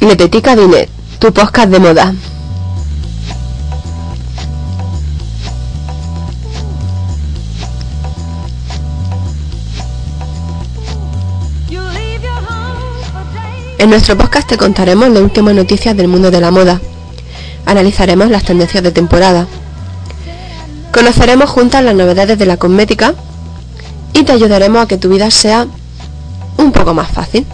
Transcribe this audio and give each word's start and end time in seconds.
Letetica 0.00 0.56
Dinet, 0.56 0.88
tu 1.18 1.30
podcast 1.30 1.68
de 1.68 1.78
moda. 1.78 2.14
En 13.76 13.90
nuestro 13.90 14.16
podcast 14.16 14.48
te 14.48 14.56
contaremos 14.56 15.10
las 15.10 15.22
últimas 15.22 15.54
noticias 15.54 15.94
del 15.94 16.08
mundo 16.08 16.30
de 16.30 16.40
la 16.40 16.50
moda. 16.50 16.80
Analizaremos 17.66 18.30
las 18.30 18.44
tendencias 18.44 18.82
de 18.82 18.92
temporada. 18.92 19.46
Conoceremos 20.94 21.50
juntas 21.50 21.84
las 21.84 21.94
novedades 21.94 22.38
de 22.38 22.46
la 22.46 22.56
cosmética 22.56 23.14
y 24.14 24.22
te 24.22 24.32
ayudaremos 24.32 24.82
a 24.82 24.88
que 24.88 24.96
tu 24.96 25.10
vida 25.10 25.30
sea 25.30 25.66
un 26.56 26.72
poco 26.72 26.94
más 26.94 27.10
fácil. 27.10 27.46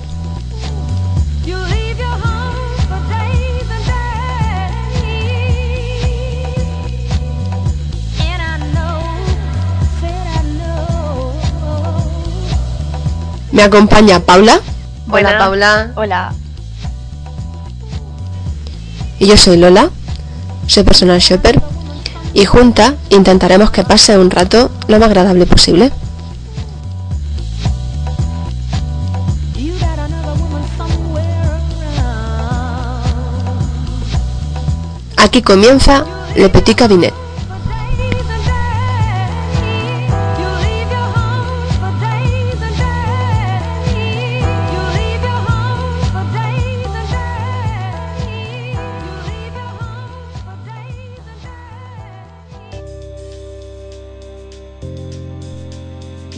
Me 13.56 13.62
acompaña 13.62 14.20
Paula. 14.20 14.60
Hola 15.10 15.38
Paula. 15.38 15.90
Hola. 15.94 16.34
Y 19.18 19.26
yo 19.26 19.38
soy 19.38 19.56
Lola, 19.56 19.88
soy 20.66 20.82
personal 20.82 21.20
shopper 21.20 21.62
y 22.34 22.44
juntas 22.44 22.92
intentaremos 23.08 23.70
que 23.70 23.82
pase 23.82 24.18
un 24.18 24.30
rato 24.30 24.70
lo 24.88 24.98
más 24.98 25.08
agradable 25.08 25.46
posible. 25.46 25.90
Aquí 35.16 35.41
comienza 35.41 36.04
Le 36.34 36.50
Petit 36.50 36.76
Cabinet. 36.76 37.25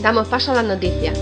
Damos 0.09 0.27
paso 0.27 0.53
a 0.53 0.55
las 0.55 0.65
noticias. 0.65 1.15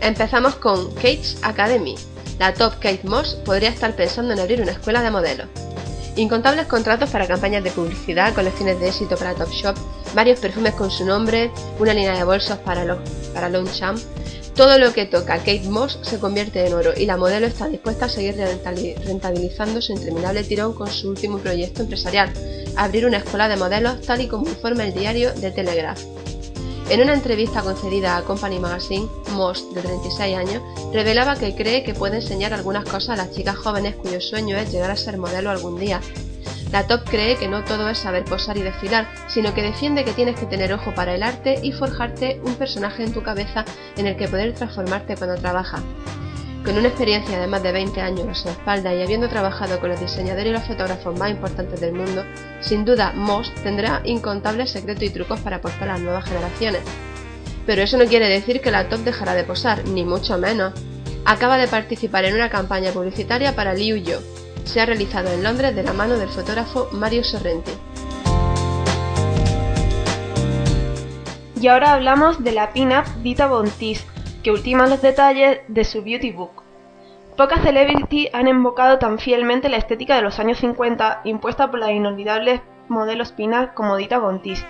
Empezamos 0.00 0.54
con 0.54 0.94
Kate's 0.94 1.36
Academy. 1.42 1.96
La 2.38 2.54
top 2.54 2.72
Kate 2.76 3.02
Moss 3.04 3.34
podría 3.44 3.68
estar 3.68 3.94
pensando 3.94 4.32
en 4.32 4.40
abrir 4.40 4.62
una 4.62 4.72
escuela 4.72 5.02
de 5.02 5.10
modelos. 5.10 5.46
Incontables 6.16 6.66
contratos 6.66 7.10
para 7.10 7.26
campañas 7.26 7.62
de 7.62 7.70
publicidad, 7.70 8.34
colecciones 8.34 8.80
de 8.80 8.88
éxito 8.88 9.16
para 9.16 9.34
Topshop, 9.34 9.76
varios 10.14 10.40
perfumes 10.40 10.74
con 10.74 10.90
su 10.90 11.04
nombre, 11.04 11.50
una 11.78 11.94
línea 11.94 12.16
de 12.16 12.24
bolsos 12.24 12.58
para, 12.58 12.84
los, 12.84 12.98
para 13.32 13.48
Longchamp. 13.48 13.98
Todo 14.54 14.78
lo 14.78 14.92
que 14.92 15.06
toca 15.06 15.38
Kate 15.38 15.68
Moss 15.68 15.98
se 16.02 16.18
convierte 16.18 16.66
en 16.66 16.74
oro 16.74 16.92
y 16.96 17.06
la 17.06 17.16
modelo 17.16 17.46
está 17.46 17.68
dispuesta 17.68 18.06
a 18.06 18.08
seguir 18.08 18.36
rentabilizando 18.36 19.80
su 19.80 19.92
interminable 19.92 20.44
tirón 20.44 20.74
con 20.74 20.88
su 20.90 21.08
último 21.08 21.38
proyecto 21.38 21.82
empresarial, 21.82 22.32
abrir 22.76 23.06
una 23.06 23.18
escuela 23.18 23.48
de 23.48 23.56
modelos 23.56 24.00
tal 24.02 24.20
y 24.20 24.28
como 24.28 24.48
informa 24.48 24.84
el 24.84 24.94
diario 24.94 25.32
The 25.34 25.50
Telegraph. 25.52 26.00
En 26.90 27.00
una 27.00 27.14
entrevista 27.14 27.62
concedida 27.62 28.16
a 28.16 28.22
Company 28.22 28.58
Magazine, 28.58 29.06
Moss, 29.30 29.72
de 29.72 29.80
36 29.80 30.36
años, 30.36 30.60
revelaba 30.92 31.36
que 31.36 31.54
cree 31.54 31.84
que 31.84 31.94
puede 31.94 32.16
enseñar 32.16 32.52
algunas 32.52 32.84
cosas 32.84 33.10
a 33.10 33.16
las 33.16 33.30
chicas 33.30 33.56
jóvenes 33.56 33.94
cuyo 33.94 34.20
sueño 34.20 34.56
es 34.56 34.72
llegar 34.72 34.90
a 34.90 34.96
ser 34.96 35.16
modelo 35.16 35.50
algún 35.50 35.78
día. 35.78 36.00
La 36.72 36.86
top 36.86 37.02
cree 37.08 37.36
que 37.36 37.48
no 37.48 37.64
todo 37.64 37.88
es 37.88 37.98
saber 37.98 38.24
posar 38.24 38.56
y 38.56 38.62
desfilar, 38.62 39.08
sino 39.26 39.52
que 39.54 39.62
defiende 39.62 40.04
que 40.04 40.12
tienes 40.12 40.38
que 40.38 40.46
tener 40.46 40.72
ojo 40.72 40.94
para 40.94 41.14
el 41.14 41.24
arte 41.24 41.58
y 41.62 41.72
forjarte 41.72 42.40
un 42.44 42.54
personaje 42.54 43.02
en 43.02 43.12
tu 43.12 43.22
cabeza 43.22 43.64
en 43.96 44.06
el 44.06 44.16
que 44.16 44.28
poder 44.28 44.54
transformarte 44.54 45.16
cuando 45.16 45.34
trabajas. 45.36 45.82
Con 46.64 46.76
una 46.76 46.88
experiencia 46.88 47.40
de 47.40 47.46
más 47.46 47.62
de 47.62 47.72
20 47.72 48.00
años 48.00 48.28
a 48.28 48.34
su 48.34 48.48
espalda 48.50 48.94
y 48.94 49.02
habiendo 49.02 49.28
trabajado 49.28 49.80
con 49.80 49.88
los 49.88 49.98
diseñadores 49.98 50.46
y 50.46 50.52
los 50.52 50.64
fotógrafos 50.64 51.18
más 51.18 51.30
importantes 51.30 51.80
del 51.80 51.94
mundo, 51.94 52.24
sin 52.60 52.84
duda 52.84 53.12
Moss 53.14 53.52
tendrá 53.62 54.02
incontables 54.04 54.70
secretos 54.70 55.04
y 55.04 55.10
trucos 55.10 55.40
para 55.40 55.56
aportar 55.56 55.88
a 55.88 55.94
las 55.94 56.02
nuevas 56.02 56.24
generaciones. 56.26 56.82
Pero 57.66 57.82
eso 57.82 57.96
no 57.96 58.04
quiere 58.04 58.28
decir 58.28 58.60
que 58.60 58.70
la 58.70 58.88
top 58.88 59.00
dejará 59.00 59.34
de 59.34 59.44
posar, 59.44 59.86
ni 59.88 60.04
mucho 60.04 60.38
menos. 60.38 60.74
Acaba 61.24 61.56
de 61.56 61.66
participar 61.66 62.26
en 62.26 62.34
una 62.34 62.50
campaña 62.50 62.92
publicitaria 62.92 63.56
para 63.56 63.74
Liu 63.74 63.96
Yo. 63.96 64.20
Se 64.70 64.80
ha 64.80 64.86
realizado 64.86 65.32
en 65.32 65.42
Londres 65.42 65.74
de 65.74 65.82
la 65.82 65.92
mano 65.92 66.16
del 66.16 66.28
fotógrafo 66.28 66.86
Mario 66.92 67.24
Sorrenti. 67.24 67.72
Y 71.60 71.66
ahora 71.66 71.94
hablamos 71.94 72.44
de 72.44 72.52
la 72.52 72.72
pin-up 72.72 73.04
Dita 73.20 73.48
Bontis, 73.48 74.06
que 74.44 74.52
ultima 74.52 74.86
los 74.86 75.02
detalles 75.02 75.58
de 75.66 75.82
su 75.82 76.04
beauty 76.04 76.30
book. 76.30 76.62
Pocas 77.36 77.64
celebrities 77.64 78.30
han 78.32 78.46
invocado 78.46 79.00
tan 79.00 79.18
fielmente 79.18 79.68
la 79.68 79.76
estética 79.76 80.14
de 80.14 80.22
los 80.22 80.38
años 80.38 80.58
50 80.58 81.22
impuesta 81.24 81.68
por 81.68 81.80
las 81.80 81.90
inolvidables 81.90 82.60
modelos 82.86 83.32
pin-up 83.32 83.74
como 83.74 83.96
Dita 83.96 84.20
Bontis. 84.20 84.64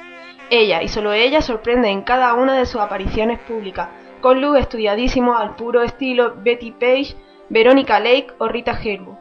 Ella 0.48 0.82
y 0.82 0.88
solo 0.88 1.12
ella 1.12 1.42
sorprende 1.42 1.90
en 1.90 2.00
cada 2.04 2.32
una 2.32 2.56
de 2.56 2.64
sus 2.64 2.80
apariciones 2.80 3.38
públicas, 3.40 3.90
con 4.22 4.40
look 4.40 4.56
estudiadísimo 4.56 5.36
al 5.36 5.56
puro 5.56 5.82
estilo 5.82 6.36
Betty 6.38 6.70
Page, 6.70 7.16
Veronica 7.50 8.00
Lake 8.00 8.28
o 8.38 8.48
Rita 8.48 8.72
Hayworth. 8.72 9.19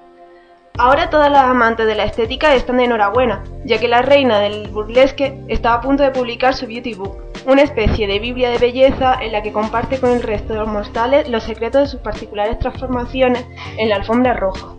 Ahora 0.78 1.10
todas 1.10 1.32
las 1.32 1.44
amantes 1.44 1.86
de 1.86 1.96
la 1.96 2.06
estética 2.06 2.56
están 2.56 2.78
de 2.78 2.86
enhorabuena, 2.86 3.44
ya 3.66 3.80
que 3.80 3.88
la 3.88 4.02
reina 4.02 4.40
del 4.40 4.70
burlesque 4.70 5.44
está 5.48 5.74
a 5.74 5.82
punto 5.82 6.04
de 6.04 6.12
publicar 6.12 6.54
su 6.54 6.68
beauty 6.68 6.94
book, 6.94 7.18
una 7.46 7.64
especie 7.64 8.08
de 8.08 8.20
biblia 8.20 8.50
de 8.50 8.58
belleza 8.58 9.18
en 9.22 9.32
la 9.32 9.42
que 9.42 9.52
comparte 9.52 10.00
con 10.00 10.12
el 10.12 10.24
resto 10.24 10.54
de 10.54 10.60
los 10.60 10.70
mortales 10.70 11.28
los 11.28 11.44
secretos 11.44 11.82
de 11.82 11.88
sus 11.88 12.00
particulares 12.00 12.60
transformaciones 12.60 13.46
en 13.78 13.90
la 13.90 13.98
alfombra 13.98 14.34
roja. 14.34 14.76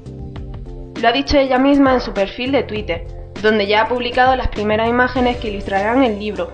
Lo 1.00 1.08
ha 1.08 1.12
dicho 1.12 1.38
ella 1.38 1.58
misma 1.58 1.94
en 1.94 2.00
su 2.00 2.12
perfil 2.12 2.52
de 2.52 2.62
Twitter, 2.62 3.06
donde 3.42 3.66
ya 3.66 3.82
ha 3.82 3.88
publicado 3.88 4.36
las 4.36 4.48
primeras 4.48 4.88
imágenes 4.88 5.38
que 5.38 5.48
ilustrarán 5.48 6.02
el 6.02 6.18
libro, 6.18 6.50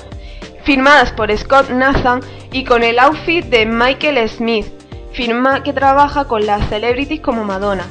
firmadas 0.62 1.12
por 1.12 1.36
Scott 1.36 1.70
Nathan 1.70 2.20
y 2.52 2.64
con 2.64 2.82
el 2.82 2.98
outfit 2.98 3.44
de 3.44 3.66
Michael 3.66 4.28
Smith, 4.28 4.66
firma 5.12 5.62
que 5.62 5.72
trabaja 5.72 6.26
con 6.26 6.46
las 6.46 6.68
celebrities 6.68 7.20
como 7.20 7.44
Madonna, 7.44 7.86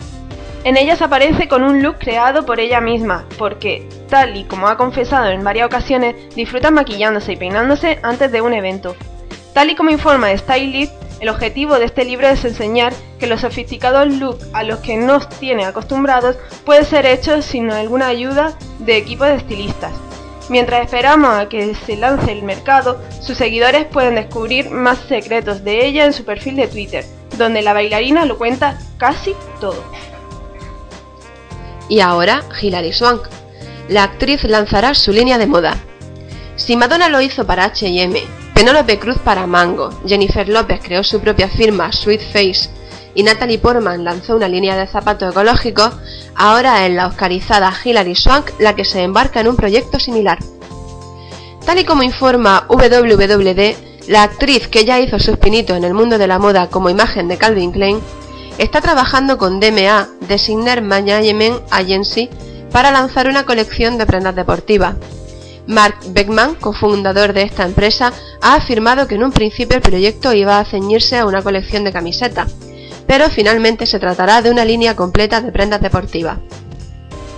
en 0.65 0.77
ellas 0.77 1.03
aparece 1.03 1.47
con 1.47 1.63
un 1.63 1.83
look 1.83 1.99
creado 1.99 2.43
por 2.43 2.59
ella 2.59 2.81
misma, 2.81 3.25
porque, 3.37 3.87
tal 4.09 4.35
y 4.35 4.45
como 4.45 4.67
ha 4.67 4.77
confesado 4.77 5.29
en 5.29 5.43
varias 5.43 5.67
ocasiones, 5.67 6.15
disfruta 6.35 6.71
maquillándose 6.71 7.33
y 7.33 7.35
peinándose 7.35 7.99
antes 8.01 8.31
de 8.31 8.41
un 8.41 8.51
evento. 8.51 8.95
Tal 9.53 9.69
y 9.69 9.75
como 9.75 9.91
informa 9.91 10.35
Stylist, 10.35 10.91
el 11.19 11.29
objetivo 11.29 11.77
de 11.77 11.85
este 11.85 12.03
libro 12.03 12.27
es 12.27 12.43
enseñar 12.45 12.93
que 13.19 13.27
los 13.27 13.41
sofisticados 13.41 14.11
looks 14.11 14.47
a 14.53 14.63
los 14.63 14.79
que 14.79 14.97
nos 14.97 15.29
tiene 15.29 15.65
acostumbrados 15.65 16.35
pueden 16.65 16.83
ser 16.83 17.05
hechos 17.05 17.45
sin 17.45 17.69
alguna 17.69 18.07
ayuda 18.07 18.57
de 18.79 18.97
equipo 18.97 19.23
de 19.23 19.35
estilistas. 19.35 19.91
Mientras 20.49 20.83
esperamos 20.83 21.29
a 21.29 21.47
que 21.47 21.75
se 21.75 21.95
lance 21.95 22.31
el 22.31 22.41
mercado, 22.41 22.99
sus 23.21 23.37
seguidores 23.37 23.85
pueden 23.85 24.15
descubrir 24.15 24.71
más 24.71 24.97
secretos 24.97 25.63
de 25.63 25.85
ella 25.85 26.05
en 26.05 26.13
su 26.13 26.25
perfil 26.25 26.55
de 26.55 26.67
Twitter, 26.67 27.05
donde 27.37 27.61
la 27.61 27.73
bailarina 27.73 28.25
lo 28.25 28.39
cuenta 28.39 28.79
casi 28.97 29.35
todo. 29.61 29.83
Y 31.89 31.99
ahora, 31.99 32.43
Hilary 32.61 32.93
Swank. 32.93 33.23
La 33.89 34.03
actriz 34.03 34.43
lanzará 34.43 34.93
su 34.93 35.11
línea 35.11 35.37
de 35.37 35.47
moda. 35.47 35.77
Si 36.55 36.75
Madonna 36.75 37.09
lo 37.09 37.21
hizo 37.21 37.45
para 37.45 37.65
H&M 37.65 38.19
Penélope 38.55 38.97
Cruz 38.99 39.17
para 39.19 39.45
Mango, 39.45 39.89
Jennifer 40.07 40.47
López 40.47 40.79
creó 40.81 41.03
su 41.03 41.19
propia 41.19 41.49
firma 41.49 41.91
Sweet 41.91 42.21
Face 42.31 42.69
y 43.13 43.21
Natalie 43.21 43.59
Portman 43.59 44.05
lanzó 44.05 44.37
una 44.37 44.47
línea 44.47 44.77
de 44.77 44.87
zapatos 44.87 45.31
ecológicos, 45.31 45.93
ahora 46.35 46.85
es 46.85 46.93
la 46.93 47.07
oscarizada 47.07 47.73
Hilary 47.83 48.15
Swank 48.15 48.51
la 48.59 48.73
que 48.73 48.85
se 48.85 49.03
embarca 49.03 49.41
en 49.41 49.49
un 49.49 49.57
proyecto 49.57 49.99
similar. 49.99 50.39
Tal 51.65 51.79
y 51.79 51.83
como 51.83 52.03
informa 52.03 52.65
WWD, 52.69 54.07
la 54.07 54.23
actriz 54.23 54.69
que 54.69 54.85
ya 54.85 55.01
hizo 55.01 55.19
sus 55.19 55.37
pinitos 55.37 55.75
en 55.75 55.83
el 55.83 55.93
mundo 55.93 56.17
de 56.17 56.27
la 56.27 56.39
moda 56.39 56.69
como 56.69 56.89
imagen 56.89 57.27
de 57.27 57.37
Calvin 57.37 57.73
Klein, 57.73 57.99
está 58.57 58.81
trabajando 58.81 59.37
con 59.37 59.59
DMA, 59.59 60.07
Designer 60.27 60.81
Management 60.81 61.61
Agency, 61.71 62.29
para 62.71 62.91
lanzar 62.91 63.27
una 63.27 63.45
colección 63.45 63.97
de 63.97 64.05
prendas 64.05 64.35
deportivas. 64.35 64.95
Mark 65.67 65.95
Beckman, 66.09 66.55
cofundador 66.55 67.33
de 67.33 67.43
esta 67.43 67.63
empresa, 67.63 68.13
ha 68.41 68.55
afirmado 68.55 69.07
que 69.07 69.15
en 69.15 69.23
un 69.23 69.31
principio 69.31 69.77
el 69.77 69.81
proyecto 69.81 70.33
iba 70.33 70.59
a 70.59 70.65
ceñirse 70.65 71.17
a 71.17 71.25
una 71.25 71.41
colección 71.41 71.83
de 71.83 71.91
camisetas, 71.91 72.53
pero 73.07 73.29
finalmente 73.29 73.85
se 73.85 73.99
tratará 73.99 74.41
de 74.41 74.51
una 74.51 74.65
línea 74.65 74.95
completa 74.95 75.41
de 75.41 75.51
prendas 75.51 75.81
deportivas. 75.81 76.37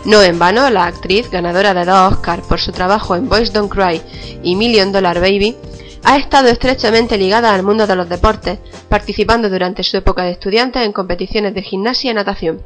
No 0.06 0.22
en 0.22 0.40
vano, 0.40 0.70
la 0.70 0.86
actriz, 0.86 1.30
ganadora 1.30 1.74
de 1.74 1.86
dos 1.86 2.14
Oscars 2.14 2.46
por 2.48 2.60
su 2.60 2.72
trabajo 2.72 3.16
en 3.16 3.28
Boys 3.28 3.52
Don't 3.52 3.72
Cry 3.72 4.02
y 4.42 4.56
Million 4.56 4.92
Dollar 4.92 5.20
Baby, 5.20 5.56
ha 6.04 6.18
estado 6.18 6.48
estrechamente 6.50 7.18
ligada 7.18 7.54
al 7.54 7.64
mundo 7.64 7.88
de 7.88 7.96
los 7.96 8.10
deportes, 8.10 8.60
participando 8.90 9.50
durante 9.50 9.84
su 9.84 9.98
época 9.98 10.24
de 10.24 10.32
estudiante 10.32 10.84
en 10.84 10.94
competiciones 10.94 11.54
de 11.54 11.62
gimnasia 11.62 12.12
y 12.12 12.14
natación. 12.14 12.64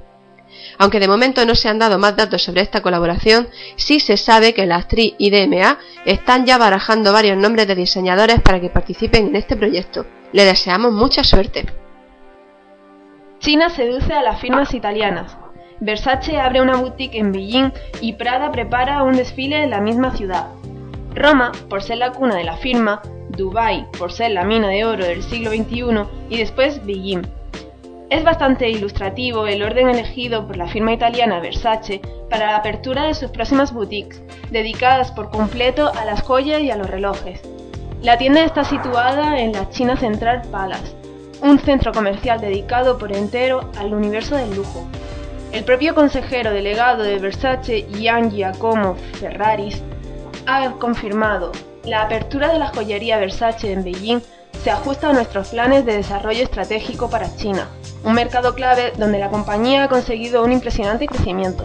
Aunque 0.77 0.99
de 0.99 1.07
momento 1.07 1.45
no 1.45 1.55
se 1.55 1.69
han 1.69 1.79
dado 1.79 1.97
más 1.97 2.15
datos 2.15 2.43
sobre 2.43 2.61
esta 2.61 2.81
colaboración, 2.81 3.47
sí 3.75 3.99
se 3.99 4.17
sabe 4.17 4.53
que 4.53 4.65
la 4.65 4.77
actriz 4.77 5.13
y 5.17 5.29
DMA 5.29 5.79
están 6.05 6.45
ya 6.45 6.57
barajando 6.57 7.13
varios 7.13 7.37
nombres 7.37 7.67
de 7.67 7.75
diseñadores 7.75 8.41
para 8.41 8.59
que 8.59 8.69
participen 8.69 9.27
en 9.27 9.35
este 9.35 9.55
proyecto. 9.55 10.05
Le 10.33 10.45
deseamos 10.45 10.91
mucha 10.91 11.23
suerte. 11.23 11.65
China 13.39 13.69
seduce 13.69 14.13
a 14.13 14.21
las 14.21 14.39
firmas 14.39 14.73
italianas. 14.73 15.37
Versace 15.79 16.39
abre 16.39 16.61
una 16.61 16.77
boutique 16.77 17.17
en 17.17 17.31
Beijing 17.31 17.73
y 17.99 18.13
Prada 18.13 18.51
prepara 18.51 19.03
un 19.03 19.13
desfile 19.13 19.63
en 19.63 19.71
la 19.71 19.81
misma 19.81 20.15
ciudad. 20.15 20.47
Roma, 21.15 21.51
por 21.69 21.81
ser 21.81 21.97
la 21.97 22.11
cuna 22.11 22.35
de 22.35 22.43
la 22.43 22.57
firma, 22.57 23.01
Dubai, 23.31 23.87
por 23.97 24.11
ser 24.11 24.31
la 24.31 24.43
mina 24.43 24.69
de 24.69 24.85
oro 24.85 25.03
del 25.03 25.23
siglo 25.23 25.51
XXI, 25.51 26.05
y 26.29 26.37
después 26.37 26.85
Beijing. 26.85 27.23
Es 28.09 28.23
bastante 28.25 28.69
ilustrativo 28.69 29.47
el 29.47 29.63
orden 29.63 29.89
elegido 29.89 30.45
por 30.45 30.57
la 30.57 30.67
firma 30.67 30.91
italiana 30.91 31.39
Versace 31.39 32.01
para 32.29 32.47
la 32.47 32.57
apertura 32.57 33.03
de 33.03 33.13
sus 33.13 33.31
próximas 33.31 33.73
boutiques, 33.73 34.21
dedicadas 34.51 35.11
por 35.13 35.29
completo 35.29 35.91
a 35.97 36.03
las 36.03 36.21
joyas 36.21 36.61
y 36.61 36.71
a 36.71 36.75
los 36.75 36.89
relojes. 36.89 37.41
La 38.01 38.17
tienda 38.17 38.43
está 38.43 38.63
situada 38.63 39.39
en 39.39 39.53
la 39.53 39.69
China 39.69 39.95
Central 39.95 40.41
Palace, 40.51 40.93
un 41.41 41.59
centro 41.59 41.93
comercial 41.93 42.41
dedicado 42.41 42.97
por 42.97 43.15
entero 43.15 43.69
al 43.77 43.93
universo 43.93 44.35
del 44.35 44.55
lujo. 44.55 44.85
El 45.51 45.63
propio 45.63 45.95
consejero 45.95 46.51
delegado 46.51 47.03
de 47.03 47.17
Versace, 47.19 47.85
Gian 47.93 48.31
Giacomo 48.31 48.95
Ferraris, 49.19 49.81
ha 50.47 50.71
confirmado, 50.79 51.51
la 51.83 52.03
apertura 52.03 52.51
de 52.51 52.59
la 52.59 52.67
joyería 52.67 53.17
Versace 53.17 53.71
en 53.71 53.83
Beijing 53.83 54.21
se 54.63 54.71
ajusta 54.71 55.09
a 55.09 55.13
nuestros 55.13 55.49
planes 55.49 55.85
de 55.85 55.97
desarrollo 55.97 56.43
estratégico 56.43 57.09
para 57.09 57.35
China, 57.35 57.69
un 58.03 58.13
mercado 58.13 58.53
clave 58.53 58.93
donde 58.97 59.19
la 59.19 59.29
compañía 59.29 59.85
ha 59.85 59.89
conseguido 59.89 60.43
un 60.43 60.51
impresionante 60.51 61.07
crecimiento. 61.07 61.63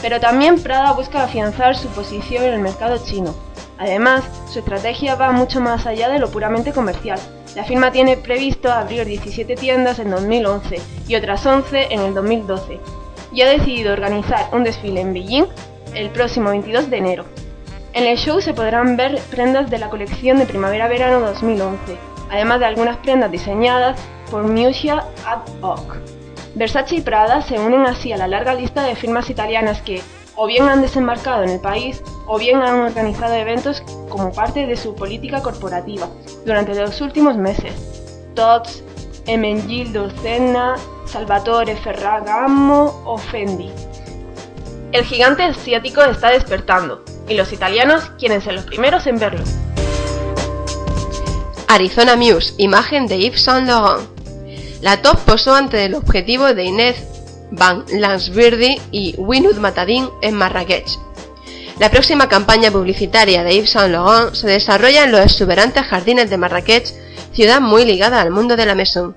Pero 0.00 0.20
también 0.20 0.62
Prada 0.62 0.92
busca 0.92 1.24
afianzar 1.24 1.76
su 1.76 1.88
posición 1.88 2.44
en 2.44 2.54
el 2.54 2.60
mercado 2.60 2.98
chino. 3.04 3.34
Además, 3.78 4.24
su 4.50 4.60
estrategia 4.60 5.16
va 5.16 5.32
mucho 5.32 5.60
más 5.60 5.86
allá 5.86 6.08
de 6.08 6.18
lo 6.18 6.30
puramente 6.30 6.72
comercial, 6.72 7.18
la 7.54 7.62
firma 7.62 7.92
tiene 7.92 8.16
previsto 8.16 8.72
abrir 8.72 9.04
17 9.06 9.54
tiendas 9.54 10.00
en 10.00 10.10
2011 10.10 10.80
y 11.06 11.14
otras 11.14 11.46
11 11.46 11.86
en 11.90 12.00
el 12.00 12.12
2012 12.12 12.80
y 13.32 13.42
ha 13.42 13.48
decidido 13.48 13.92
organizar 13.92 14.48
un 14.52 14.64
desfile 14.64 15.00
en 15.00 15.12
Beijing 15.12 15.46
el 15.94 16.10
próximo 16.10 16.50
22 16.50 16.90
de 16.90 16.96
enero. 16.96 17.24
En 17.94 18.08
el 18.08 18.18
show 18.18 18.40
se 18.40 18.54
podrán 18.54 18.96
ver 18.96 19.20
prendas 19.30 19.70
de 19.70 19.78
la 19.78 19.88
colección 19.88 20.38
de 20.38 20.46
primavera-verano 20.46 21.20
2011, 21.20 21.96
además 22.28 22.58
de 22.58 22.66
algunas 22.66 22.96
prendas 22.96 23.30
diseñadas 23.30 23.96
por 24.32 24.42
Musia 24.42 25.04
ad 25.24 25.42
hoc. 25.60 25.98
Versace 26.56 26.96
y 26.96 27.00
Prada 27.02 27.40
se 27.42 27.56
unen 27.56 27.86
así 27.86 28.12
a 28.12 28.16
la 28.16 28.26
larga 28.26 28.52
lista 28.54 28.82
de 28.82 28.96
firmas 28.96 29.30
italianas 29.30 29.80
que, 29.82 30.02
o 30.34 30.48
bien 30.48 30.68
han 30.68 30.82
desembarcado 30.82 31.44
en 31.44 31.50
el 31.50 31.60
país 31.60 32.02
o 32.26 32.36
bien 32.36 32.62
han 32.62 32.80
organizado 32.80 33.34
eventos 33.34 33.80
como 34.08 34.32
parte 34.32 34.66
de 34.66 34.76
su 34.76 34.96
política 34.96 35.40
corporativa 35.40 36.08
durante 36.44 36.74
los 36.74 37.00
últimos 37.00 37.36
meses. 37.36 37.74
Tots, 38.34 38.82
Emengildo 39.28 40.10
Senna, 40.20 40.74
Salvatore 41.04 41.76
Ferragamo 41.76 43.02
o 43.04 43.16
Fendi. 43.18 43.70
El 44.90 45.04
gigante 45.04 45.44
asiático 45.44 46.02
está 46.02 46.30
despertando 46.30 47.04
y 47.28 47.34
los 47.34 47.52
italianos 47.52 48.10
quieren 48.18 48.40
ser 48.40 48.54
los 48.54 48.64
primeros 48.64 49.06
en 49.06 49.18
verlo. 49.18 49.44
Arizona 51.68 52.16
Muse, 52.16 52.54
imagen 52.58 53.06
de 53.06 53.18
Yves 53.18 53.42
Saint 53.42 53.66
Laurent. 53.66 54.08
La 54.80 55.00
top 55.00 55.18
posó 55.20 55.54
ante 55.54 55.84
el 55.84 55.94
objetivo 55.94 56.52
de 56.52 56.64
Inés 56.64 56.96
Van 57.50 57.84
Lansbury 57.90 58.80
y 58.90 59.14
Winud 59.16 59.56
Matadin 59.56 60.08
en 60.22 60.34
Marrakech. 60.34 60.98
La 61.78 61.90
próxima 61.90 62.28
campaña 62.28 62.70
publicitaria 62.70 63.42
de 63.42 63.56
Yves 63.56 63.70
Saint 63.70 63.92
Laurent 63.92 64.34
se 64.34 64.46
desarrolla 64.46 65.04
en 65.04 65.12
los 65.12 65.20
exuberantes 65.20 65.84
jardines 65.84 66.30
de 66.30 66.38
Marrakech, 66.38 66.92
ciudad 67.32 67.60
muy 67.60 67.84
ligada 67.84 68.20
al 68.20 68.30
mundo 68.30 68.56
de 68.56 68.66
la 68.66 68.74
maison. 68.74 69.14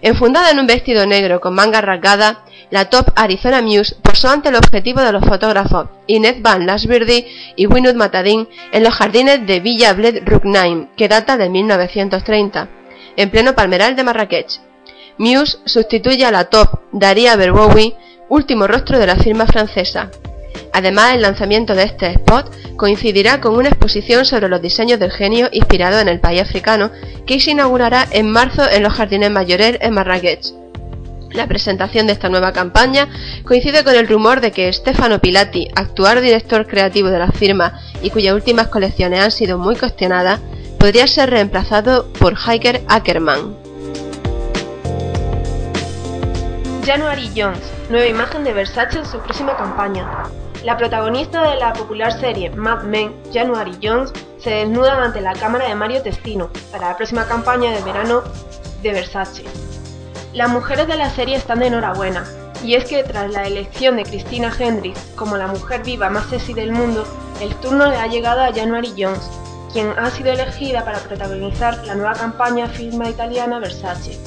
Enfundada 0.00 0.50
en 0.50 0.60
un 0.60 0.66
vestido 0.66 1.06
negro 1.06 1.40
con 1.40 1.54
manga 1.54 1.80
rasgada, 1.80 2.43
la 2.70 2.86
top 2.86 3.10
Arizona 3.16 3.62
Muse 3.62 3.96
posó 4.02 4.28
ante 4.28 4.48
el 4.48 4.56
objetivo 4.56 5.00
de 5.00 5.12
los 5.12 5.24
fotógrafos 5.24 5.88
Inez 6.06 6.40
Van 6.40 6.66
Lasberdy 6.66 7.26
y 7.56 7.66
Winud 7.66 7.94
Matadin 7.94 8.48
en 8.72 8.82
los 8.82 8.94
jardines 8.94 9.46
de 9.46 9.60
Villa 9.60 9.92
Bled 9.92 10.22
Rugnaim, 10.24 10.88
que 10.96 11.08
data 11.08 11.36
de 11.36 11.48
1930, 11.48 12.68
en 13.16 13.30
pleno 13.30 13.54
palmeral 13.54 13.96
de 13.96 14.04
Marrakech. 14.04 14.60
Muse 15.18 15.58
sustituye 15.64 16.24
a 16.24 16.30
la 16.30 16.46
top 16.46 16.80
Daria 16.92 17.36
Berbowi, 17.36 17.94
último 18.28 18.66
rostro 18.66 18.98
de 18.98 19.06
la 19.06 19.16
firma 19.16 19.46
francesa. 19.46 20.10
Además, 20.72 21.14
el 21.14 21.22
lanzamiento 21.22 21.74
de 21.74 21.84
este 21.84 22.06
spot 22.08 22.52
coincidirá 22.76 23.40
con 23.40 23.54
una 23.54 23.68
exposición 23.68 24.24
sobre 24.24 24.48
los 24.48 24.60
diseños 24.60 24.98
del 24.98 25.12
genio 25.12 25.48
inspirado 25.52 26.00
en 26.00 26.08
el 26.08 26.18
país 26.18 26.42
africano 26.42 26.90
que 27.26 27.38
se 27.40 27.52
inaugurará 27.52 28.08
en 28.10 28.28
marzo 28.30 28.68
en 28.68 28.82
los 28.82 28.92
Jardines 28.92 29.30
Mayores 29.30 29.78
en 29.80 29.94
Marrakech. 29.94 30.63
La 31.34 31.48
presentación 31.48 32.06
de 32.06 32.12
esta 32.12 32.28
nueva 32.28 32.52
campaña 32.52 33.08
coincide 33.44 33.82
con 33.82 33.96
el 33.96 34.06
rumor 34.06 34.40
de 34.40 34.52
que 34.52 34.72
Stefano 34.72 35.18
Pilati, 35.18 35.68
actual 35.74 36.22
director 36.22 36.64
creativo 36.64 37.08
de 37.08 37.18
la 37.18 37.32
firma 37.32 37.80
y 38.02 38.10
cuyas 38.10 38.34
últimas 38.34 38.68
colecciones 38.68 39.20
han 39.20 39.32
sido 39.32 39.58
muy 39.58 39.74
cuestionadas, 39.74 40.38
podría 40.78 41.08
ser 41.08 41.30
reemplazado 41.30 42.12
por 42.20 42.36
Hiker 42.36 42.82
Ackerman. 42.88 43.56
January 46.86 47.28
Jones, 47.36 47.72
nueva 47.90 48.06
imagen 48.06 48.44
de 48.44 48.52
Versace 48.52 48.98
en 49.00 49.06
su 49.06 49.18
próxima 49.18 49.56
campaña. 49.56 50.06
La 50.62 50.76
protagonista 50.76 51.50
de 51.50 51.56
la 51.56 51.72
popular 51.72 52.12
serie 52.12 52.50
Mad 52.50 52.84
Men, 52.84 53.12
January 53.32 53.76
Jones, 53.82 54.12
se 54.38 54.50
desnuda 54.50 55.02
ante 55.02 55.20
la 55.20 55.32
cámara 55.32 55.68
de 55.68 55.74
Mario 55.74 56.00
Testino 56.00 56.48
para 56.70 56.90
la 56.90 56.96
próxima 56.96 57.26
campaña 57.26 57.72
de 57.72 57.82
verano 57.82 58.22
de 58.82 58.92
Versace. 58.92 59.73
Las 60.34 60.50
mujeres 60.50 60.88
de 60.88 60.96
la 60.96 61.10
serie 61.10 61.36
están 61.36 61.60
de 61.60 61.68
enhorabuena, 61.68 62.24
y 62.64 62.74
es 62.74 62.86
que 62.86 63.04
tras 63.04 63.30
la 63.30 63.46
elección 63.46 63.94
de 63.94 64.02
Christina 64.02 64.52
Hendricks 64.58 65.12
como 65.14 65.36
la 65.36 65.46
mujer 65.46 65.84
viva 65.84 66.10
más 66.10 66.26
sexy 66.26 66.54
del 66.54 66.72
mundo, 66.72 67.06
el 67.40 67.54
turno 67.56 67.86
le 67.86 67.98
ha 67.98 68.08
llegado 68.08 68.40
a 68.40 68.52
January 68.52 68.92
Jones, 68.98 69.30
quien 69.72 69.90
ha 69.96 70.10
sido 70.10 70.32
elegida 70.32 70.84
para 70.84 70.98
protagonizar 70.98 71.84
la 71.84 71.94
nueva 71.94 72.14
campaña 72.14 72.66
firma 72.66 73.08
italiana 73.08 73.60
Versace. 73.60 74.18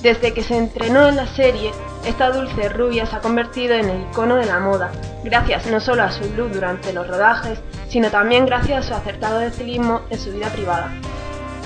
Desde 0.00 0.32
que 0.32 0.44
se 0.44 0.56
entrenó 0.56 1.08
en 1.08 1.16
la 1.16 1.26
serie, 1.26 1.72
esta 2.06 2.30
dulce 2.30 2.68
rubia 2.68 3.06
se 3.06 3.16
ha 3.16 3.20
convertido 3.20 3.74
en 3.74 3.90
el 3.90 4.02
icono 4.02 4.36
de 4.36 4.46
la 4.46 4.60
moda, 4.60 4.92
gracias 5.24 5.66
no 5.66 5.80
solo 5.80 6.04
a 6.04 6.12
su 6.12 6.22
look 6.36 6.52
durante 6.52 6.92
los 6.92 7.08
rodajes, 7.08 7.58
sino 7.88 8.10
también 8.10 8.46
gracias 8.46 8.84
a 8.84 8.88
su 8.88 8.94
acertado 8.94 9.40
estilismo 9.40 10.02
en 10.08 10.20
su 10.20 10.30
vida 10.30 10.50
privada. 10.50 10.92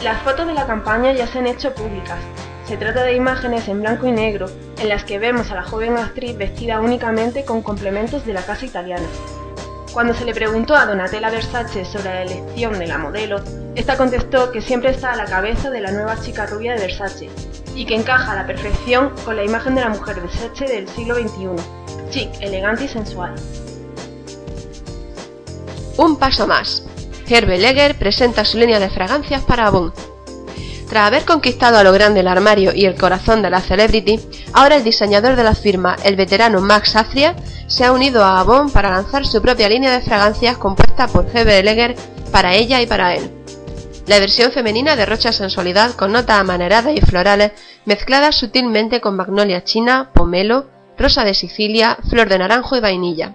Las 0.02 0.22
fotos 0.22 0.46
de 0.46 0.54
la 0.54 0.66
campaña 0.66 1.12
ya 1.12 1.26
se 1.26 1.40
han 1.40 1.46
hecho 1.46 1.74
públicas. 1.74 2.18
Se 2.66 2.76
trata 2.76 3.04
de 3.04 3.14
imágenes 3.14 3.68
en 3.68 3.80
blanco 3.80 4.08
y 4.08 4.12
negro, 4.12 4.46
en 4.80 4.88
las 4.88 5.04
que 5.04 5.20
vemos 5.20 5.52
a 5.52 5.54
la 5.54 5.62
joven 5.62 5.96
actriz 5.96 6.36
vestida 6.36 6.80
únicamente 6.80 7.44
con 7.44 7.62
complementos 7.62 8.26
de 8.26 8.32
la 8.32 8.42
casa 8.42 8.66
italiana. 8.66 9.06
Cuando 9.92 10.14
se 10.14 10.24
le 10.24 10.34
preguntó 10.34 10.74
a 10.74 10.84
Donatella 10.84 11.30
Versace 11.30 11.84
sobre 11.84 12.04
la 12.04 12.22
elección 12.22 12.78
de 12.78 12.88
la 12.88 12.98
modelo, 12.98 13.40
esta 13.76 13.96
contestó 13.96 14.50
que 14.50 14.60
siempre 14.60 14.90
está 14.90 15.12
a 15.12 15.16
la 15.16 15.26
cabeza 15.26 15.70
de 15.70 15.80
la 15.80 15.92
nueva 15.92 16.20
chica 16.20 16.46
rubia 16.46 16.74
de 16.74 16.80
Versace, 16.80 17.30
y 17.76 17.86
que 17.86 17.94
encaja 17.94 18.32
a 18.32 18.36
la 18.36 18.46
perfección 18.46 19.12
con 19.24 19.36
la 19.36 19.44
imagen 19.44 19.76
de 19.76 19.82
la 19.82 19.88
mujer 19.90 20.20
Versace 20.20 20.64
del 20.64 20.88
siglo 20.88 21.14
XXI, 21.14 22.10
chic, 22.10 22.30
elegante 22.40 22.84
y 22.84 22.88
sensual. 22.88 23.34
Un 25.98 26.18
paso 26.18 26.48
más. 26.48 26.84
Herbe 27.28 27.58
Leger 27.58 27.96
presenta 27.96 28.44
su 28.44 28.58
línea 28.58 28.80
de 28.80 28.90
fragancias 28.90 29.42
para 29.42 29.68
Avon. 29.68 29.92
Tras 30.96 31.08
haber 31.08 31.26
conquistado 31.26 31.76
a 31.76 31.84
lo 31.84 31.92
grande 31.92 32.20
el 32.20 32.26
armario 32.26 32.72
y 32.74 32.86
el 32.86 32.94
corazón 32.94 33.42
de 33.42 33.50
la 33.50 33.60
celebrity, 33.60 34.18
ahora 34.54 34.76
el 34.76 34.82
diseñador 34.82 35.36
de 35.36 35.44
la 35.44 35.54
firma, 35.54 35.94
el 36.02 36.16
veterano 36.16 36.62
Max 36.62 36.96
Azria, 36.96 37.36
se 37.66 37.84
ha 37.84 37.92
unido 37.92 38.24
a 38.24 38.40
Avon 38.40 38.70
para 38.70 38.88
lanzar 38.88 39.26
su 39.26 39.42
propia 39.42 39.68
línea 39.68 39.92
de 39.92 40.00
fragancias 40.00 40.56
compuesta 40.56 41.06
por 41.06 41.26
Herbe 41.26 41.62
Leger 41.62 41.96
para 42.32 42.54
ella 42.54 42.80
y 42.80 42.86
para 42.86 43.14
él. 43.14 43.30
La 44.06 44.18
versión 44.20 44.52
femenina 44.52 44.96
derrocha 44.96 45.34
sensualidad 45.34 45.90
con 45.90 46.12
notas 46.12 46.40
amaneradas 46.40 46.96
y 46.96 47.02
florales 47.02 47.52
mezcladas 47.84 48.34
sutilmente 48.34 49.02
con 49.02 49.16
magnolia 49.16 49.64
china, 49.64 50.12
pomelo, 50.14 50.64
rosa 50.96 51.24
de 51.24 51.34
Sicilia, 51.34 51.98
flor 52.08 52.30
de 52.30 52.38
naranjo 52.38 52.74
y 52.74 52.80
vainilla. 52.80 53.34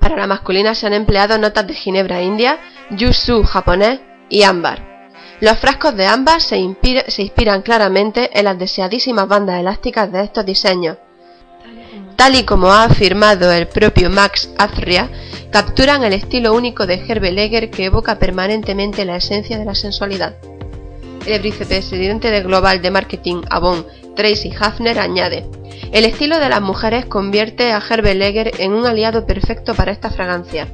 Para 0.00 0.16
la 0.16 0.26
masculina 0.26 0.74
se 0.74 0.86
han 0.86 0.94
empleado 0.94 1.36
notas 1.36 1.66
de 1.66 1.74
ginebra 1.74 2.22
india, 2.22 2.60
yuzu 2.88 3.42
japonés 3.42 4.00
y 4.30 4.44
ámbar. 4.44 4.93
Los 5.40 5.58
frascos 5.58 5.96
de 5.96 6.06
ambas 6.06 6.44
se, 6.44 6.58
inspiran 6.58 7.62
claramente 7.62 8.30
en 8.38 8.44
las 8.44 8.58
deseadísimas 8.58 9.28
bandas 9.28 9.60
elásticas 9.60 10.10
de 10.10 10.24
estos 10.24 10.46
diseños. 10.46 10.96
Tal 12.16 12.36
y 12.36 12.44
como 12.44 12.68
ha 12.68 12.84
afirmado 12.84 13.50
el 13.52 13.66
propio 13.66 14.08
Max 14.08 14.48
Azria, 14.56 15.10
capturan 15.50 16.04
el 16.04 16.12
estilo 16.12 16.54
único 16.54 16.86
de 16.86 17.04
Herbe 17.06 17.32
Leger 17.32 17.70
que 17.70 17.86
evoca 17.86 18.18
permanentemente 18.18 19.04
la 19.04 19.16
esencia 19.16 19.58
de 19.58 19.64
la 19.64 19.74
sensualidad. 19.74 20.36
El 21.26 21.42
vicepresidente 21.42 22.30
de 22.30 22.42
Global 22.42 22.80
de 22.80 22.90
Marketing 22.90 23.42
Avon, 23.50 23.86
Tracy 24.14 24.52
Hafner, 24.58 24.98
añade, 24.98 25.44
el 25.92 26.04
estilo 26.04 26.38
de 26.38 26.48
las 26.48 26.60
mujeres 26.60 27.06
convierte 27.06 27.72
a 27.72 27.82
Herbe 27.88 28.14
Leger 28.14 28.52
en 28.58 28.72
un 28.72 28.86
aliado 28.86 29.26
perfecto 29.26 29.74
para 29.74 29.92
esta 29.92 30.10
fragancia. 30.10 30.66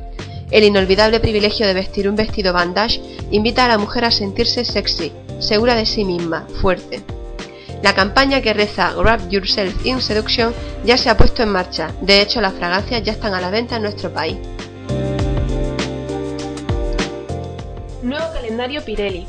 El 0.50 0.64
inolvidable 0.64 1.20
privilegio 1.20 1.66
de 1.66 1.74
vestir 1.74 2.08
un 2.08 2.16
vestido 2.16 2.52
bandage 2.52 3.00
invita 3.30 3.64
a 3.64 3.68
la 3.68 3.78
mujer 3.78 4.04
a 4.04 4.10
sentirse 4.10 4.64
sexy, 4.64 5.12
segura 5.38 5.76
de 5.76 5.86
sí 5.86 6.04
misma, 6.04 6.46
fuerte. 6.60 7.02
La 7.82 7.94
campaña 7.94 8.40
que 8.40 8.52
reza 8.52 8.92
Grab 8.92 9.28
Yourself 9.30 9.86
in 9.86 10.00
Seduction 10.00 10.52
ya 10.84 10.98
se 10.98 11.08
ha 11.08 11.16
puesto 11.16 11.44
en 11.44 11.50
marcha, 11.50 11.94
de 12.00 12.20
hecho 12.20 12.40
las 12.40 12.52
fragancias 12.54 13.02
ya 13.04 13.12
están 13.12 13.32
a 13.32 13.40
la 13.40 13.50
venta 13.50 13.76
en 13.76 13.82
nuestro 13.82 14.12
país. 14.12 14.36
Nuevo 18.02 18.32
calendario 18.32 18.84
Pirelli. 18.84 19.28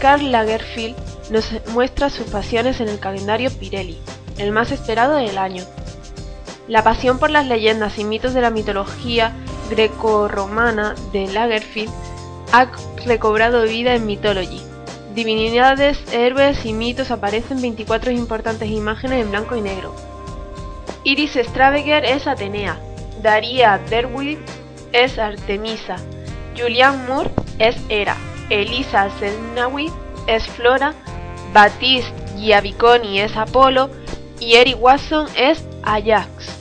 Karl 0.00 0.30
Lagerfeld 0.30 0.94
nos 1.30 1.46
muestra 1.72 2.10
sus 2.10 2.28
pasiones 2.28 2.80
en 2.80 2.88
el 2.88 3.00
calendario 3.00 3.50
Pirelli, 3.50 3.98
el 4.38 4.52
más 4.52 4.70
esperado 4.70 5.16
del 5.16 5.36
año. 5.36 5.64
La 6.68 6.84
pasión 6.84 7.18
por 7.18 7.30
las 7.30 7.46
leyendas 7.46 7.98
y 7.98 8.04
mitos 8.04 8.34
de 8.34 8.40
la 8.40 8.50
mitología 8.50 9.34
greco-romana 9.68 10.94
de 11.12 11.26
Lagerfeld 11.28 11.92
ha 12.52 12.70
recobrado 13.04 13.64
vida 13.64 13.94
en 13.94 14.06
Mythology. 14.06 14.60
Divinidades, 15.14 15.98
héroes 16.12 16.64
y 16.64 16.72
mitos 16.72 17.10
aparecen 17.10 17.60
24 17.60 18.12
importantes 18.12 18.70
imágenes 18.70 19.22
en 19.22 19.30
blanco 19.30 19.56
y 19.56 19.60
negro. 19.60 19.94
Iris 21.04 21.36
Straveger 21.36 22.04
es 22.04 22.26
Atenea, 22.26 22.78
Daria 23.22 23.78
Derwig 23.90 24.38
es 24.92 25.18
Artemisa, 25.18 25.96
Julian 26.56 27.06
Moore 27.06 27.30
es 27.58 27.76
Hera, 27.88 28.16
Elisa 28.50 29.10
Zelnawi 29.18 29.90
es 30.26 30.46
Flora, 30.46 30.94
Batiste 31.52 32.12
Giaviconi 32.36 33.20
es 33.20 33.36
Apolo 33.36 33.90
y 34.38 34.54
Eric 34.54 34.76
Watson 34.80 35.26
es 35.36 35.64
Ajax. 35.82 36.57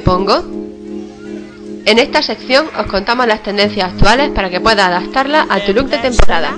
Pongo? 0.00 0.42
En 1.84 1.98
esta 1.98 2.22
sección 2.22 2.66
os 2.78 2.86
contamos 2.86 3.26
las 3.26 3.42
tendencias 3.42 3.92
actuales 3.92 4.30
para 4.30 4.50
que 4.50 4.60
puedas 4.60 4.86
adaptarlas 4.86 5.46
a 5.48 5.60
tu 5.60 5.72
look 5.72 5.88
de 5.88 5.98
temporada. 5.98 6.54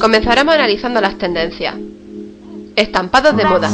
Comenzaremos 0.00 0.54
analizando 0.54 1.00
las 1.00 1.16
tendencias. 1.16 1.74
Estampados 2.76 3.36
de 3.36 3.44
moda. 3.44 3.70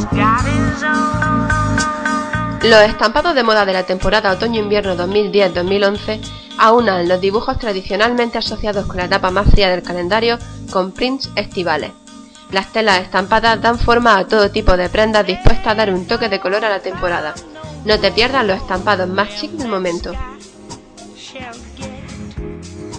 Los 2.62 2.80
estampados 2.82 3.34
de 3.34 3.42
moda 3.42 3.66
de 3.66 3.72
la 3.72 3.82
temporada 3.82 4.32
otoño-invierno 4.32 4.96
2010-2011 4.96 6.20
aunan 6.56 7.08
los 7.08 7.20
dibujos 7.20 7.58
tradicionalmente 7.58 8.38
asociados 8.38 8.86
con 8.86 8.96
la 8.96 9.04
etapa 9.04 9.30
más 9.30 9.50
fría 9.50 9.68
del 9.68 9.82
calendario 9.82 10.38
con 10.70 10.92
prints 10.92 11.30
estivales. 11.36 11.90
Las 12.54 12.70
telas 12.70 13.00
estampadas 13.00 13.60
dan 13.60 13.80
forma 13.80 14.16
a 14.16 14.28
todo 14.28 14.48
tipo 14.48 14.76
de 14.76 14.88
prendas 14.88 15.26
dispuestas 15.26 15.66
a 15.66 15.74
dar 15.74 15.92
un 15.92 16.06
toque 16.06 16.28
de 16.28 16.38
color 16.38 16.64
a 16.64 16.68
la 16.68 16.78
temporada. 16.78 17.34
No 17.84 17.98
te 17.98 18.12
pierdas 18.12 18.46
los 18.46 18.58
estampados 18.58 19.08
más 19.08 19.28
chic 19.34 19.50
del 19.50 19.66
momento. 19.66 20.12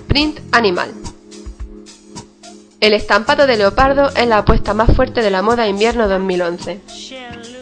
Print 0.10 0.42
animal. 0.52 0.94
El 2.82 2.92
estampado 2.92 3.48
de 3.48 3.56
leopardo 3.56 4.10
es 4.10 4.28
la 4.28 4.40
apuesta 4.40 4.74
más 4.74 4.94
fuerte 4.94 5.22
de 5.22 5.32
la 5.32 5.42
moda 5.42 5.70
invierno 5.70 6.10
2011. 6.10 6.82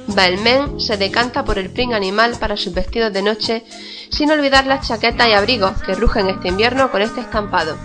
Balmain 0.07 0.79
se 0.79 0.97
decanta 0.97 1.45
por 1.45 1.59
el 1.59 1.69
print 1.69 1.93
animal 1.93 2.37
para 2.39 2.57
sus 2.57 2.73
vestidos 2.73 3.13
de 3.13 3.21
noche, 3.21 3.65
sin 4.09 4.31
olvidar 4.31 4.65
las 4.65 4.87
chaquetas 4.87 5.27
y 5.27 5.33
abrigos 5.33 5.73
que 5.83 5.93
rugen 5.93 6.27
este 6.29 6.47
invierno 6.47 6.89
con 6.89 7.03
este 7.03 7.21
estampado. 7.21 7.77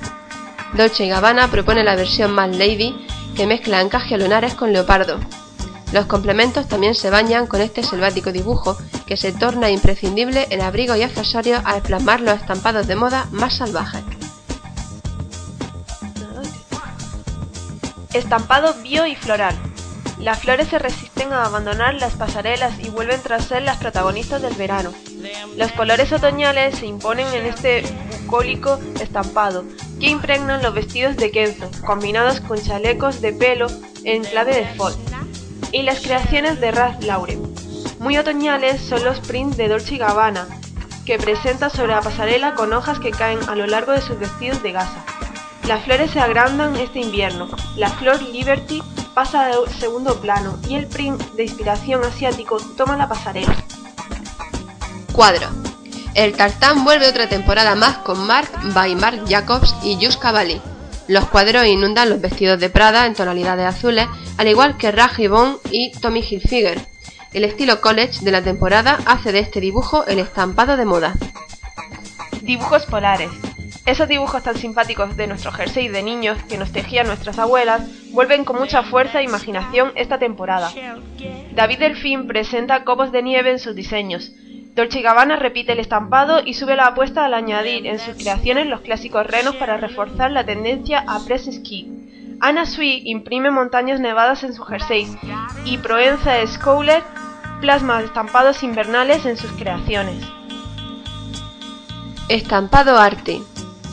Dolce 0.72 1.06
Gabbana 1.08 1.48
propone 1.48 1.84
la 1.84 1.94
versión 1.94 2.32
más 2.32 2.56
lady 2.56 3.06
que 3.38 3.46
mezcla 3.46 3.80
encaje 3.80 4.18
lunares 4.18 4.54
con 4.54 4.72
leopardo. 4.72 5.20
Los 5.92 6.06
complementos 6.06 6.66
también 6.66 6.96
se 6.96 7.08
bañan 7.08 7.46
con 7.46 7.60
este 7.60 7.84
selvático 7.84 8.32
dibujo 8.32 8.76
que 9.06 9.16
se 9.16 9.30
torna 9.30 9.70
imprescindible 9.70 10.48
en 10.50 10.60
abrigos 10.60 10.96
y 10.96 11.04
accesorios 11.04 11.62
al 11.64 11.80
plasmar 11.82 12.20
los 12.20 12.34
estampados 12.34 12.88
de 12.88 12.96
moda 12.96 13.28
más 13.30 13.54
salvajes. 13.54 14.02
Estampado 18.12 18.74
bio 18.82 19.06
y 19.06 19.14
floral. 19.14 19.54
Las 20.18 20.40
flores 20.40 20.66
se 20.66 20.80
resisten 20.80 21.32
a 21.32 21.44
abandonar 21.44 21.94
las 21.94 22.14
pasarelas 22.14 22.80
y 22.80 22.90
vuelven 22.90 23.22
tras 23.22 23.44
ser 23.44 23.62
las 23.62 23.76
protagonistas 23.76 24.42
del 24.42 24.54
verano. 24.54 24.92
Los 25.56 25.70
colores 25.70 26.12
otoñales 26.12 26.76
se 26.76 26.86
imponen 26.86 27.28
en 27.32 27.46
este 27.46 27.84
bucólico 28.10 28.80
estampado, 29.00 29.64
que 29.98 30.10
impregnan 30.10 30.62
los 30.62 30.74
vestidos 30.74 31.16
de 31.16 31.30
Kenzo, 31.30 31.70
combinados 31.84 32.40
con 32.40 32.60
chalecos 32.60 33.20
de 33.20 33.32
pelo 33.32 33.66
en 34.04 34.22
clave 34.24 34.54
de 34.54 34.66
fall, 34.74 34.94
y 35.72 35.82
las 35.82 36.00
creaciones 36.00 36.60
de 36.60 36.70
Ralph 36.70 37.02
Lauren. 37.02 37.42
Muy 37.98 38.16
otoñales 38.16 38.80
son 38.80 39.04
los 39.04 39.20
prints 39.20 39.56
de 39.56 39.68
Dolce 39.68 39.96
Gabbana, 39.96 40.46
que 41.04 41.18
presenta 41.18 41.70
sobre 41.70 41.92
la 41.92 42.00
pasarela 42.00 42.54
con 42.54 42.72
hojas 42.72 43.00
que 43.00 43.10
caen 43.10 43.40
a 43.48 43.54
lo 43.54 43.66
largo 43.66 43.92
de 43.92 44.00
sus 44.00 44.18
vestidos 44.18 44.62
de 44.62 44.72
gasa. 44.72 45.04
Las 45.66 45.84
flores 45.84 46.10
se 46.12 46.20
agrandan 46.20 46.76
este 46.76 47.00
invierno, 47.00 47.48
la 47.76 47.90
flor 47.90 48.22
Liberty 48.22 48.82
pasa 49.14 49.48
a 49.48 49.70
segundo 49.80 50.20
plano 50.20 50.58
y 50.68 50.76
el 50.76 50.86
print 50.86 51.20
de 51.32 51.44
inspiración 51.44 52.04
asiático 52.04 52.58
toma 52.76 52.96
la 52.96 53.08
pasarela. 53.08 53.56
Cuadro 55.12 55.67
el 56.24 56.34
tartán 56.34 56.82
vuelve 56.84 57.06
otra 57.06 57.28
temporada 57.28 57.76
más 57.76 57.98
con 57.98 58.26
Mark 58.26 58.50
by 58.74 58.96
Mark 58.96 59.20
Jacobs 59.28 59.72
y 59.84 60.04
Just 60.04 60.20
Cavalli. 60.20 60.60
Los 61.06 61.28
cuadros 61.28 61.64
inundan 61.64 62.10
los 62.10 62.20
vestidos 62.20 62.58
de 62.58 62.70
Prada 62.70 63.06
en 63.06 63.14
tonalidades 63.14 63.66
azules, 63.66 64.08
al 64.36 64.48
igual 64.48 64.76
que 64.76 64.90
Raj 64.90 65.20
y 65.70 65.92
Tommy 66.00 66.24
Hilfiger. 66.28 66.80
El 67.32 67.44
estilo 67.44 67.80
college 67.80 68.24
de 68.24 68.32
la 68.32 68.42
temporada 68.42 68.98
hace 69.06 69.30
de 69.30 69.38
este 69.38 69.60
dibujo 69.60 70.04
el 70.06 70.18
estampado 70.18 70.76
de 70.76 70.84
moda. 70.84 71.14
Dibujos 72.42 72.84
polares. 72.86 73.30
Esos 73.86 74.08
dibujos 74.08 74.42
tan 74.42 74.56
simpáticos 74.56 75.16
de 75.16 75.28
nuestro 75.28 75.52
jersey 75.52 75.86
de 75.86 76.02
niños 76.02 76.36
que 76.48 76.58
nos 76.58 76.72
tejían 76.72 77.06
nuestras 77.06 77.38
abuelas 77.38 77.82
vuelven 78.10 78.44
con 78.44 78.58
mucha 78.58 78.82
fuerza 78.82 79.20
e 79.20 79.24
imaginación 79.24 79.92
esta 79.94 80.18
temporada. 80.18 80.72
David 81.54 81.78
Delfín 81.78 82.26
presenta 82.26 82.82
copos 82.82 83.12
de 83.12 83.22
nieve 83.22 83.52
en 83.52 83.60
sus 83.60 83.76
diseños, 83.76 84.32
Dolce 84.74 85.02
Gabbana 85.02 85.36
repite 85.36 85.72
el 85.72 85.80
estampado 85.80 86.40
y 86.44 86.54
sube 86.54 86.76
la 86.76 86.86
apuesta 86.86 87.24
al 87.24 87.34
añadir 87.34 87.86
en 87.86 87.98
sus 87.98 88.14
creaciones 88.14 88.66
los 88.66 88.80
clásicos 88.82 89.26
renos 89.26 89.56
para 89.56 89.76
reforzar 89.76 90.30
la 90.30 90.44
tendencia 90.44 91.04
a 91.06 91.20
press 91.24 91.48
ski. 91.52 92.38
Anna 92.40 92.66
Sui 92.66 93.02
imprime 93.04 93.50
montañas 93.50 93.98
nevadas 93.98 94.44
en 94.44 94.54
su 94.54 94.62
jersey 94.62 95.08
y 95.64 95.78
Proenza 95.78 96.44
Schouler 96.46 97.02
plasma 97.60 98.00
estampados 98.00 98.62
invernales 98.62 99.26
en 99.26 99.36
sus 99.36 99.50
creaciones. 99.52 100.24
Estampado 102.28 102.98
Arte. 102.98 103.40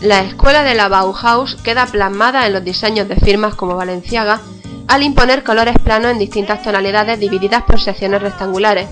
La 0.01 0.21
escuela 0.21 0.61
de 0.61 0.75
la 0.75 0.89
Bauhaus 0.89 1.55
queda 1.55 1.85
plasmada 1.87 2.45
en 2.45 2.53
los 2.53 2.63
diseños 2.63 3.07
de 3.07 3.15
firmas 3.15 3.55
como 3.55 3.75
Valenciaga 3.75 4.41
al 4.87 5.01
imponer 5.01 5.43
colores 5.43 5.75
planos 5.83 6.11
en 6.11 6.19
distintas 6.19 6.61
tonalidades 6.61 7.19
divididas 7.19 7.63
por 7.63 7.79
secciones 7.79 8.21
rectangulares. 8.21 8.87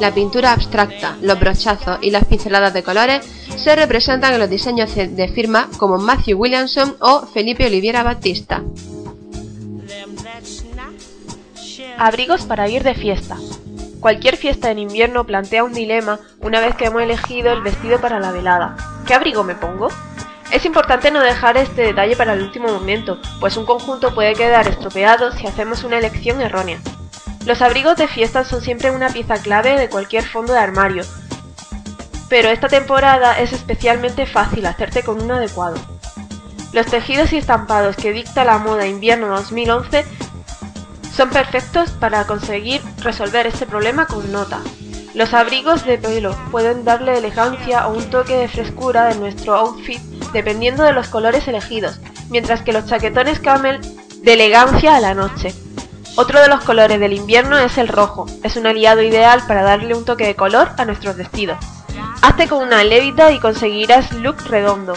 La 0.00 0.12
pintura 0.12 0.52
abstracta, 0.52 1.16
los 1.22 1.40
brochazos 1.40 1.98
y 2.02 2.10
las 2.10 2.24
pinceladas 2.26 2.74
de 2.74 2.82
colores 2.82 3.24
se 3.56 3.74
representan 3.74 4.34
en 4.34 4.40
los 4.40 4.50
diseños 4.50 4.94
de 4.94 5.28
firma 5.28 5.68
como 5.78 5.96
Matthew 5.96 6.38
Williamson 6.38 6.96
o 7.00 7.22
Felipe 7.26 7.66
Oliviera 7.66 8.02
Batista. 8.02 8.62
Abrigos 11.98 12.44
para 12.44 12.68
ir 12.68 12.82
de 12.82 12.94
fiesta. 12.94 13.36
Cualquier 14.00 14.36
fiesta 14.36 14.70
en 14.70 14.78
invierno 14.78 15.24
plantea 15.24 15.64
un 15.64 15.72
dilema 15.72 16.20
una 16.40 16.60
vez 16.60 16.76
que 16.76 16.84
hemos 16.84 17.00
elegido 17.00 17.50
el 17.52 17.62
vestido 17.62 17.98
para 17.98 18.20
la 18.20 18.32
velada. 18.32 18.76
¿Qué 19.06 19.14
abrigo 19.14 19.42
me 19.44 19.54
pongo? 19.54 19.88
Es 20.52 20.66
importante 20.66 21.10
no 21.10 21.20
dejar 21.20 21.56
este 21.56 21.82
detalle 21.82 22.14
para 22.16 22.34
el 22.34 22.42
último 22.42 22.68
momento, 22.68 23.18
pues 23.40 23.56
un 23.56 23.64
conjunto 23.64 24.14
puede 24.14 24.34
quedar 24.34 24.68
estropeado 24.68 25.32
si 25.32 25.46
hacemos 25.46 25.84
una 25.84 25.98
elección 25.98 26.40
errónea. 26.40 26.78
Los 27.46 27.62
abrigos 27.62 27.96
de 27.96 28.08
fiesta 28.08 28.42
son 28.44 28.60
siempre 28.60 28.90
una 28.90 29.08
pieza 29.08 29.38
clave 29.38 29.78
de 29.78 29.88
cualquier 29.88 30.24
fondo 30.24 30.52
de 30.52 30.58
armario, 30.58 31.04
pero 32.28 32.48
esta 32.48 32.66
temporada 32.66 33.38
es 33.38 33.52
especialmente 33.52 34.26
fácil 34.26 34.66
hacerte 34.66 35.04
con 35.04 35.22
uno 35.22 35.34
adecuado. 35.34 35.76
Los 36.72 36.86
tejidos 36.86 37.32
y 37.32 37.36
estampados 37.36 37.94
que 37.94 38.12
dicta 38.12 38.44
la 38.44 38.58
moda 38.58 38.88
invierno 38.88 39.28
2011 39.28 40.04
son 41.14 41.30
perfectos 41.30 41.90
para 41.92 42.26
conseguir 42.26 42.82
resolver 42.98 43.46
este 43.46 43.64
problema 43.64 44.06
con 44.06 44.32
nota. 44.32 44.58
Los 45.14 45.32
abrigos 45.32 45.86
de 45.86 45.98
pelo 45.98 46.36
pueden 46.50 46.84
darle 46.84 47.16
elegancia 47.16 47.86
o 47.86 47.96
un 47.96 48.10
toque 48.10 48.36
de 48.36 48.48
frescura 48.48 49.04
de 49.04 49.14
nuestro 49.14 49.54
outfit 49.54 50.02
dependiendo 50.32 50.82
de 50.82 50.92
los 50.92 51.06
colores 51.06 51.46
elegidos, 51.46 52.00
mientras 52.28 52.62
que 52.62 52.72
los 52.72 52.86
chaquetones 52.86 53.38
camel 53.38 53.80
de 54.22 54.32
elegancia 54.32 54.96
a 54.96 55.00
la 55.00 55.14
noche. 55.14 55.54
Otro 56.18 56.40
de 56.40 56.48
los 56.48 56.64
colores 56.64 56.98
del 56.98 57.12
invierno 57.12 57.58
es 57.58 57.76
el 57.76 57.88
rojo, 57.88 58.24
es 58.42 58.56
un 58.56 58.66
aliado 58.66 59.02
ideal 59.02 59.42
para 59.46 59.62
darle 59.62 59.94
un 59.94 60.06
toque 60.06 60.26
de 60.26 60.34
color 60.34 60.70
a 60.78 60.86
nuestros 60.86 61.14
vestidos. 61.14 61.58
Hazte 62.22 62.48
con 62.48 62.66
una 62.66 62.82
levita 62.84 63.32
y 63.32 63.38
conseguirás 63.38 64.10
look 64.12 64.36
redondo. 64.48 64.94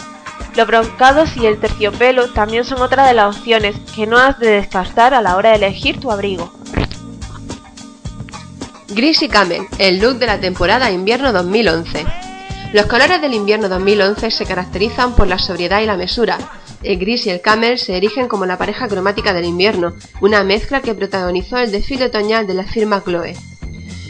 Los 0.56 0.66
broncados 0.66 1.36
y 1.36 1.44
el 1.44 1.60
terciopelo 1.60 2.30
también 2.30 2.64
son 2.64 2.80
otra 2.80 3.06
de 3.06 3.12
las 3.12 3.36
opciones 3.36 3.76
que 3.94 4.06
no 4.06 4.16
has 4.16 4.38
de 4.38 4.50
descartar 4.50 5.12
a 5.12 5.20
la 5.20 5.36
hora 5.36 5.50
de 5.50 5.56
elegir 5.56 6.00
tu 6.00 6.10
abrigo. 6.10 6.50
Gris 8.88 9.20
y 9.20 9.28
Camel, 9.28 9.66
el 9.76 10.00
look 10.00 10.18
de 10.18 10.26
la 10.26 10.40
temporada 10.40 10.90
invierno 10.90 11.34
2011. 11.34 12.06
Los 12.72 12.86
colores 12.86 13.20
del 13.20 13.34
invierno 13.34 13.68
2011 13.68 14.30
se 14.30 14.46
caracterizan 14.46 15.14
por 15.14 15.28
la 15.28 15.38
sobriedad 15.38 15.80
y 15.82 15.86
la 15.86 15.98
mesura. 15.98 16.38
El 16.82 16.98
gris 16.98 17.26
y 17.26 17.30
el 17.30 17.42
camel 17.42 17.78
se 17.78 17.96
erigen 17.96 18.26
como 18.26 18.46
la 18.46 18.56
pareja 18.56 18.88
cromática 18.88 19.34
del 19.34 19.44
invierno, 19.44 19.94
una 20.22 20.44
mezcla 20.44 20.80
que 20.80 20.94
protagonizó 20.94 21.58
el 21.58 21.72
desfile 21.72 22.06
otoñal 22.06 22.46
de 22.46 22.54
la 22.54 22.64
firma 22.64 23.02
Chloe. 23.04 23.34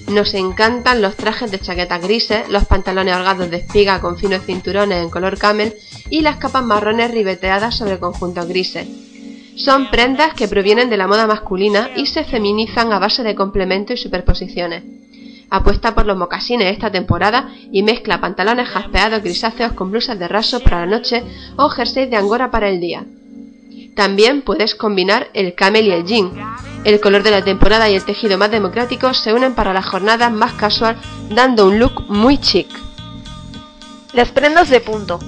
Nos 0.08 0.34
encantan 0.34 1.02
los 1.02 1.16
trajes 1.16 1.50
de 1.50 1.58
chaquetas 1.58 2.02
grises, 2.02 2.48
los 2.48 2.66
pantalones 2.66 3.16
holgados 3.16 3.50
de 3.50 3.58
espiga 3.58 4.00
con 4.00 4.18
finos 4.18 4.44
cinturones 4.44 5.02
en 5.02 5.10
color 5.10 5.38
camel 5.38 5.74
y 6.10 6.20
las 6.20 6.36
capas 6.36 6.64
marrones 6.64 7.10
ribeteadas 7.10 7.76
sobre 7.76 7.98
conjuntos 7.98 8.46
grises. 8.46 8.86
Son 9.56 9.90
prendas 9.90 10.34
que 10.34 10.48
provienen 10.48 10.90
de 10.90 10.96
la 10.96 11.06
moda 11.06 11.26
masculina 11.26 11.90
y 11.96 12.06
se 12.06 12.24
feminizan 12.24 12.92
a 12.92 12.98
base 12.98 13.22
de 13.22 13.34
complementos 13.34 13.98
y 13.98 14.02
superposiciones. 14.02 14.82
Apuesta 15.50 15.94
por 15.96 16.06
los 16.06 16.16
mocasines 16.16 16.72
esta 16.72 16.92
temporada 16.92 17.50
y 17.72 17.82
mezcla 17.82 18.20
pantalones 18.20 18.68
jaspeados 18.68 19.22
grisáceos 19.22 19.72
con 19.72 19.90
blusas 19.90 20.18
de 20.18 20.28
raso 20.28 20.60
para 20.60 20.80
la 20.80 20.86
noche 20.86 21.24
o 21.56 21.68
jerseys 21.68 22.08
de 22.08 22.16
angora 22.16 22.52
para 22.52 22.68
el 22.68 22.80
día. 22.80 23.04
También 23.96 24.42
puedes 24.42 24.76
combinar 24.76 25.28
el 25.34 25.54
camel 25.56 25.88
y 25.88 25.90
el 25.90 26.04
jean. 26.04 26.30
El 26.84 27.00
color 27.00 27.24
de 27.24 27.32
la 27.32 27.44
temporada 27.44 27.90
y 27.90 27.96
el 27.96 28.04
tejido 28.04 28.38
más 28.38 28.50
democrático 28.52 29.12
se 29.12 29.34
unen 29.34 29.54
para 29.54 29.72
las 29.72 29.86
jornadas 29.86 30.30
más 30.32 30.52
casual, 30.52 30.96
dando 31.28 31.66
un 31.66 31.80
look 31.80 32.04
muy 32.08 32.38
chic. 32.38 32.68
Las 34.12 34.30
prendas 34.30 34.70
de 34.70 34.80
punto. 34.80 35.18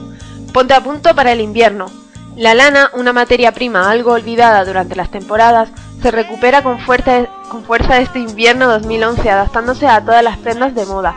Ponte 0.53 0.75
a 0.75 0.83
punto 0.83 1.15
para 1.15 1.33
el 1.33 1.41
invierno. 1.41 1.87
La 2.37 2.55
lana, 2.55 2.91
una 2.95 3.13
materia 3.13 3.53
prima 3.53 3.91
algo 3.91 4.13
olvidada 4.13 4.65
durante 4.65 4.97
las 4.97 5.11
temporadas, 5.11 5.71
se 6.03 6.11
recupera 6.11 6.63
con 6.63 6.81
fuerza, 6.81 7.27
con 7.49 7.63
fuerza 7.65 8.01
este 8.01 8.19
invierno 8.19 8.67
2011 8.69 9.31
adaptándose 9.31 9.87
a 9.87 10.05
todas 10.05 10.25
las 10.25 10.37
prendas 10.39 10.75
de 10.75 10.85
moda. 10.85 11.15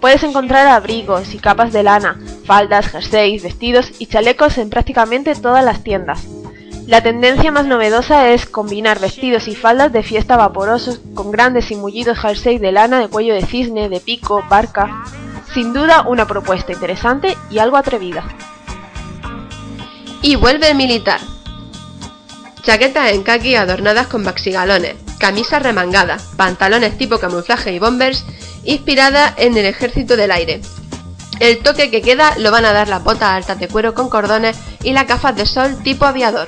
Puedes 0.00 0.22
encontrar 0.24 0.66
abrigos 0.66 1.34
y 1.34 1.38
capas 1.38 1.72
de 1.72 1.84
lana, 1.84 2.18
faldas, 2.44 2.88
jerseys, 2.88 3.42
vestidos 3.42 3.92
y 3.98 4.06
chalecos 4.06 4.58
en 4.58 4.70
prácticamente 4.70 5.34
todas 5.34 5.64
las 5.64 5.82
tiendas. 5.84 6.26
La 6.86 7.02
tendencia 7.02 7.52
más 7.52 7.66
novedosa 7.66 8.30
es 8.30 8.46
combinar 8.46 8.98
vestidos 8.98 9.46
y 9.46 9.54
faldas 9.54 9.92
de 9.92 10.02
fiesta 10.02 10.36
vaporosos 10.36 11.00
con 11.14 11.30
grandes 11.30 11.70
y 11.70 11.76
mullidos 11.76 12.18
jerseys 12.18 12.60
de 12.60 12.72
lana 12.72 12.98
de 12.98 13.08
cuello 13.08 13.34
de 13.34 13.44
cisne, 13.44 13.88
de 13.88 14.00
pico, 14.00 14.42
barca. 14.48 15.04
Sin 15.52 15.72
duda 15.72 16.02
una 16.02 16.26
propuesta 16.26 16.72
interesante 16.72 17.36
y 17.50 17.58
algo 17.58 17.76
atrevida. 17.76 18.24
Y 20.22 20.36
vuelve 20.36 20.70
el 20.70 20.76
militar. 20.76 21.20
Chaquetas 22.68 23.12
en 23.12 23.22
khaki 23.22 23.54
adornadas 23.54 24.08
con 24.08 24.24
baxigalones, 24.24 24.94
camisas 25.18 25.62
remangadas, 25.62 26.24
pantalones 26.36 26.98
tipo 26.98 27.18
camuflaje 27.18 27.72
y 27.72 27.78
bombers, 27.78 28.26
inspirada 28.62 29.32
en 29.38 29.56
el 29.56 29.64
ejército 29.64 30.18
del 30.18 30.30
aire. 30.30 30.60
El 31.40 31.60
toque 31.60 31.90
que 31.90 32.02
queda 32.02 32.36
lo 32.36 32.50
van 32.50 32.66
a 32.66 32.74
dar 32.74 32.88
las 32.88 33.02
botas 33.02 33.30
altas 33.30 33.58
de 33.58 33.68
cuero 33.68 33.94
con 33.94 34.10
cordones 34.10 34.58
y 34.82 34.92
las 34.92 35.06
gafas 35.06 35.34
de 35.34 35.46
sol 35.46 35.82
tipo 35.82 36.04
aviador. 36.04 36.46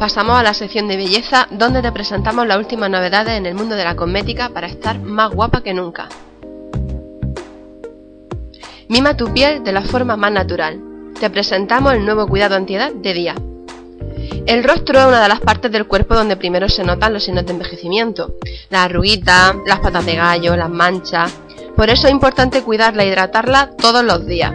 Pasamos 0.00 0.38
a 0.38 0.42
la 0.42 0.54
sección 0.54 0.88
de 0.88 0.96
belleza, 0.96 1.46
donde 1.50 1.82
te 1.82 1.92
presentamos 1.92 2.46
las 2.46 2.56
últimas 2.56 2.88
novedades 2.88 3.36
en 3.36 3.44
el 3.44 3.54
mundo 3.54 3.76
de 3.76 3.84
la 3.84 3.96
cosmética 3.96 4.48
para 4.48 4.66
estar 4.66 4.98
más 4.98 5.30
guapa 5.30 5.62
que 5.62 5.74
nunca. 5.74 6.08
Mima 8.88 9.18
tu 9.18 9.30
piel 9.34 9.62
de 9.62 9.72
la 9.72 9.82
forma 9.82 10.16
más 10.16 10.32
natural. 10.32 10.80
Te 11.20 11.28
presentamos 11.28 11.92
el 11.92 12.06
nuevo 12.06 12.26
cuidado 12.26 12.56
antiedad 12.56 12.92
de 12.94 13.12
día. 13.12 13.34
El 14.46 14.64
rostro 14.64 14.98
es 14.98 15.06
una 15.06 15.22
de 15.22 15.28
las 15.28 15.40
partes 15.40 15.70
del 15.70 15.86
cuerpo 15.86 16.14
donde 16.14 16.36
primero 16.36 16.68
se 16.68 16.84
notan 16.84 17.12
los 17.12 17.24
signos 17.24 17.46
de 17.46 17.52
envejecimiento. 17.52 18.34
Las 18.68 18.86
arruguitas, 18.86 19.54
las 19.66 19.80
patas 19.80 20.06
de 20.06 20.16
gallo, 20.16 20.56
las 20.56 20.70
manchas. 20.70 21.32
Por 21.76 21.90
eso 21.90 22.06
es 22.06 22.12
importante 22.12 22.62
cuidarla 22.62 23.04
e 23.04 23.08
hidratarla 23.08 23.70
todos 23.76 24.04
los 24.04 24.26
días. 24.26 24.52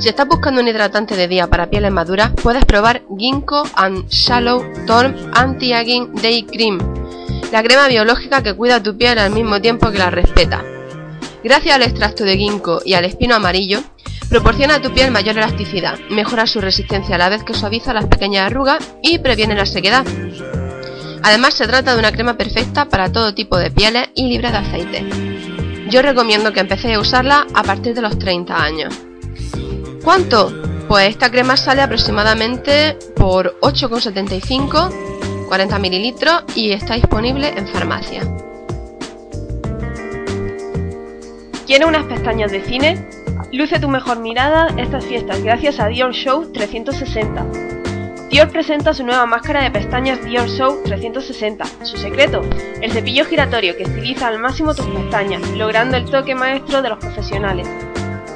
Si 0.00 0.08
estás 0.08 0.26
buscando 0.26 0.62
un 0.62 0.68
hidratante 0.68 1.14
de 1.14 1.28
día 1.28 1.46
para 1.48 1.68
pieles 1.68 1.92
maduras, 1.92 2.32
puedes 2.42 2.64
probar 2.64 3.02
Ginkgo 3.18 3.64
and 3.74 4.08
Shallow 4.08 4.64
Torm 4.86 5.14
Anti-Aging 5.34 6.14
Day 6.14 6.44
Cream, 6.44 6.78
la 7.52 7.62
crema 7.62 7.86
biológica 7.86 8.42
que 8.42 8.54
cuida 8.54 8.82
tu 8.82 8.96
piel 8.96 9.18
al 9.18 9.30
mismo 9.30 9.60
tiempo 9.60 9.90
que 9.90 9.98
la 9.98 10.08
respeta. 10.08 10.64
Gracias 11.44 11.74
al 11.74 11.82
extracto 11.82 12.24
de 12.24 12.38
ginkgo 12.38 12.80
y 12.84 12.94
al 12.94 13.04
espino 13.04 13.34
amarillo, 13.34 13.80
proporciona 14.30 14.76
a 14.76 14.80
tu 14.80 14.92
piel 14.92 15.10
mayor 15.10 15.36
elasticidad, 15.36 15.98
mejora 16.08 16.46
su 16.46 16.60
resistencia 16.60 17.16
a 17.16 17.18
la 17.18 17.28
vez 17.28 17.42
que 17.42 17.52
suaviza 17.52 17.92
las 17.92 18.06
pequeñas 18.06 18.46
arrugas 18.46 18.78
y 19.02 19.18
previene 19.18 19.56
la 19.56 19.66
sequedad. 19.66 20.06
Además 21.22 21.54
se 21.54 21.66
trata 21.66 21.92
de 21.92 21.98
una 21.98 22.12
crema 22.12 22.38
perfecta 22.38 22.88
para 22.88 23.12
todo 23.12 23.34
tipo 23.34 23.58
de 23.58 23.72
pieles 23.72 24.08
y 24.14 24.28
libre 24.28 24.52
de 24.52 24.56
aceite. 24.56 25.04
Yo 25.90 26.00
recomiendo 26.00 26.52
que 26.52 26.60
empecéis 26.60 26.96
a 26.96 27.00
usarla 27.00 27.46
a 27.52 27.64
partir 27.64 27.92
de 27.94 28.02
los 28.02 28.18
30 28.18 28.62
años. 28.62 28.94
¿Cuánto? 30.04 30.52
Pues 30.86 31.08
esta 31.08 31.30
crema 31.30 31.56
sale 31.56 31.82
aproximadamente 31.82 32.96
por 33.16 33.58
8,75, 33.60 35.46
40 35.48 35.78
mililitros 35.80 36.44
y 36.54 36.70
está 36.70 36.94
disponible 36.94 37.48
en 37.48 37.66
farmacia. 37.66 38.22
¿Quieres 41.66 41.86
unas 41.86 42.04
pestañas 42.06 42.50
de 42.50 42.64
cine? 42.64 43.19
Luce 43.52 43.80
tu 43.80 43.88
mejor 43.88 44.20
mirada 44.20 44.68
estas 44.76 45.04
fiestas 45.04 45.42
gracias 45.42 45.80
a 45.80 45.88
Dior 45.88 46.12
Show 46.12 46.52
360. 46.52 47.46
Dior 48.30 48.48
presenta 48.48 48.94
su 48.94 49.04
nueva 49.04 49.26
máscara 49.26 49.64
de 49.64 49.72
pestañas 49.72 50.24
Dior 50.24 50.48
Show 50.48 50.84
360. 50.84 51.64
Su 51.82 51.96
secreto, 51.96 52.42
el 52.80 52.92
cepillo 52.92 53.24
giratorio 53.24 53.76
que 53.76 53.82
estiliza 53.82 54.28
al 54.28 54.38
máximo 54.38 54.72
tus 54.72 54.86
pestañas, 54.86 55.42
logrando 55.50 55.96
el 55.96 56.08
toque 56.08 56.36
maestro 56.36 56.80
de 56.80 56.90
los 56.90 56.98
profesionales. 56.98 57.68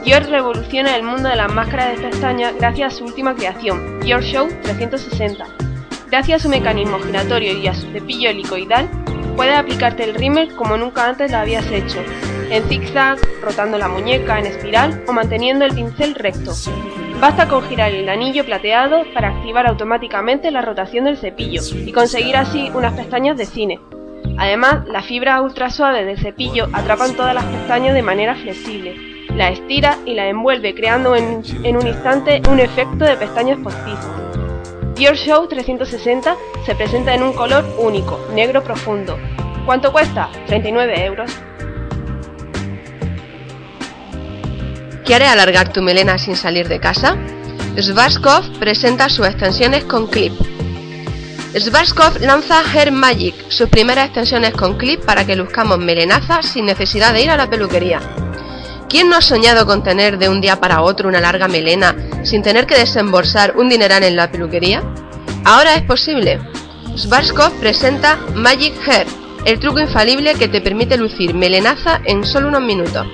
Dior 0.04 0.24
revoluciona 0.24 0.96
el 0.96 1.04
mundo 1.04 1.28
de 1.28 1.36
las 1.36 1.52
máscaras 1.52 1.96
de 1.96 2.08
pestañas 2.08 2.52
gracias 2.56 2.92
a 2.92 2.96
su 2.96 3.04
última 3.04 3.36
creación, 3.36 4.00
Dior 4.00 4.24
Show 4.24 4.48
360. 4.64 5.46
Gracias 6.10 6.40
a 6.40 6.42
su 6.42 6.48
mecanismo 6.48 6.98
giratorio 6.98 7.56
y 7.56 7.68
a 7.68 7.74
su 7.74 7.88
cepillo 7.92 8.30
helicoidal, 8.30 8.90
puedes 9.34 9.56
aplicarte 9.56 10.04
el 10.04 10.14
rímel 10.14 10.54
como 10.54 10.76
nunca 10.76 11.08
antes 11.08 11.30
lo 11.30 11.38
habías 11.38 11.70
hecho, 11.70 11.98
en 12.50 12.64
zigzag, 12.68 13.18
rotando 13.42 13.78
la 13.78 13.88
muñeca 13.88 14.38
en 14.38 14.46
espiral 14.46 15.02
o 15.06 15.12
manteniendo 15.12 15.64
el 15.64 15.74
pincel 15.74 16.14
recto. 16.14 16.52
Basta 17.20 17.48
con 17.48 17.62
girar 17.62 17.92
el 17.92 18.08
anillo 18.08 18.44
plateado 18.44 19.04
para 19.14 19.28
activar 19.28 19.66
automáticamente 19.66 20.50
la 20.50 20.62
rotación 20.62 21.04
del 21.04 21.16
cepillo 21.16 21.62
y 21.72 21.92
conseguir 21.92 22.36
así 22.36 22.70
unas 22.74 22.94
pestañas 22.94 23.36
de 23.36 23.46
cine. 23.46 23.80
Además, 24.36 24.86
la 24.88 25.02
fibra 25.02 25.40
ultra 25.40 25.70
suave 25.70 26.04
del 26.04 26.18
cepillo 26.18 26.68
atrapan 26.72 27.14
todas 27.14 27.34
las 27.34 27.44
pestañas 27.44 27.94
de 27.94 28.02
manera 28.02 28.34
flexible, 28.34 28.96
la 29.34 29.50
estira 29.50 29.96
y 30.04 30.14
la 30.14 30.28
envuelve 30.28 30.74
creando 30.74 31.14
en, 31.14 31.42
un 31.76 31.86
instante 31.86 32.42
un 32.50 32.60
efecto 32.60 33.04
de 33.04 33.16
pestañas 33.16 33.58
postizas. 33.58 34.23
Dior 34.94 35.16
Show 35.16 35.48
360 35.48 36.36
se 36.64 36.74
presenta 36.76 37.14
en 37.14 37.24
un 37.24 37.32
color 37.32 37.64
único, 37.78 38.28
negro 38.32 38.62
profundo. 38.62 39.18
¿Cuánto 39.66 39.90
cuesta? 39.90 40.30
39 40.46 41.04
euros. 41.04 41.32
¿Quieres 45.04 45.28
alargar 45.28 45.72
tu 45.72 45.82
melena 45.82 46.16
sin 46.16 46.36
salir 46.36 46.68
de 46.68 46.78
casa? 46.78 47.16
Svarskov 47.76 48.58
presenta 48.60 49.08
sus 49.08 49.26
extensiones 49.26 49.82
con 49.82 50.06
clip. 50.06 50.32
Svarskov 51.58 52.20
lanza 52.20 52.62
Hair 52.62 52.92
Magic, 52.92 53.34
sus 53.48 53.68
primeras 53.68 54.06
extensiones 54.06 54.54
con 54.54 54.78
clip 54.78 55.04
para 55.04 55.26
que 55.26 55.34
luzcamos 55.34 55.78
melenazas 55.78 56.46
sin 56.46 56.66
necesidad 56.66 57.12
de 57.12 57.24
ir 57.24 57.30
a 57.30 57.36
la 57.36 57.50
peluquería. 57.50 58.00
¿Quién 58.88 59.08
no 59.08 59.16
ha 59.16 59.22
soñado 59.22 59.66
con 59.66 59.82
tener 59.82 60.18
de 60.18 60.28
un 60.28 60.40
día 60.40 60.60
para 60.60 60.82
otro 60.82 61.08
una 61.08 61.20
larga 61.20 61.48
melena 61.48 61.96
sin 62.22 62.42
tener 62.42 62.66
que 62.66 62.78
desembolsar 62.78 63.56
un 63.56 63.68
dineral 63.68 64.04
en 64.04 64.16
la 64.16 64.30
peluquería? 64.30 64.82
Ahora 65.44 65.74
es 65.74 65.82
posible. 65.82 66.38
Svarskov 66.96 67.52
presenta 67.58 68.18
Magic 68.34 68.74
Hair, 68.86 69.06
el 69.44 69.58
truco 69.58 69.80
infalible 69.80 70.34
que 70.34 70.48
te 70.48 70.60
permite 70.60 70.96
lucir 70.96 71.34
melenaza 71.34 72.00
en 72.04 72.24
solo 72.24 72.48
unos 72.48 72.62
minutos. 72.62 73.06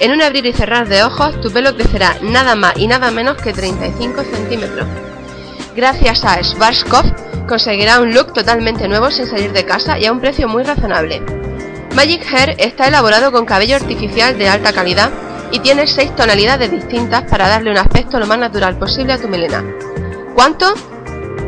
En 0.00 0.12
un 0.12 0.22
abrir 0.22 0.46
y 0.46 0.52
cerrar 0.52 0.88
de 0.88 1.02
ojos, 1.02 1.40
tu 1.40 1.50
pelo 1.50 1.74
crecerá 1.74 2.16
nada 2.22 2.54
más 2.54 2.74
y 2.76 2.86
nada 2.86 3.10
menos 3.10 3.36
que 3.36 3.52
35 3.52 4.22
centímetros. 4.24 4.86
Gracias 5.74 6.24
a 6.24 6.42
Schwarzkopf 6.42 7.06
conseguirá 7.46 8.00
un 8.00 8.14
look 8.14 8.32
totalmente 8.32 8.88
nuevo 8.88 9.10
sin 9.10 9.26
salir 9.26 9.52
de 9.52 9.64
casa 9.64 9.98
y 9.98 10.06
a 10.06 10.12
un 10.12 10.20
precio 10.20 10.48
muy 10.48 10.64
razonable. 10.64 11.22
Magic 11.96 12.26
Hair 12.30 12.56
está 12.58 12.88
elaborado 12.88 13.32
con 13.32 13.46
cabello 13.46 13.74
artificial 13.74 14.36
de 14.36 14.50
alta 14.50 14.74
calidad 14.74 15.10
y 15.50 15.60
tiene 15.60 15.86
6 15.86 16.14
tonalidades 16.14 16.70
distintas 16.70 17.22
para 17.22 17.48
darle 17.48 17.70
un 17.70 17.78
aspecto 17.78 18.20
lo 18.20 18.26
más 18.26 18.38
natural 18.38 18.78
posible 18.78 19.14
a 19.14 19.18
tu 19.18 19.28
melena. 19.28 19.64
¿Cuánto? 20.34 20.74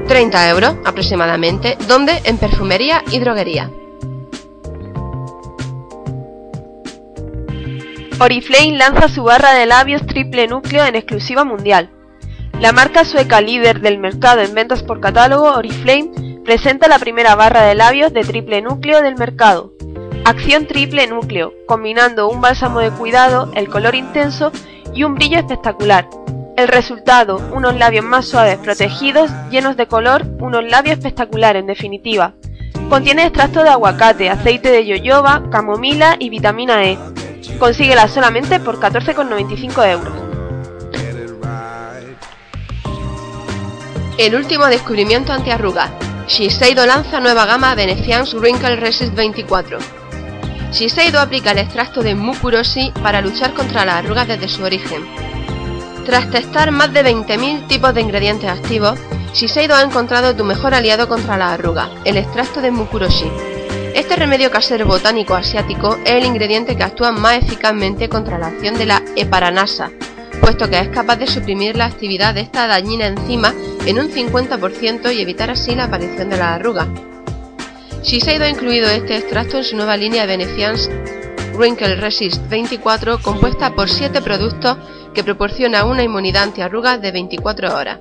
30 0.09 0.49
euros 0.49 0.77
aproximadamente, 0.87 1.77
donde 1.87 2.23
en 2.25 2.39
perfumería 2.39 3.03
y 3.11 3.19
droguería. 3.19 3.71
Oriflame 8.19 8.79
lanza 8.79 9.09
su 9.09 9.25
barra 9.25 9.53
de 9.53 9.67
labios 9.67 10.07
triple 10.07 10.49
núcleo 10.49 10.87
en 10.87 10.95
exclusiva 10.95 11.45
mundial. 11.45 11.91
La 12.59 12.73
marca 12.73 13.05
sueca 13.05 13.43
líder 13.43 13.83
del 13.83 13.99
mercado 13.99 14.41
en 14.41 14.55
ventas 14.55 14.83
por 14.83 15.01
catálogo, 15.01 15.53
Oriflame, 15.53 16.41
presenta 16.43 16.89
la 16.89 16.99
primera 16.99 17.35
barra 17.35 17.65
de 17.65 17.75
labios 17.75 18.15
de 18.15 18.23
triple 18.23 18.63
núcleo 18.63 19.03
del 19.03 19.17
mercado. 19.17 19.75
Acción 20.29 20.67
triple 20.67 21.07
núcleo, 21.07 21.55
combinando 21.67 22.29
un 22.29 22.43
bálsamo 22.43 22.81
de 22.81 22.91
cuidado, 22.91 23.51
el 23.55 23.71
color 23.71 23.95
intenso 23.95 24.53
y 24.93 25.03
un 25.03 25.15
brillo 25.15 25.39
espectacular. 25.39 26.07
El 26.55 26.69
resultado, 26.69 27.39
unos 27.55 27.79
labios 27.79 28.05
más 28.05 28.27
suaves, 28.27 28.59
protegidos, 28.59 29.31
llenos 29.51 29.79
de 29.79 29.87
color, 29.87 30.27
unos 30.39 30.65
labios 30.65 30.99
espectaculares 30.99 31.61
en 31.61 31.67
definitiva. 31.67 32.35
Contiene 32.91 33.25
extracto 33.25 33.63
de 33.63 33.71
aguacate, 33.71 34.29
aceite 34.29 34.71
de 34.71 34.85
yoyoba, 34.85 35.49
camomila 35.51 36.17
y 36.19 36.29
vitamina 36.29 36.85
E, 36.85 36.99
Consíguela 37.59 38.07
solamente 38.07 38.61
por 38.61 38.79
14,95 38.79 39.91
euros. 39.91 40.13
El 44.19 44.35
último 44.35 44.67
descubrimiento 44.67 45.33
antiarrugas. 45.33 45.91
Shiseido 46.27 46.85
lanza 46.85 47.19
nueva 47.19 47.47
gama 47.47 47.75
Venetians 47.75 48.35
Wrinkle 48.35 48.77
Resist 48.77 49.15
24. 49.15 49.79
Shiseido 50.73 51.19
aplica 51.19 51.53
el 51.53 51.59
extracto 51.59 52.03
de 52.03 52.15
Mukuroshi 52.15 52.93
para 53.03 53.21
luchar 53.23 53.55
contra 53.55 53.85
las 53.85 53.97
arrugas 53.97 54.29
desde 54.29 54.49
su 54.49 54.63
origen. 54.63 55.03
Tras 56.05 56.31
testar 56.31 56.71
más 56.71 56.93
de 56.93 57.05
20.000 57.05 57.67
tipos 57.69 57.95
de 57.95 58.03
ingredientes 58.03 58.51
activos, 58.51 58.99
Shiseido 59.33 59.75
ha 59.75 59.83
encontrado 59.83 60.37
tu 60.37 60.45
mejor 60.45 60.75
aliado 60.75 61.09
contra 61.09 61.37
la 61.37 61.53
arruga, 61.53 61.91
el 62.05 62.17
extracto 62.17 62.61
de 62.61 62.71
Mukuroshi. 62.71 63.31
Este 63.95 64.15
remedio 64.17 64.51
casero 64.51 64.87
botánico 64.87 65.35
asiático 65.35 65.97
es 66.05 66.15
el 66.15 66.27
ingrediente 66.27 66.77
que 66.77 66.85
actúa 66.85 67.13
más 67.13 67.39
eficazmente 67.39 68.09
contra 68.09 68.39
la 68.39 68.49
acción 68.49 68.77
de 68.77 68.87
la 68.87 69.03
heparanasa, 69.17 69.91
puesto 70.41 70.69
que 70.69 70.79
es 70.79 70.89
capaz 70.89 71.17
de 71.17 71.27
suprimir 71.27 71.77
la 71.77 71.87
actividad 71.87 72.35
de 72.35 72.43
esta 72.43 72.67
dañina 72.67 73.07
enzima 73.07 73.53
en 73.87 73.99
un 73.99 74.11
50% 74.11 75.15
y 75.15 75.21
evitar 75.21 75.51
así 75.51 75.75
la 75.75 75.85
aparición 75.85 76.31
de 76.31 76.37
la 76.37 76.55
arruga. 76.55 76.87
Shiseido 78.03 78.45
ha 78.45 78.49
incluido 78.49 78.89
este 78.89 79.17
extracto 79.17 79.59
en 79.59 79.65
su 79.65 79.77
nueva 79.77 79.97
línea 79.97 80.25
Venetians 80.25 80.89
Wrinkle 81.55 81.97
Resist 81.97 82.49
24 82.49 83.19
compuesta 83.21 83.75
por 83.75 83.91
7 83.91 84.23
productos 84.23 84.77
que 85.13 85.25
proporciona 85.25 85.85
una 85.85 86.05
inmunidad 86.05 86.45
antiarrugas 86.45 87.03
de 87.03 87.11
24 87.11 87.75
horas. 87.75 87.99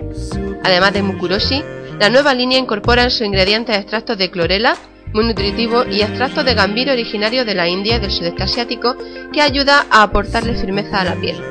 Además 0.63 0.93
de 0.93 1.01
Mukuroshi, 1.01 1.63
la 1.99 2.09
nueva 2.09 2.33
línea 2.33 2.59
incorpora 2.59 3.03
en 3.03 3.11
sus 3.11 3.25
ingredientes 3.25 3.75
extractos 3.75 4.17
de 4.17 4.29
clorela, 4.29 4.77
muy 5.13 5.25
nutritivo 5.25 5.83
y 5.85 6.01
extracto 6.01 6.43
de 6.43 6.53
gambiro 6.53 6.91
originario 6.93 7.43
de 7.43 7.55
la 7.55 7.67
India 7.67 7.97
y 7.97 7.99
del 7.99 8.11
sudeste 8.11 8.43
asiático 8.43 8.95
que 9.33 9.41
ayuda 9.41 9.87
a 9.89 10.03
aportarle 10.03 10.55
firmeza 10.55 11.01
a 11.01 11.05
la 11.05 11.15
piel. 11.15 11.41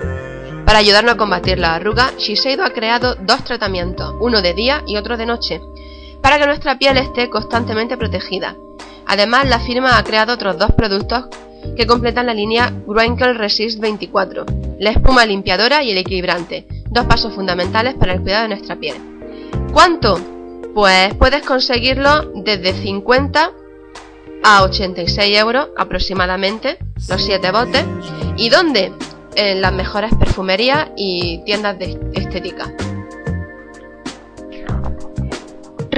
Para 0.65 0.79
ayudarnos 0.79 1.15
a 1.15 1.17
combatir 1.17 1.59
la 1.59 1.75
arruga, 1.75 2.13
Shiseido 2.19 2.65
ha 2.65 2.71
creado 2.71 3.17
dos 3.17 3.45
tratamientos, 3.45 4.15
uno 4.21 4.43
de 4.43 4.55
día 4.55 4.83
y 4.87 4.97
otro 4.97 5.17
de 5.17 5.27
noche, 5.27 5.61
para 6.27 6.41
que 6.41 6.47
nuestra 6.47 6.77
piel 6.77 6.97
esté 6.97 7.31
constantemente 7.31 7.97
protegida. 7.97 8.57
Además, 9.07 9.49
la 9.49 9.61
firma 9.61 9.97
ha 9.97 10.03
creado 10.03 10.33
otros 10.33 10.59
dos 10.59 10.73
productos 10.73 11.27
que 11.77 11.87
completan 11.87 12.27
la 12.27 12.35
línea 12.35 12.73
Wrinkle 12.85 13.35
Resist 13.35 13.79
24, 13.79 14.45
la 14.81 14.91
espuma 14.91 15.25
limpiadora 15.25 15.85
y 15.85 15.93
el 15.93 15.99
equilibrante, 15.99 16.67
dos 16.91 17.07
pasos 17.07 17.33
fundamentales 17.33 17.95
para 17.95 18.15
el 18.15 18.23
cuidado 18.23 18.43
de 18.43 18.49
nuestra 18.49 18.75
piel. 18.75 18.97
¿Cuánto? 19.73 20.19
pues 20.75 21.15
puedes 21.15 21.47
conseguirlo 21.47 22.33
desde 22.35 22.73
50 22.73 23.53
a 24.43 24.62
86 24.65 25.39
euros 25.39 25.69
aproximadamente, 25.79 26.77
los 27.09 27.25
7 27.25 27.53
botes. 27.53 27.85
¿Y 28.37 28.49
dónde? 28.49 28.93
En 29.37 29.62
las 29.62 29.73
mejores 29.73 30.12
perfumerías 30.19 30.89
y 30.97 31.45
tiendas 31.45 31.79
de 31.79 31.97
estética. 32.15 32.75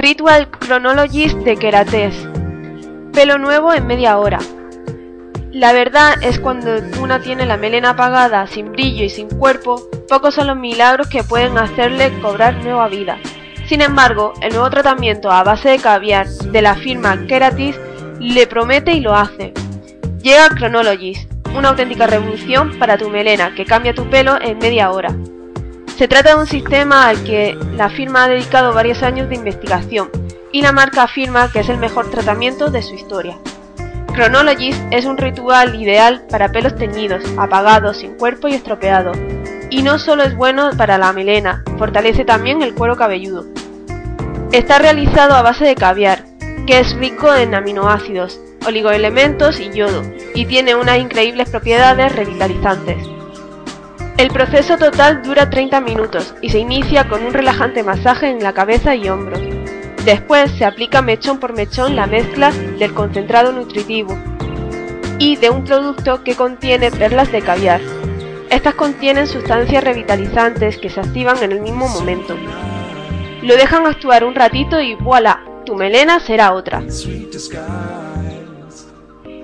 Ritual 0.09 0.49
Chronologist 0.49 1.37
de 1.41 1.55
Kerates. 1.55 2.15
Pelo 3.13 3.37
nuevo 3.37 3.75
en 3.75 3.85
media 3.85 4.17
hora. 4.17 4.39
La 5.51 5.71
verdad 5.71 6.15
es 6.23 6.39
cuando 6.39 6.71
una 6.99 7.21
tiene 7.21 7.45
la 7.45 7.57
melena 7.57 7.91
apagada, 7.91 8.47
sin 8.47 8.71
brillo 8.71 9.03
y 9.03 9.09
sin 9.09 9.29
cuerpo, 9.29 9.87
pocos 10.07 10.33
son 10.33 10.47
los 10.47 10.57
milagros 10.57 11.09
que 11.09 11.23
pueden 11.23 11.59
hacerle 11.59 12.11
cobrar 12.21 12.55
nueva 12.63 12.87
vida. 12.87 13.19
Sin 13.67 13.81
embargo, 13.81 14.33
el 14.41 14.53
nuevo 14.53 14.71
tratamiento 14.71 15.29
a 15.29 15.43
base 15.43 15.69
de 15.69 15.77
caviar 15.77 16.27
de 16.27 16.61
la 16.63 16.73
firma 16.73 17.27
Keratis 17.27 17.79
le 18.19 18.47
promete 18.47 18.93
y 18.93 19.01
lo 19.01 19.13
hace. 19.13 19.53
Llega 20.23 20.49
Chronologist, 20.55 21.31
una 21.55 21.69
auténtica 21.69 22.07
revolución 22.07 22.79
para 22.79 22.97
tu 22.97 23.11
melena 23.11 23.53
que 23.53 23.63
cambia 23.63 23.93
tu 23.93 24.09
pelo 24.09 24.41
en 24.41 24.57
media 24.57 24.89
hora. 24.89 25.15
Se 25.99 26.07
trata 26.07 26.29
de 26.29 26.39
un 26.39 26.47
sistema 26.47 27.09
al 27.09 27.25
que 27.25 27.57
la 27.75 27.89
firma 27.89 28.23
ha 28.23 28.29
dedicado 28.29 28.73
varios 28.73 29.03
años 29.03 29.27
de 29.27 29.35
investigación 29.35 30.09
y 30.53 30.61
la 30.61 30.71
marca 30.71 31.03
afirma 31.03 31.51
que 31.51 31.59
es 31.59 31.67
el 31.67 31.77
mejor 31.77 32.09
tratamiento 32.09 32.71
de 32.71 32.81
su 32.81 32.95
historia. 32.95 33.37
Chronologist 34.13 34.81
es 34.91 35.03
un 35.03 35.17
ritual 35.17 35.75
ideal 35.75 36.23
para 36.29 36.53
pelos 36.53 36.77
teñidos, 36.77 37.25
apagados, 37.37 37.97
sin 37.97 38.15
cuerpo 38.15 38.47
y 38.47 38.53
estropeados. 38.53 39.17
Y 39.69 39.83
no 39.83 39.99
solo 39.99 40.23
es 40.23 40.37
bueno 40.37 40.69
para 40.77 40.97
la 40.97 41.11
melena, 41.11 41.65
fortalece 41.77 42.23
también 42.23 42.61
el 42.61 42.75
cuero 42.75 42.95
cabelludo. 42.95 43.47
Está 44.53 44.79
realizado 44.79 45.33
a 45.33 45.41
base 45.41 45.65
de 45.65 45.75
caviar, 45.75 46.23
que 46.65 46.79
es 46.79 46.95
rico 46.95 47.35
en 47.35 47.53
aminoácidos, 47.53 48.39
oligoelementos 48.65 49.59
y 49.59 49.69
yodo, 49.71 50.03
y 50.33 50.45
tiene 50.45 50.75
unas 50.75 50.97
increíbles 50.97 51.49
propiedades 51.49 52.15
revitalizantes. 52.15 53.18
El 54.19 54.31
proceso 54.31 54.77
total 54.77 55.21
dura 55.21 55.49
30 55.49 55.79
minutos 55.79 56.35
y 56.41 56.49
se 56.49 56.59
inicia 56.59 57.07
con 57.07 57.23
un 57.23 57.31
relajante 57.31 57.83
masaje 57.83 58.27
en 58.27 58.43
la 58.43 58.51
cabeza 58.51 58.93
y 58.93 59.07
hombros. 59.07 59.39
Después 60.03 60.51
se 60.51 60.65
aplica 60.65 61.01
mechón 61.01 61.39
por 61.39 61.53
mechón 61.53 61.95
la 61.95 62.05
mezcla 62.05 62.51
del 62.51 62.93
concentrado 62.93 63.53
nutritivo 63.53 64.19
y 65.19 65.37
de 65.37 65.49
un 65.49 65.63
producto 65.63 66.21
que 66.25 66.35
contiene 66.35 66.91
perlas 66.91 67.31
de 67.31 67.41
caviar. 67.41 67.79
Estas 68.49 68.75
contienen 68.75 69.25
sustancias 69.25 69.85
revitalizantes 69.85 70.77
que 70.79 70.89
se 70.89 70.99
activan 70.99 71.41
en 71.41 71.53
el 71.53 71.61
mismo 71.61 71.87
momento. 71.87 72.35
Lo 73.41 73.55
dejan 73.55 73.87
actuar 73.87 74.25
un 74.25 74.35
ratito 74.35 74.81
y 74.81 74.95
voilà, 74.95 75.45
tu 75.65 75.75
melena 75.75 76.19
será 76.19 76.51
otra. 76.51 76.83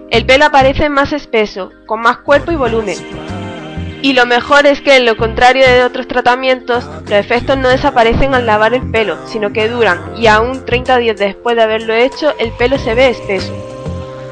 El 0.09 0.25
pelo 0.25 0.45
aparece 0.45 0.89
más 0.89 1.13
espeso, 1.13 1.71
con 1.85 2.01
más 2.01 2.17
cuerpo 2.17 2.51
y 2.51 2.57
volumen. 2.57 3.34
Y 4.05 4.13
lo 4.13 4.27
mejor 4.27 4.67
es 4.67 4.81
que, 4.81 4.97
en 4.97 5.05
lo 5.07 5.17
contrario 5.17 5.65
de 5.65 5.83
otros 5.83 6.07
tratamientos, 6.07 6.85
los 6.85 7.11
efectos 7.11 7.57
no 7.57 7.69
desaparecen 7.69 8.35
al 8.35 8.45
lavar 8.45 8.75
el 8.75 8.91
pelo, 8.91 9.17
sino 9.25 9.51
que 9.51 9.67
duran, 9.67 10.13
y 10.15 10.27
aún 10.27 10.63
30 10.63 10.97
días 10.99 11.17
después 11.17 11.55
de 11.55 11.63
haberlo 11.63 11.95
hecho, 11.95 12.31
el 12.37 12.51
pelo 12.51 12.77
se 12.77 12.93
ve 12.93 13.09
espeso. 13.09 13.51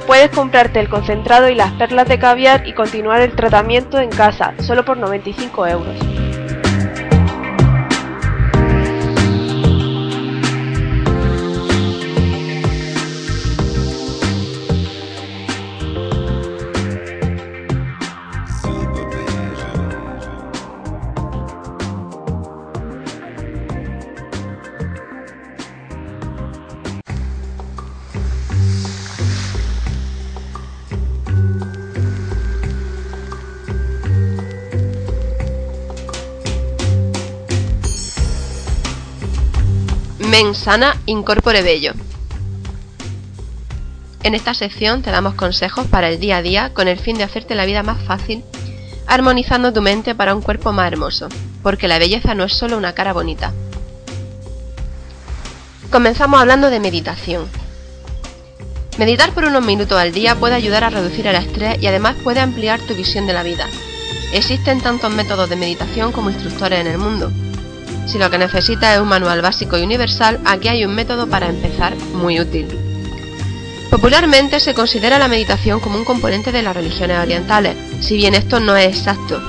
Puedes 0.06 0.30
comprarte 0.30 0.80
el 0.80 0.90
concentrado 0.90 1.50
y 1.50 1.56
las 1.56 1.72
perlas 1.72 2.08
de 2.08 2.20
caviar 2.20 2.68
y 2.68 2.74
continuar 2.74 3.22
el 3.22 3.36
tratamiento 3.36 3.98
en 3.98 4.12
casa, 4.12 4.54
solo 4.60 4.86
por 4.86 4.98
95 4.98 5.66
euros. 5.66 6.23
Mensana 40.34 40.98
Incorpore 41.06 41.62
Bello. 41.62 41.94
En 44.24 44.34
esta 44.34 44.56
sección 44.56 45.04
te 45.04 45.12
damos 45.12 45.36
consejos 45.36 45.86
para 45.86 46.10
el 46.10 46.20
día 46.20 46.38
a 46.38 46.42
día 46.42 46.74
con 46.74 46.88
el 46.88 46.98
fin 46.98 47.20
de 47.20 47.24
hacerte 47.24 47.54
la 47.54 47.68
vida 47.68 47.84
más 47.84 48.02
fácil, 48.02 48.44
armonizando 49.06 49.72
tu 49.72 49.84
mente 49.84 50.16
para 50.16 50.34
un 50.34 50.42
cuerpo 50.42 50.72
más 50.74 50.92
hermoso, 50.92 51.30
porque 51.62 51.88
la 51.88 52.00
belleza 52.00 52.34
no 52.34 52.46
es 52.46 52.54
solo 52.54 52.78
una 52.78 52.94
cara 52.94 53.14
bonita. 53.14 53.54
Comenzamos 55.92 56.42
hablando 56.42 56.72
de 56.72 56.80
meditación. 56.80 57.46
Meditar 58.98 59.34
por 59.34 59.46
unos 59.46 59.64
minutos 59.64 60.00
al 60.00 60.14
día 60.14 60.34
puede 60.34 60.56
ayudar 60.56 60.84
a 60.84 60.90
reducir 60.90 61.28
el 61.28 61.36
estrés 61.36 61.80
y 61.80 61.86
además 61.86 62.16
puede 62.24 62.40
ampliar 62.40 62.80
tu 62.80 62.96
visión 62.96 63.28
de 63.28 63.34
la 63.34 63.44
vida. 63.44 63.68
Existen 64.34 64.82
tantos 64.82 65.14
métodos 65.14 65.48
de 65.48 65.58
meditación 65.58 66.12
como 66.12 66.32
instructores 66.32 66.80
en 66.80 66.88
el 66.88 66.98
mundo, 66.98 67.32
si 68.06 68.18
lo 68.18 68.30
que 68.30 68.38
necesitas 68.38 68.96
es 68.96 69.02
un 69.02 69.08
manual 69.08 69.42
básico 69.42 69.78
y 69.78 69.84
universal, 69.84 70.40
aquí 70.46 70.68
hay 70.68 70.86
un 70.86 70.96
método 70.96 71.28
para 71.28 71.48
empezar 71.48 71.96
muy 72.14 72.40
útil. 72.40 72.68
Popularmente 73.90 74.60
se 74.60 74.74
considera 74.74 75.20
la 75.20 75.28
meditación 75.28 75.80
como 75.80 75.98
un 75.98 76.06
componente 76.06 76.52
de 76.52 76.64
las 76.64 76.76
religiones 76.76 77.20
orientales, 77.20 77.76
si 78.02 78.18
bien 78.18 78.34
esto 78.34 78.60
no 78.60 78.76
es 78.76 78.98
exacto. 78.98 79.42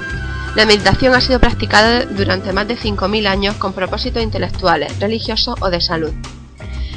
La 0.55 0.67
meditación 0.67 1.15
ha 1.15 1.21
sido 1.21 1.41
practicada 1.41 2.05
durante 2.05 2.53
más 2.53 2.69
de 2.69 2.77
5.000 2.77 3.27
años 3.27 3.57
con 3.57 3.73
propósitos 3.73 4.23
intelectuales, 4.23 5.01
religiosos 5.01 5.57
o 5.61 5.71
de 5.71 5.81
salud. 5.81 6.13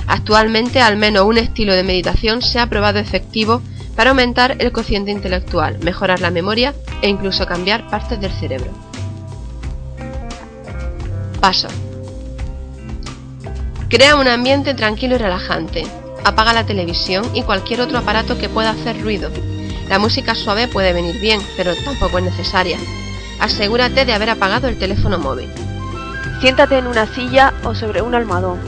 Actualmente 0.08 0.82
al 0.82 0.98
menos 0.98 1.26
un 1.26 1.38
estilo 1.38 1.74
de 1.74 1.84
meditación 1.84 2.42
se 2.42 2.60
ha 2.60 2.68
probado 2.68 3.00
efectivo 3.00 3.62
para 3.96 4.12
aumentar 4.12 4.56
el 4.60 4.72
cociente 4.72 5.12
intelectual, 5.12 5.80
mejorar 5.80 6.20
la 6.22 6.32
memoria 6.32 6.76
e 7.02 7.10
incluso 7.10 7.48
cambiar 7.48 7.90
partes 7.90 8.22
del 8.22 8.32
cerebro. 8.32 8.87
Paso. 11.40 11.68
Crea 13.90 14.16
un 14.16 14.28
ambiente 14.28 14.74
tranquilo 14.74 15.16
y 15.16 15.18
relajante. 15.20 15.86
Apaga 16.24 16.52
la 16.52 16.66
televisión 16.66 17.26
y 17.34 17.44
cualquier 17.44 17.82
otro 17.82 18.00
aparato 18.00 18.38
que 18.38 18.50
pueda 18.50 18.72
hacer 18.72 19.02
ruido. 19.02 19.30
La 19.88 20.00
música 20.00 20.36
suave 20.36 20.68
puede 20.68 20.94
venir 20.94 21.20
bien, 21.20 21.40
pero 21.56 21.74
tampoco 21.76 22.18
es 22.18 22.26
necesaria. 22.26 22.78
Asegúrate 23.40 24.04
de 24.04 24.14
haber 24.14 24.32
apagado 24.32 24.68
el 24.68 24.78
teléfono 24.78 25.20
móvil. 25.20 25.50
Siéntate 26.42 26.80
en 26.80 26.88
una 26.88 27.06
silla 27.14 27.54
o 27.64 27.76
sobre 27.76 28.02
un 28.02 28.16
almohadón. 28.16 28.60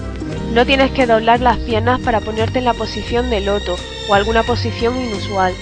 No 0.53 0.65
tienes 0.65 0.91
que 0.91 1.07
doblar 1.07 1.41
las 1.41 1.57
piernas 1.57 1.99
para 1.99 2.21
ponerte 2.21 2.59
en 2.59 2.65
la 2.65 2.73
posición 2.73 3.29
de 3.29 3.41
loto 3.41 3.75
o 4.09 4.13
alguna 4.13 4.43
posición 4.43 4.95
inusual, 4.95 5.53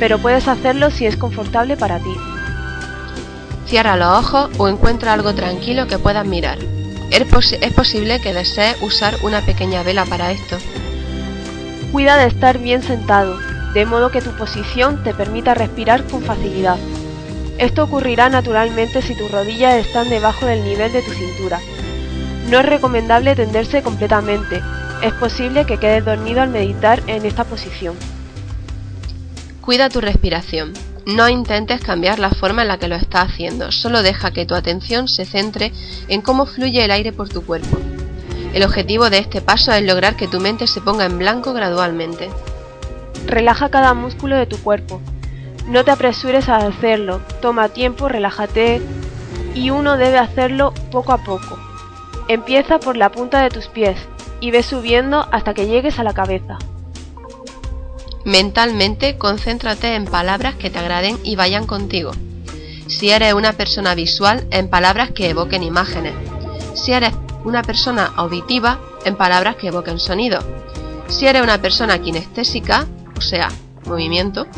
pero 0.00 0.18
puedes 0.18 0.48
hacerlo 0.48 0.90
si 0.90 1.06
es 1.06 1.16
confortable 1.16 1.76
para 1.76 1.98
ti. 1.98 2.14
Cierra 3.66 3.96
los 3.96 4.24
ojos 4.24 4.50
o 4.58 4.68
encuentra 4.68 5.12
algo 5.12 5.34
tranquilo 5.34 5.88
que 5.88 5.98
puedas 5.98 6.24
mirar. 6.24 6.58
Es, 7.10 7.24
posible 7.72 8.20
que 8.20 8.32
desees 8.32 8.76
usar 8.80 9.16
una 9.22 9.40
pequeña 9.40 9.82
vela 9.82 10.04
para 10.04 10.30
esto. 10.30 10.56
Cuida 11.90 12.16
de 12.16 12.26
estar 12.26 12.58
bien 12.58 12.82
sentado, 12.82 13.38
de 13.74 13.84
modo 13.84 14.10
que 14.10 14.22
tu 14.22 14.30
posición 14.36 15.02
te 15.02 15.14
permita 15.14 15.54
respirar 15.54 16.04
con 16.04 16.22
facilidad. 16.22 16.78
Esto 17.58 17.84
ocurrirá 17.84 18.28
naturalmente 18.28 19.02
si 19.02 19.16
tus 19.16 19.30
rodillas 19.30 19.74
están 19.74 20.10
debajo 20.10 20.46
del 20.46 20.62
nivel 20.62 20.92
de 20.92 21.02
tu 21.02 21.12
cintura. 21.12 21.60
No 22.50 22.60
es 22.60 22.66
recomendable 22.66 23.34
tenderse 23.34 23.82
completamente, 23.82 24.62
es 25.02 25.12
posible 25.14 25.66
que 25.66 25.78
quedes 25.78 26.04
dormido 26.04 26.40
al 26.40 26.50
meditar 26.50 27.02
en 27.06 27.26
esta 27.26 27.44
posición. 27.44 27.96
Cuida 29.60 29.88
tu 29.88 30.00
respiración. 30.00 30.72
No 31.06 31.28
intentes 31.28 31.80
cambiar 31.80 32.18
la 32.18 32.30
forma 32.30 32.62
en 32.62 32.68
la 32.68 32.78
que 32.78 32.88
lo 32.88 32.96
estás 32.96 33.30
haciendo, 33.30 33.70
solo 33.70 34.02
deja 34.02 34.32
que 34.32 34.44
tu 34.44 34.56
atención 34.56 35.06
se 35.06 35.24
centre 35.24 35.72
en 36.08 36.20
cómo 36.20 36.46
fluye 36.46 36.84
el 36.84 36.90
aire 36.90 37.12
por 37.12 37.28
tu 37.28 37.46
cuerpo. 37.46 37.78
El 38.52 38.64
objetivo 38.64 39.08
de 39.08 39.18
este 39.18 39.40
paso 39.40 39.70
es 39.70 39.84
lograr 39.84 40.16
que 40.16 40.26
tu 40.26 40.40
mente 40.40 40.66
se 40.66 40.80
ponga 40.80 41.04
en 41.04 41.16
blanco 41.16 41.52
gradualmente. 41.52 42.28
Relaja 43.24 43.68
cada 43.68 43.94
músculo 43.94 44.36
de 44.36 44.46
tu 44.46 44.58
cuerpo. 44.58 45.00
No 45.68 45.84
te 45.84 45.92
apresures 45.92 46.48
a 46.48 46.56
hacerlo, 46.56 47.20
toma 47.40 47.68
tiempo, 47.68 48.08
relájate 48.08 48.82
y 49.54 49.70
uno 49.70 49.96
debe 49.96 50.18
hacerlo 50.18 50.74
poco 50.90 51.12
a 51.12 51.18
poco. 51.18 51.56
Empieza 52.26 52.80
por 52.80 52.96
la 52.96 53.12
punta 53.12 53.42
de 53.42 53.50
tus 53.50 53.68
pies 53.68 53.96
y 54.40 54.50
ve 54.50 54.64
subiendo 54.64 55.28
hasta 55.30 55.54
que 55.54 55.68
llegues 55.68 56.00
a 56.00 56.02
la 56.02 56.14
cabeza. 56.14 56.58
Mentalmente, 58.26 59.18
concéntrate 59.18 59.94
en 59.94 60.04
palabras 60.04 60.56
que 60.56 60.68
te 60.68 60.80
agraden 60.80 61.16
y 61.22 61.36
vayan 61.36 61.64
contigo. 61.64 62.10
Si 62.88 63.10
eres 63.10 63.34
una 63.34 63.52
persona 63.52 63.94
visual, 63.94 64.48
en 64.50 64.68
palabras 64.68 65.12
que 65.12 65.30
evoquen 65.30 65.62
imágenes. 65.62 66.12
Si 66.74 66.90
eres 66.90 67.14
una 67.44 67.62
persona 67.62 68.10
auditiva, 68.16 68.80
en 69.04 69.14
palabras 69.14 69.54
que 69.54 69.68
evoquen 69.68 70.00
sonido. 70.00 70.40
Si 71.06 71.28
eres 71.28 71.40
una 71.40 71.58
persona 71.58 72.00
kinestésica, 72.00 72.88
o 73.16 73.20
sea, 73.20 73.48
movimiento, 73.84 74.48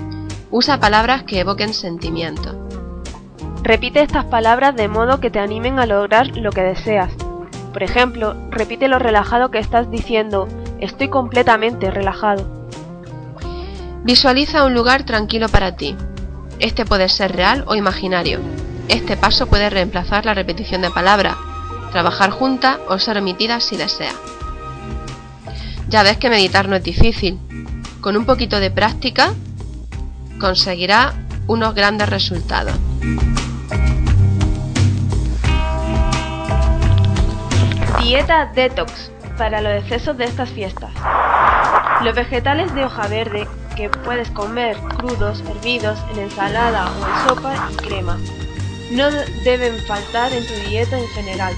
usa 0.50 0.80
palabras 0.80 1.24
que 1.24 1.40
evoquen 1.40 1.74
sentimiento. 1.74 2.66
Repite 3.62 4.00
estas 4.00 4.24
palabras 4.24 4.76
de 4.76 4.88
modo 4.88 5.20
que 5.20 5.28
te 5.28 5.40
animen 5.40 5.78
a 5.78 5.84
lograr 5.84 6.34
lo 6.38 6.52
que 6.52 6.62
deseas. 6.62 7.12
Por 7.74 7.82
ejemplo, 7.82 8.34
repite 8.50 8.88
lo 8.88 8.98
relajado 8.98 9.50
que 9.50 9.58
estás 9.58 9.90
diciendo, 9.90 10.48
estoy 10.80 11.10
completamente 11.10 11.90
relajado. 11.90 12.57
Visualiza 14.04 14.64
un 14.64 14.74
lugar 14.74 15.04
tranquilo 15.04 15.48
para 15.48 15.76
ti. 15.76 15.96
Este 16.60 16.84
puede 16.84 17.08
ser 17.08 17.34
real 17.34 17.64
o 17.66 17.74
imaginario. 17.74 18.40
Este 18.88 19.16
paso 19.16 19.46
puede 19.46 19.70
reemplazar 19.70 20.24
la 20.24 20.34
repetición 20.34 20.82
de 20.82 20.90
palabras, 20.90 21.36
trabajar 21.92 22.30
juntas 22.30 22.78
o 22.88 22.98
ser 22.98 23.18
omitida 23.18 23.60
si 23.60 23.76
desea. 23.76 24.12
Ya 25.88 26.02
ves 26.02 26.16
que 26.16 26.30
meditar 26.30 26.68
no 26.68 26.76
es 26.76 26.82
difícil. 26.82 27.38
Con 28.00 28.16
un 28.16 28.24
poquito 28.24 28.60
de 28.60 28.70
práctica 28.70 29.34
conseguirá 30.40 31.14
unos 31.46 31.74
grandes 31.74 32.08
resultados. 32.08 32.74
Dieta 38.00 38.46
Detox 38.54 39.10
para 39.36 39.60
los 39.60 39.82
excesos 39.82 40.16
de 40.16 40.24
estas 40.24 40.48
fiestas. 40.48 40.90
Los 42.02 42.14
vegetales 42.14 42.74
de 42.74 42.84
hoja 42.84 43.06
verde 43.08 43.46
que 43.78 43.88
puedes 43.88 44.28
comer 44.32 44.76
crudos, 44.98 45.40
hervidos, 45.48 46.00
en 46.12 46.18
ensalada 46.18 46.90
o 46.90 46.96
en 46.96 47.28
sopa 47.28 47.68
y 47.70 47.76
crema. 47.76 48.18
No 48.90 49.08
deben 49.44 49.78
faltar 49.86 50.32
en 50.32 50.44
tu 50.44 50.54
dieta 50.68 50.98
en 50.98 51.06
general, 51.08 51.54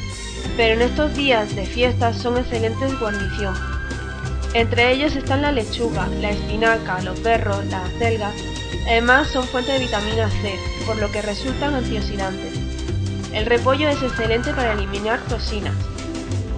pero 0.54 0.74
en 0.74 0.83
estos 0.83 1.14
días 1.14 1.56
de 1.56 1.64
fiestas 1.64 2.18
son 2.18 2.37
excelentes 2.37 3.00
guarnición. 3.00 3.54
Entre 4.52 4.92
ellos 4.92 5.16
están 5.16 5.40
la 5.40 5.50
lechuga, 5.50 6.09
la 6.20 6.30
espinaca, 6.30 7.00
los 7.00 7.22
berros, 7.22 7.64
las 7.66 7.88
acelgas. 7.88 8.35
Además 8.87 9.28
son 9.28 9.44
fuente 9.44 9.72
de 9.72 9.78
vitamina 9.78 10.28
C, 10.28 10.59
por 10.85 10.96
lo 10.96 11.11
que 11.11 11.22
resultan 11.22 11.74
antioxidantes. 11.74 12.52
El 13.33 13.46
repollo 13.46 13.88
es 13.88 14.02
excelente 14.02 14.52
para 14.52 14.74
eliminar 14.74 15.20
toxinas. 15.20 15.74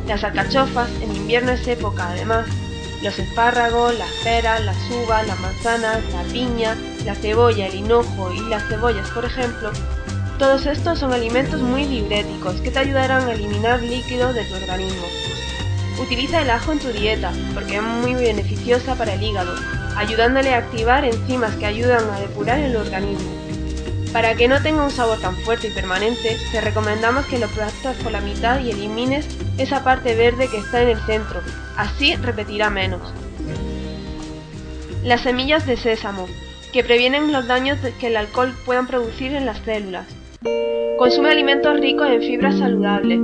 Las 0.09 0.25
alcachofas 0.25 0.91
en 1.01 1.15
invierno 1.15 1.53
es 1.53 1.69
época, 1.69 2.09
además. 2.09 2.49
Los 3.03 3.19
espárragos, 3.19 3.99
las 3.99 4.11
peras, 4.23 4.65
las 4.65 4.77
uvas, 4.91 5.27
las 5.27 5.41
manzanas, 5.41 5.99
la 6.13 6.23
piña, 6.33 6.77
la 7.05 7.17
cebolla, 7.17 7.67
el 7.67 7.75
hinojo 7.75 8.33
y 8.33 8.49
las 8.49 8.63
cebollas, 8.69 9.11
por 9.11 9.25
ejemplo, 9.25 9.73
todos 10.39 10.67
estos 10.67 11.01
son 11.01 11.13
alimentos 11.13 11.61
muy 11.61 11.85
diuréticos 11.85 12.61
que 12.61 12.71
te 12.71 12.79
ayudarán 12.79 13.29
a 13.29 13.33
eliminar 13.33 13.83
líquidos 13.83 14.37
de 14.37 14.45
tu 14.45 14.55
organismo. 14.55 15.03
Utiliza 16.01 16.43
el 16.43 16.51
ajo 16.51 16.71
en 16.71 16.79
tu 16.79 16.89
dieta 16.89 17.33
porque 17.55 17.77
es 17.77 17.83
muy 17.83 18.15
beneficiosa 18.15 18.95
para 18.95 19.15
el 19.15 19.23
hígado, 19.23 19.53
ayudándole 19.97 20.55
a 20.55 20.59
activar 20.59 21.05
enzimas 21.05 21.57
que 21.57 21.67
ayudan 21.67 22.09
a 22.09 22.21
depurar 22.21 22.61
el 22.61 22.77
organismo. 22.77 23.42
Para 24.13 24.35
que 24.35 24.47
no 24.47 24.61
tenga 24.63 24.85
un 24.85 24.91
sabor 24.91 25.19
tan 25.21 25.35
fuerte 25.37 25.69
y 25.69 25.71
permanente, 25.71 26.37
te 26.51 26.61
recomendamos 26.61 27.25
que 27.27 27.39
lo 27.39 27.49
partas 27.49 27.97
por 28.03 28.13
la 28.13 28.21
mitad 28.21 28.61
y 28.61 28.71
elimines 28.71 29.27
esa 29.57 29.83
parte 29.83 30.15
verde 30.15 30.49
que 30.51 30.59
está 30.59 30.83
en 30.83 30.89
el 30.89 30.99
centro, 30.99 31.41
así 31.79 32.15
repetirá 32.17 32.69
menos. 32.69 33.01
Las 35.03 35.23
semillas 35.23 35.67
de 35.67 35.79
sésamo, 35.79 36.29
que 36.75 36.85
previenen 36.85 37.33
los 37.33 37.47
daños 37.47 37.79
que 37.99 38.09
el 38.09 38.19
alcohol 38.19 38.53
puedan 38.67 38.87
producir 38.87 39.33
en 39.33 39.47
las 39.47 39.59
células. 39.61 40.07
Consume 40.99 41.31
alimentos 41.31 41.81
ricos 41.81 42.09
en 42.09 42.21
fibras 42.21 42.59
saludables, 42.59 43.19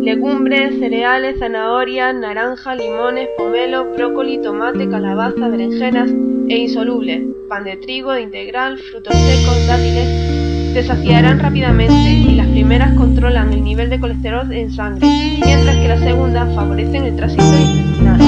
legumbres, 0.00 0.78
cereales, 0.78 1.40
zanahorias, 1.40 2.14
naranja, 2.14 2.76
limones, 2.76 3.28
pomelo, 3.36 3.92
brócoli, 3.92 4.40
tomate, 4.40 4.88
calabaza, 4.88 5.48
berenjenas 5.48 6.10
e 6.48 6.56
insolubles, 6.56 7.22
pan 7.48 7.64
de 7.64 7.76
trigo, 7.76 8.16
integral, 8.18 8.78
frutos 8.78 9.14
secos, 9.14 9.66
dátiles, 9.66 10.74
te 10.74 10.82
saciarán 10.82 11.38
rápidamente 11.38 11.94
y 11.94 12.34
las 12.34 12.48
primeras 12.48 12.94
controlan 12.94 13.52
el 13.52 13.62
nivel 13.62 13.90
de 13.90 14.00
colesterol 14.00 14.52
en 14.52 14.72
sangre, 14.72 15.06
mientras 15.44 15.76
que 15.76 15.88
las 15.88 16.00
segundas 16.00 16.54
favorecen 16.54 17.04
el 17.04 17.16
tránsito 17.16 17.44
intestinal. 17.44 18.18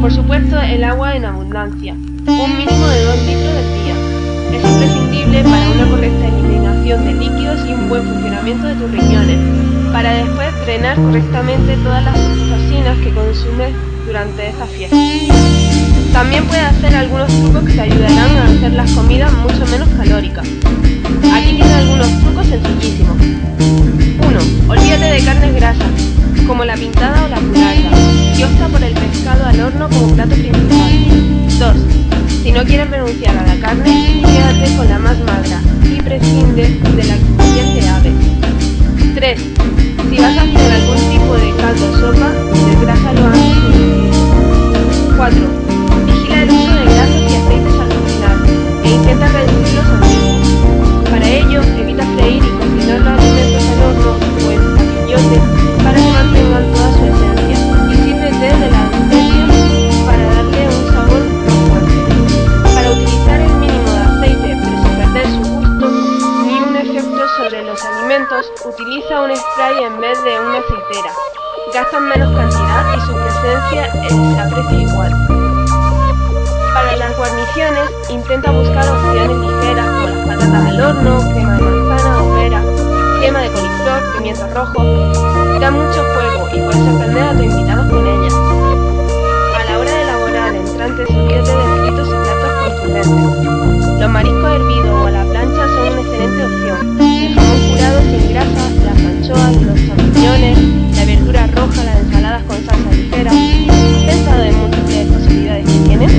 Por 0.00 0.12
supuesto, 0.12 0.60
el 0.60 0.82
agua 0.84 1.16
en 1.16 1.24
abundancia, 1.26 1.92
un 1.92 2.56
mínimo 2.56 2.86
de 2.86 3.02
2 3.04 3.26
litros 3.26 3.54
al 3.56 3.68
día. 3.82 3.94
Es 4.58 4.64
imprescindible 4.64 5.42
para 5.42 5.70
una 5.70 5.90
correcta 5.90 6.28
eliminación 6.28 7.04
de 7.04 7.14
líquidos 7.14 7.66
y 7.68 7.74
un 7.74 7.88
buen 7.88 8.02
funcionamiento 8.04 8.66
de 8.66 8.74
tus 8.74 8.90
riñones, 8.90 9.38
para 9.92 10.12
después 10.14 10.48
drenar 10.64 10.96
correctamente 10.96 11.76
todas 11.84 12.04
las 12.04 12.14
toxinas 12.14 12.98
que 12.98 13.10
consumes 13.10 13.72
durante 14.06 14.48
esta 14.48 14.66
fiesta. 14.66 14.96
También 16.18 16.44
puedes 16.48 16.64
hacer 16.64 16.96
algunos 16.96 17.28
trucos 17.28 17.62
que 17.62 17.74
te 17.74 17.80
ayudarán 17.80 18.36
a 18.38 18.46
hacer 18.46 18.72
las 18.72 18.90
comidas 18.90 19.32
mucho 19.34 19.64
menos 19.70 19.88
calóricas. 19.96 20.48
Aquí 21.32 21.54
tienen 21.54 21.72
algunos 21.72 22.08
trucos 22.18 22.44
sencillísimos. 22.48 23.16
1. 23.20 24.38
Olvídate 24.68 25.04
de 25.12 25.20
carnes 25.20 25.54
grasas, 25.54 25.86
como 26.44 26.64
la 26.64 26.74
pintada 26.74 27.24
o 27.24 27.28
la 27.28 27.36
pulada, 27.36 28.36
y 28.36 28.42
opta 28.42 28.66
por 28.66 28.82
el 28.82 28.94
pescado 28.94 29.46
al 29.46 29.60
horno 29.60 29.88
como 29.88 30.12
plato 30.16 30.34
principal. 30.34 30.92
2. 31.56 31.76
Si 32.42 32.50
no 32.50 32.64
quieres 32.64 32.90
renunciar 32.90 33.38
a 33.38 33.46
la 33.46 33.54
carne, 33.60 34.20
quédate 34.20 34.76
con 34.76 34.88
la 34.88 34.98
más 34.98 35.18
magra 35.20 35.60
y 35.84 36.02
prescinde 36.02 36.80
de 36.96 37.04
la 37.04 37.14
de 37.14 37.88
ave. 37.90 38.12
3. 39.14 39.40
Si 40.10 40.16
vas 40.16 40.36
a 40.36 40.42
hacer 40.42 40.72
algún 40.72 40.96
tipo 41.12 41.34
de 41.34 41.54
caldo 41.62 41.92
o 41.92 41.96
sopa, 41.96 42.32
desgrásalo 42.66 43.24
antes 43.24 43.78
de 43.78 45.16
4. 45.16 45.67
Para 55.18 55.98
que 55.98 56.12
mantengan 56.12 56.72
toda 56.72 56.92
su 56.92 57.04
esencia 57.06 57.58
y 57.90 57.96
sírvete 57.96 58.56
de 58.56 58.70
la 58.70 58.78
anestesia 58.86 59.42
para 60.06 60.24
darle 60.34 60.68
un 60.68 60.86
sabor 60.94 61.22
más 61.42 61.58
fuerte. 61.66 61.96
Para 62.72 62.90
utilizar 62.92 63.40
el 63.40 63.52
mínimo 63.54 63.90
de 63.90 63.98
aceite 63.98 64.56
pero 64.62 64.76
sin 64.78 64.94
perder 64.96 65.26
su 65.26 65.42
gusto 65.42 65.86
ni 66.46 66.54
un 66.60 66.76
efecto 66.76 67.22
sobre 67.36 67.64
los 67.64 67.84
alimentos, 67.84 68.52
utiliza 68.64 69.22
un 69.22 69.34
spray 69.34 69.82
en 69.82 70.00
vez 70.00 70.22
de 70.22 70.38
una 70.38 70.58
aceitera. 70.58 71.12
Gastan 71.74 72.08
menos 72.08 72.32
cantidad 72.36 72.96
y 72.96 73.00
su 73.00 73.12
presencia 73.12 73.92
se 74.08 74.40
aprecia 74.40 74.78
igual. 74.78 75.12
Para 76.74 76.96
las 76.96 77.16
guarniciones, 77.16 77.90
intenta 78.08 78.52
buscar 78.52 78.88
opciones 78.88 79.36
ligeras 79.36 79.86
como 79.86 80.06
las 80.06 80.26
patatas 80.28 80.66
al 80.66 80.80
horno, 80.80 81.18
crema 81.32 81.56
de 81.58 81.77
crema 83.18 83.40
de 83.40 83.50
coliflor, 83.50 84.00
pimiento 84.16 84.46
rojo. 84.54 84.82
Da 85.60 85.70
mucho 85.70 86.04
juego 86.14 86.48
y 86.54 86.60
puedes 86.60 86.76
sorprender 86.76 87.22
a 87.22 87.32
tus 87.32 87.44
invitados 87.44 87.90
con 87.90 88.06
ellas. 88.06 88.34
A 88.34 89.64
la 89.64 89.78
hora 89.78 89.90
de 89.90 90.02
elaborar 90.02 90.54
entrantes, 90.54 91.08
olvídate 91.10 91.50
de 91.50 91.64
fritos 91.82 92.08
y 92.08 92.12
platos 92.12 92.52
contundentes. 92.64 94.00
Los 94.00 94.10
mariscos 94.10 94.50
hervidos 94.52 95.02
o 95.02 95.06
a 95.06 95.10
la 95.10 95.24
plancha 95.24 95.66
son 95.66 95.88
una 95.92 96.00
excelente 96.00 96.44
opción. 96.44 97.00
El 97.00 97.34
jamón 97.34 97.60
curado 97.70 98.00
sin 98.02 98.30
grasa, 98.30 98.62
las 98.84 98.98
anchoas, 98.98 99.62
los 99.62 99.78
champiñones, 99.86 100.58
la 100.96 101.04
verdura 101.04 101.46
roja, 101.48 101.84
las 101.84 101.98
ensaladas 101.98 102.42
con 102.44 102.56
salsa 102.64 102.90
ligera. 102.92 103.32
¿Has 103.32 104.14
pensado 104.14 104.42
en 104.44 104.58
múltiples 104.58 105.06
posibilidades 105.08 105.66
que 105.66 105.78
tienes? 105.88 106.12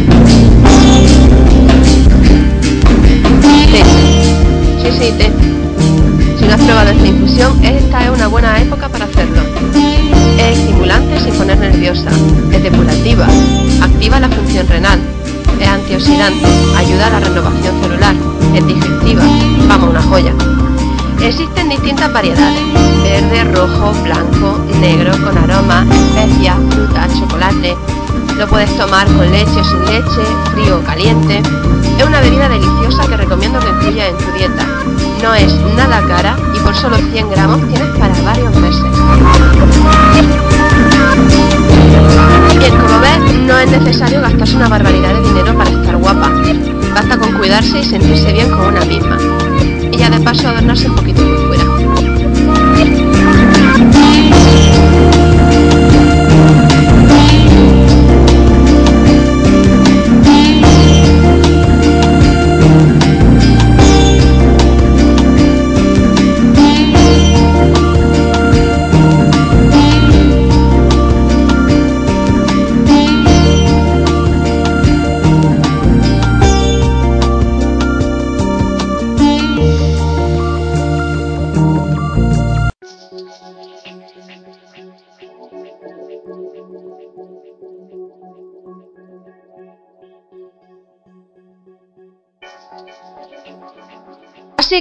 Probado 6.80 6.98
esta 6.98 7.10
infusión, 7.10 7.65
esta 7.65 8.06
es 8.06 8.10
una 8.10 8.28
buena 8.28 8.58
época 8.62 8.88
para 8.88 9.04
hacerlo. 9.04 9.42
Es 10.38 10.58
estimulante 10.60 11.20
sin 11.20 11.34
poner 11.34 11.58
nerviosa, 11.58 12.10
es 12.54 12.63
depurativa, 12.63 13.28
activa 13.82 14.18
la 14.22 14.30
función 14.30 14.65
renal, 14.65 14.98
es 15.60 15.68
antioxidante, 15.68 16.46
ayuda 16.78 17.08
a 17.08 17.10
la 17.10 17.20
renovación 17.20 17.82
celular, 17.82 18.15
es 18.56 18.65
digestiva, 18.65 19.24
vamos, 19.68 19.89
una 19.89 20.02
joya. 20.04 20.34
Existen 21.22 21.68
distintas 21.68 22.13
variedades, 22.13 22.63
verde, 23.04 23.44
rojo, 23.54 23.92
blanco, 24.02 24.63
negro, 24.80 25.12
con 25.22 25.38
aromas, 25.38 25.86
especias, 25.86 26.56
frutas, 26.70 27.12
chocolate. 27.20 27.76
Lo 28.39 28.47
puedes 28.47 28.73
tomar 28.78 29.06
con 29.06 29.30
leche 29.30 29.60
o 29.60 29.63
sin 29.65 29.86
leche, 29.86 30.23
frío 30.54 30.80
o 30.80 30.84
caliente. 30.84 31.41
Es 31.97 32.06
una 32.06 32.21
bebida 32.21 32.47
deliciosa 32.47 33.06
que 33.06 33.17
recomiendo 33.17 33.60
que 33.60 33.67
incluyas 33.67 34.08
en 34.12 34.17
tu 34.17 34.32
dieta. 34.32 34.65
No 35.21 35.34
es 35.34 35.54
nada 35.75 36.02
cara 36.08 36.38
y 36.56 36.60
por 36.60 36.73
solo 36.73 36.95
100 37.12 37.30
gramos 37.32 37.60
tienes 37.67 37.89
para 37.97 38.13
varios 38.21 38.56
meses. 38.56 38.84
Bien, 42.60 42.78
como 42.78 42.99
ves, 43.02 43.34
no 43.45 43.58
es 43.60 43.71
necesario 43.71 44.21
gastarse 44.21 44.56
una 44.56 44.69
barbaridad 44.69 45.15
de 45.15 45.21
dinero 45.21 45.58
para 45.58 45.69
estar 45.71 45.97
guapa. 45.97 46.32
Basta 46.95 47.17
con 47.17 47.34
cuidarse 47.34 47.80
y 47.80 47.84
sentirse 47.84 48.32
bien 48.32 48.49
con 48.52 48.67
una 48.67 48.86
misma. 48.86 49.17
Y 49.91 49.97
ya 49.97 50.10
de 50.10 50.21
paso 50.21 50.47
adornarse 50.47 50.88
un 50.88 50.95
poquito 50.95 51.38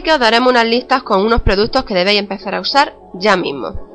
Que 0.02 0.12
os 0.12 0.20
daremos 0.20 0.50
unas 0.50 0.64
listas 0.64 1.02
con 1.02 1.20
unos 1.20 1.42
productos 1.42 1.84
que 1.84 1.92
debéis 1.92 2.20
empezar 2.20 2.54
a 2.54 2.60
usar 2.60 2.94
ya 3.14 3.36
mismo. 3.36 3.88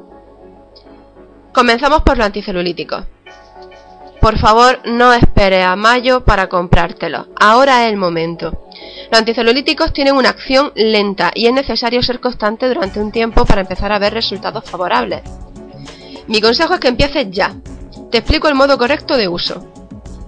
Comenzamos 1.54 2.01
por 2.04 2.18
los 2.18 2.26
anticelulíticos. 2.26 3.06
Por 4.20 4.38
favor, 4.38 4.80
no 4.86 5.14
esperes 5.14 5.66
a 5.66 5.76
mayo 5.76 6.24
para 6.26 6.49
comprártelos. 6.49 7.28
Ahora 7.39 7.86
es 7.86 7.91
el 7.91 7.97
momento. 7.97 8.66
Los 9.12 9.20
anticelulíticos 9.20 9.93
tienen 9.93 10.16
una 10.16 10.30
acción 10.30 10.72
lenta 10.76 11.32
y 11.34 11.47
es 11.47 11.54
necesario 11.54 12.01
ser 12.04 12.20
constante 12.20 12.68
durante 12.68 12.99
un 12.99 13.12
tiempo 13.12 13.45
para 13.45 13.62
empezar 13.62 13.91
a 13.91 13.99
ver 13.99 14.14
resultados 14.14 14.70
favorables. 14.70 15.22
Mi 16.28 16.41
consejo 16.41 16.74
es 16.74 16.80
que 16.80 16.89
empieces 16.89 17.28
ya. 17.32 17.56
Te 18.12 18.20
explico 18.20 18.47
el 18.47 18.56
modo 18.56 18.78
correcto 18.78 19.16
de 19.16 19.28
uso. 19.28 19.72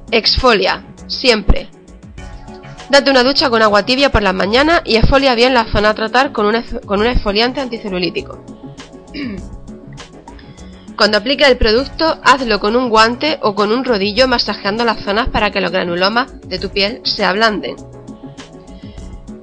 Exfolia, 0.10 0.86
siempre. 1.08 1.70
Date 2.90 3.10
una 3.10 3.24
ducha 3.24 3.50
con 3.50 3.62
agua 3.64 3.84
tibia 3.84 4.12
por 4.12 4.22
las 4.22 4.34
mañanas 4.34 4.82
y 4.86 4.96
exfolia 4.96 5.34
bien 5.34 5.54
la 5.54 5.66
zona 5.66 5.90
a 5.90 5.94
tratar 5.96 6.32
con 6.32 6.46
un, 6.46 6.62
con 6.86 7.00
un 7.00 7.08
anticelulítico. 7.08 8.44
Cuando 10.96 11.18
apliques 11.18 11.48
el 11.48 11.58
producto, 11.58 12.20
hazlo 12.24 12.60
con 12.60 12.76
un 12.76 12.90
guante 12.90 13.40
o 13.42 13.56
con 13.56 13.72
un 13.72 13.84
rodillo 13.84 14.28
masajeando 14.28 14.86
las 14.86 15.02
zonas 15.04 15.30
para 15.30 15.52
que 15.52 15.62
los 15.62 15.72
granulomas 15.72 16.40
de 16.42 16.60
tu 16.60 16.70
piel 16.70 17.02
se 17.04 17.26
ablanden. 17.26 17.76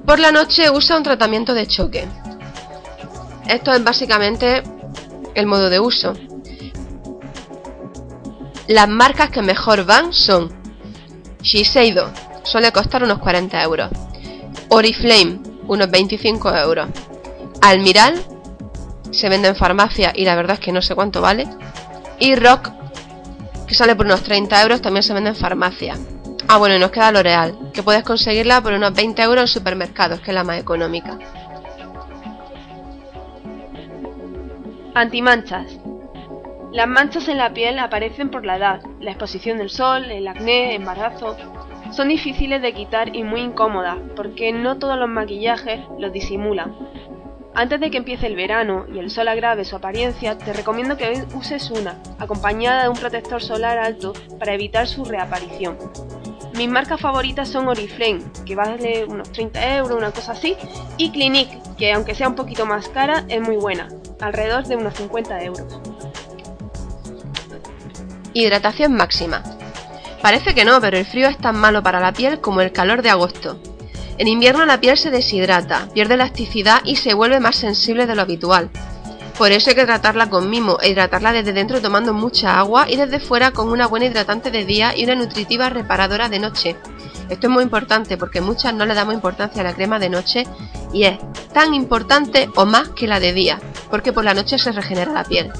Por 0.07 0.18
la 0.18 0.32
noche 0.32 0.70
usa 0.70 0.97
un 0.97 1.03
tratamiento 1.03 1.53
de 1.53 1.66
choque. 1.66 2.07
Esto 3.49 3.72
es 3.74 3.84
básicamente 3.84 4.62
el 5.34 5.47
modo 5.47 5.68
de 5.68 5.80
uso. 5.80 6.14
Las 8.68 8.88
marcas 8.88 9.30
que 9.30 9.43
mejor 9.43 9.84
van 9.84 10.12
son 10.12 10.51
Shiseido, 11.43 12.11
suele 12.43 12.72
costar 12.72 13.03
unos 13.03 13.18
40 13.18 13.62
euros. 13.62 13.90
Oriflame, 14.68 15.40
unos 15.66 15.90
25 15.90 16.55
euros. 16.57 16.88
Almiral, 17.61 18.20
se 19.11 19.28
vende 19.28 19.49
en 19.49 19.57
farmacia 19.57 20.12
y 20.14 20.24
la 20.24 20.34
verdad 20.34 20.55
es 20.55 20.61
que 20.61 20.72
no 20.72 20.82
sé 20.82 20.95
cuánto 20.95 21.20
vale. 21.20 21.47
Y 22.18 22.34
Rock, 22.34 22.70
que 23.66 23.74
sale 23.74 23.95
por 23.95 24.07
unos 24.07 24.22
30 24.22 24.62
euros, 24.62 24.82
también 24.82 25.03
se 25.03 25.14
vende 25.14 25.30
en 25.30 25.36
farmacia. 25.36 25.97
Ah, 26.49 26.59
bueno, 26.59 26.74
y 26.74 26.78
nos 26.78 26.90
queda 26.90 27.12
L'Oreal, 27.12 27.70
que 27.72 27.82
puedes 27.82 28.03
conseguirla 28.03 28.61
por 28.61 28.72
unos 28.72 28.93
20 28.93 29.22
euros 29.22 29.43
en 29.43 29.49
supermercados, 29.49 30.20
que 30.20 30.30
es 30.30 30.34
la 30.34 30.45
más 30.45 30.59
económica. 30.59 31.18
Antimanchas. 34.95 35.66
Las 36.72 36.88
manchas 36.88 37.28
en 37.28 37.38
la 37.38 37.53
piel 37.53 37.78
aparecen 37.78 38.30
por 38.30 38.45
la 38.45 38.57
edad, 38.57 38.80
la 39.01 39.11
exposición 39.11 39.59
del 39.59 39.70
sol, 39.70 40.11
el 40.11 40.26
acné, 40.26 40.74
embarazo. 40.74 41.36
Son 41.93 42.09
difíciles 42.09 42.62
de 42.62 42.72
quitar 42.72 43.14
y 43.14 43.22
muy 43.22 43.40
incómodas, 43.40 43.99
porque 44.16 44.51
no 44.51 44.78
todos 44.78 44.99
los 44.99 45.11
maquillajes 45.11 45.80
los 45.99 46.11
disimulan. 46.11 46.74
Antes 47.55 47.80
de 47.80 47.90
que 47.90 47.99
empiece 47.99 48.26
el 48.26 48.34
verano 48.34 48.86
y 48.90 48.99
el 48.99 49.11
sol 49.11 49.28
agrave 49.28 49.66
su 49.66 49.76
apariencia, 49.76 50.38
te 50.38 50.55
recomiendo 50.55 50.97
que 50.97 51.22
uses 51.34 51.70
una, 51.70 51.99
acompañada 52.18 52.84
de 52.84 52.88
un 52.88 52.97
protector 52.97 53.43
solar 53.43 53.76
alto 53.76 54.14
para 54.38 54.55
evitar 54.55 54.88
su 54.88 55.05
reaparición. 55.05 55.76
Mis 56.57 56.68
marcas 56.70 56.99
favoritas 56.99 57.49
son 57.49 57.68
Oriflame, 57.68 58.22
que 58.47 58.57
vale 58.57 59.05
unos 59.05 59.30
30 59.30 59.76
euros, 59.76 59.99
una 59.99 60.12
cosa 60.12 60.32
así, 60.32 60.57
y 60.97 61.11
Clinique, 61.11 61.59
que 61.76 61.93
aunque 61.93 62.14
sea 62.14 62.28
un 62.28 62.36
poquito 62.36 62.64
más 62.64 62.88
cara, 62.88 63.24
es 63.28 63.43
muy 63.43 63.57
buena, 63.57 63.88
alrededor 64.18 64.64
de 64.66 64.76
unos 64.76 64.95
50 64.95 65.43
euros. 65.43 65.78
Hidratación 68.32 68.95
máxima. 68.95 69.43
Parece 70.23 70.55
que 70.55 70.64
no, 70.64 70.81
pero 70.81 70.97
el 70.97 71.05
frío 71.05 71.29
es 71.29 71.37
tan 71.37 71.57
malo 71.57 71.83
para 71.83 71.99
la 71.99 72.12
piel 72.12 72.41
como 72.41 72.61
el 72.61 72.70
calor 72.73 73.03
de 73.03 73.11
agosto. 73.11 73.59
En 74.18 74.29
invierno 74.29 74.64
la 74.64 74.81
piel 74.81 74.97
se 74.97 75.11
deshidrata, 75.11 75.89
pierde 75.93 76.14
elasticidad 76.14 76.81
y 76.85 76.97
se 76.97 77.12
vuelve 77.12 77.41
más 77.41 77.57
sensible 77.57 78.07
de 78.07 78.14
lo 78.14 78.23
habitual. 78.23 78.70
Por 79.37 79.51
eso 79.51 79.70
hay 79.70 79.77
que 79.77 79.85
tratarla 79.85 80.31
con 80.31 80.49
mimo 80.49 80.79
e 80.81 80.91
hidratarla 80.91 81.33
desde 81.33 81.53
dentro 81.53 81.81
tomando 81.81 82.12
mucha 82.12 82.59
agua 82.59 82.87
y 82.89 82.97
desde 82.97 83.18
fuera 83.18 83.51
con 83.51 83.70
una 83.70 83.89
buena 83.89 84.07
hidratante 84.07 84.53
de 84.53 84.64
día 84.64 84.97
y 84.97 85.03
una 85.05 85.16
nutritiva 85.16 85.70
reparadora 85.70 86.29
de 86.29 86.39
noche. 86.39 86.77
Esto 87.29 87.47
es 87.49 87.53
muy 87.53 87.64
importante 87.64 88.16
porque 88.16 88.41
muchas 88.41 88.75
no 88.75 88.87
le 88.87 88.95
damos 88.95 89.14
importancia 89.14 89.62
a 89.62 89.64
la 89.64 89.75
crema 89.75 89.99
de 89.99 90.11
noche 90.11 90.47
y 90.93 91.05
es 91.05 91.18
tan 91.53 91.75
importante 91.75 92.49
o 92.55 92.64
más 92.64 92.91
que 92.91 93.09
la 93.09 93.18
de 93.18 93.33
día, 93.33 93.59
porque 93.91 94.12
por 94.12 94.23
la 94.23 94.35
noche 94.35 94.59
se 94.59 94.70
regenera 94.70 95.12
la 95.12 95.25
piel. 95.25 95.51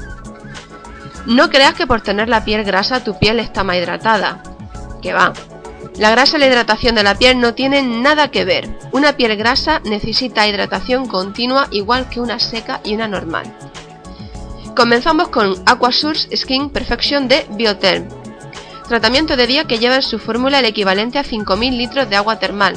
No 1.27 1.51
creas 1.51 1.75
que 1.75 1.87
por 1.87 2.01
tener 2.03 2.29
la 2.29 2.45
piel 2.45 2.63
grasa 2.63 3.03
tu 3.03 3.19
piel 3.19 3.41
está 3.41 3.65
más 3.65 3.77
hidratada. 3.77 4.43
Que 5.03 5.13
va, 5.13 5.33
la 5.99 6.11
grasa 6.11 6.37
y 6.37 6.41
la 6.41 6.47
hidratación 6.47 6.95
de 6.95 7.03
la 7.03 7.17
piel 7.17 7.39
no 7.41 7.55
tienen 7.55 8.03
nada 8.03 8.29
que 8.29 8.45
ver. 8.45 8.79
Una 8.93 9.17
piel 9.17 9.37
grasa 9.37 9.81
necesita 9.85 10.49
hidratación 10.49 11.07
continua 11.07 11.69
igual 11.71 12.09
que 12.09 12.21
una 12.21 12.39
seca 12.39 12.81
y 12.85 12.95
una 12.95 13.09
normal. 13.09 13.53
Comenzamos 14.75 15.29
con 15.29 15.55
Aquasource 15.67 16.35
Skin 16.35 16.71
Perfection 16.71 17.29
de 17.29 17.47
Biotherm. 17.51 18.09
Tratamiento 18.89 19.37
de 19.37 19.47
día 19.47 19.67
que 19.67 19.79
lleva 19.79 19.97
en 19.97 20.03
su 20.03 20.19
fórmula 20.19 20.61
el 20.61 20.65
equivalente 20.65 21.19
a 21.19 21.25
5.000 21.25 21.77
litros 21.77 22.09
de 22.09 22.17
agua 22.17 22.39
termal. 22.39 22.75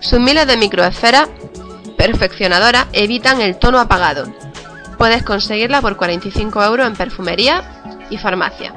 Sus 0.00 0.18
miles 0.18 0.46
de 0.46 0.56
microesferas 0.56 1.28
perfeccionadoras 1.98 2.86
evitan 2.92 3.40
el 3.40 3.58
tono 3.58 3.78
apagado. 3.78 4.32
Puedes 4.96 5.22
conseguirla 5.22 5.82
por 5.82 5.96
45 5.96 6.64
euros 6.64 6.86
en 6.86 6.96
perfumería 6.96 7.82
y 8.10 8.16
farmacia. 8.16 8.74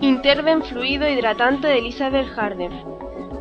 Interven 0.00 0.62
Fluido 0.62 1.08
Hidratante 1.08 1.66
de 1.66 1.78
Elizabeth 1.78 2.28
Harden. 2.28 2.70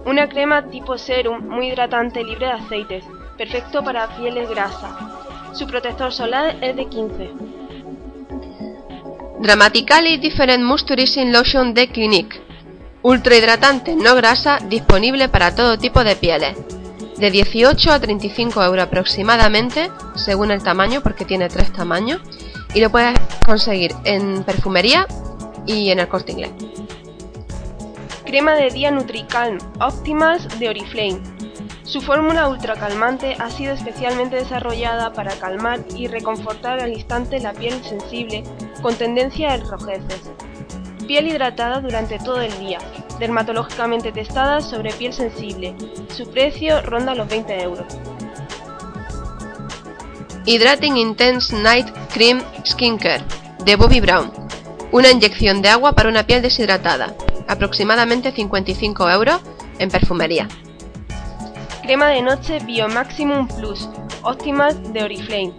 Una 0.06 0.28
crema 0.28 0.68
tipo 0.70 0.98
serum 0.98 1.48
muy 1.48 1.68
hidratante 1.68 2.24
libre 2.24 2.48
de 2.48 2.54
aceites, 2.54 3.04
perfecto 3.38 3.84
para 3.84 4.08
pieles 4.18 4.50
grasa. 4.50 5.54
Su 5.54 5.68
protector 5.68 6.12
solar 6.12 6.56
es 6.62 6.76
de 6.76 6.88
15. 6.88 7.30
Dramatically 9.40 10.18
Different 10.18 10.64
Moisturizing 10.64 11.32
Lotion 11.32 11.76
de 11.76 11.90
Clinique. 11.90 12.42
Ultra 13.04 13.36
hidratante, 13.36 13.96
no 13.96 14.16
grasa, 14.16 14.58
disponible 14.68 15.30
para 15.30 15.54
todo 15.54 15.78
tipo 15.78 16.04
de 16.04 16.16
pieles. 16.16 16.58
De 17.18 17.30
18 17.30 17.92
a 17.92 18.00
35 18.00 18.64
euros 18.64 18.84
aproximadamente, 18.84 19.92
según 20.16 20.50
el 20.50 20.64
tamaño, 20.64 21.02
porque 21.02 21.24
tiene 21.24 21.50
tres 21.50 21.72
tamaños. 21.72 22.20
Y 22.74 22.82
lo 22.82 22.90
puedes 22.90 23.14
conseguir 23.46 23.92
en 24.06 24.44
perfumería 24.44 25.06
y 25.68 25.92
en 25.92 26.00
el 26.00 26.08
corte. 26.08 26.50
Crema 28.26 28.56
de 28.56 28.70
día 28.72 28.90
Nutricalm 28.92 29.60
Optimals 29.80 30.60
de 30.60 30.70
Oriflame. 30.70 31.22
Su 31.84 32.02
fórmula 32.02 32.50
ultracalmante 32.50 33.36
ha 33.40 33.50
sido 33.50 33.74
especialmente 33.74 34.36
desarrollada 34.38 35.14
para 35.14 35.36
calmar 35.36 35.86
y 35.96 36.08
reconfortar 36.08 36.82
al 36.82 36.92
instante 36.92 37.40
la 37.40 37.54
piel 37.54 37.82
sensible 37.84 38.44
con 38.82 38.96
tendencia 38.96 39.54
a 39.54 39.58
rojeces. 39.58 40.32
Piel 41.08 41.28
hidratada 41.28 41.80
durante 41.80 42.20
todo 42.20 42.42
el 42.42 42.58
día, 42.60 42.80
dermatológicamente 43.20 44.12
testada 44.12 44.60
sobre 44.60 44.92
piel 44.92 45.14
sensible. 45.14 45.76
Su 46.10 46.30
precio 46.30 46.82
ronda 46.82 47.16
los 47.16 47.30
20 47.30 47.62
euros. 47.62 47.88
Hydrating 50.46 50.98
Intense 50.98 51.56
Night 51.56 51.88
Cream 52.14 52.42
Skincare 52.66 53.24
de 53.64 53.76
Bobby 53.78 54.02
Brown 54.02 54.47
una 54.92 55.12
inyección 55.12 55.62
de 55.62 55.70
agua 55.70 55.94
para 55.94 56.10
una 56.10 56.24
piel 56.24 56.42
deshidratada, 56.42 57.14
aproximadamente 57.48 58.32
55 58.32 59.10
euros 59.10 59.42
en 59.80 59.90
perfumería. 59.90 60.48
Crema 61.82 62.08
de 62.08 62.22
noche 62.22 62.60
Biomaximum 62.60 63.48
Plus, 63.48 63.90
Optimal 64.24 64.94
de 64.94 65.04
Oriflame. 65.04 65.54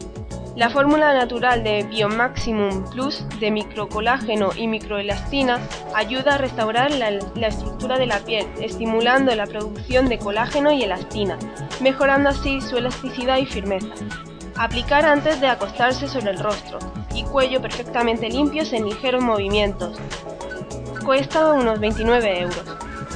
La 0.56 0.70
fórmula 0.70 1.14
natural 1.14 1.62
de 1.62 1.84
Biomaximum 1.84 2.90
Plus 2.90 3.24
de 3.38 3.50
microcolágeno 3.50 4.50
y 4.56 4.66
microelastina 4.66 5.60
ayuda 5.94 6.34
a 6.34 6.38
restaurar 6.38 6.90
la, 6.90 7.10
estructura 7.46 7.96
de 7.96 8.06
la 8.06 8.18
piel, 8.18 8.46
estimulando 8.60 9.34
la 9.34 9.46
producción 9.46 10.08
de 10.08 10.18
colágeno 10.18 10.72
y 10.72 10.82
elastina, 10.82 11.38
mejorando 11.80 12.30
así 12.30 12.60
su 12.60 12.76
elasticidad 12.76 13.38
y 13.38 13.46
firmeza. 13.46 13.94
Aplicar 14.56 15.04
antes 15.04 15.40
de 15.40 15.46
acostarse 15.46 16.08
sobre 16.08 16.32
el 16.32 16.40
rostro 16.40 16.80
y 17.18 17.24
cuello 17.24 17.60
perfectamente 17.60 18.28
limpios 18.28 18.72
en 18.72 18.84
ligeros 18.84 19.22
movimientos. 19.22 19.98
Cuesta 21.04 21.52
unos 21.52 21.80
29 21.80 22.42
euros. 22.42 22.62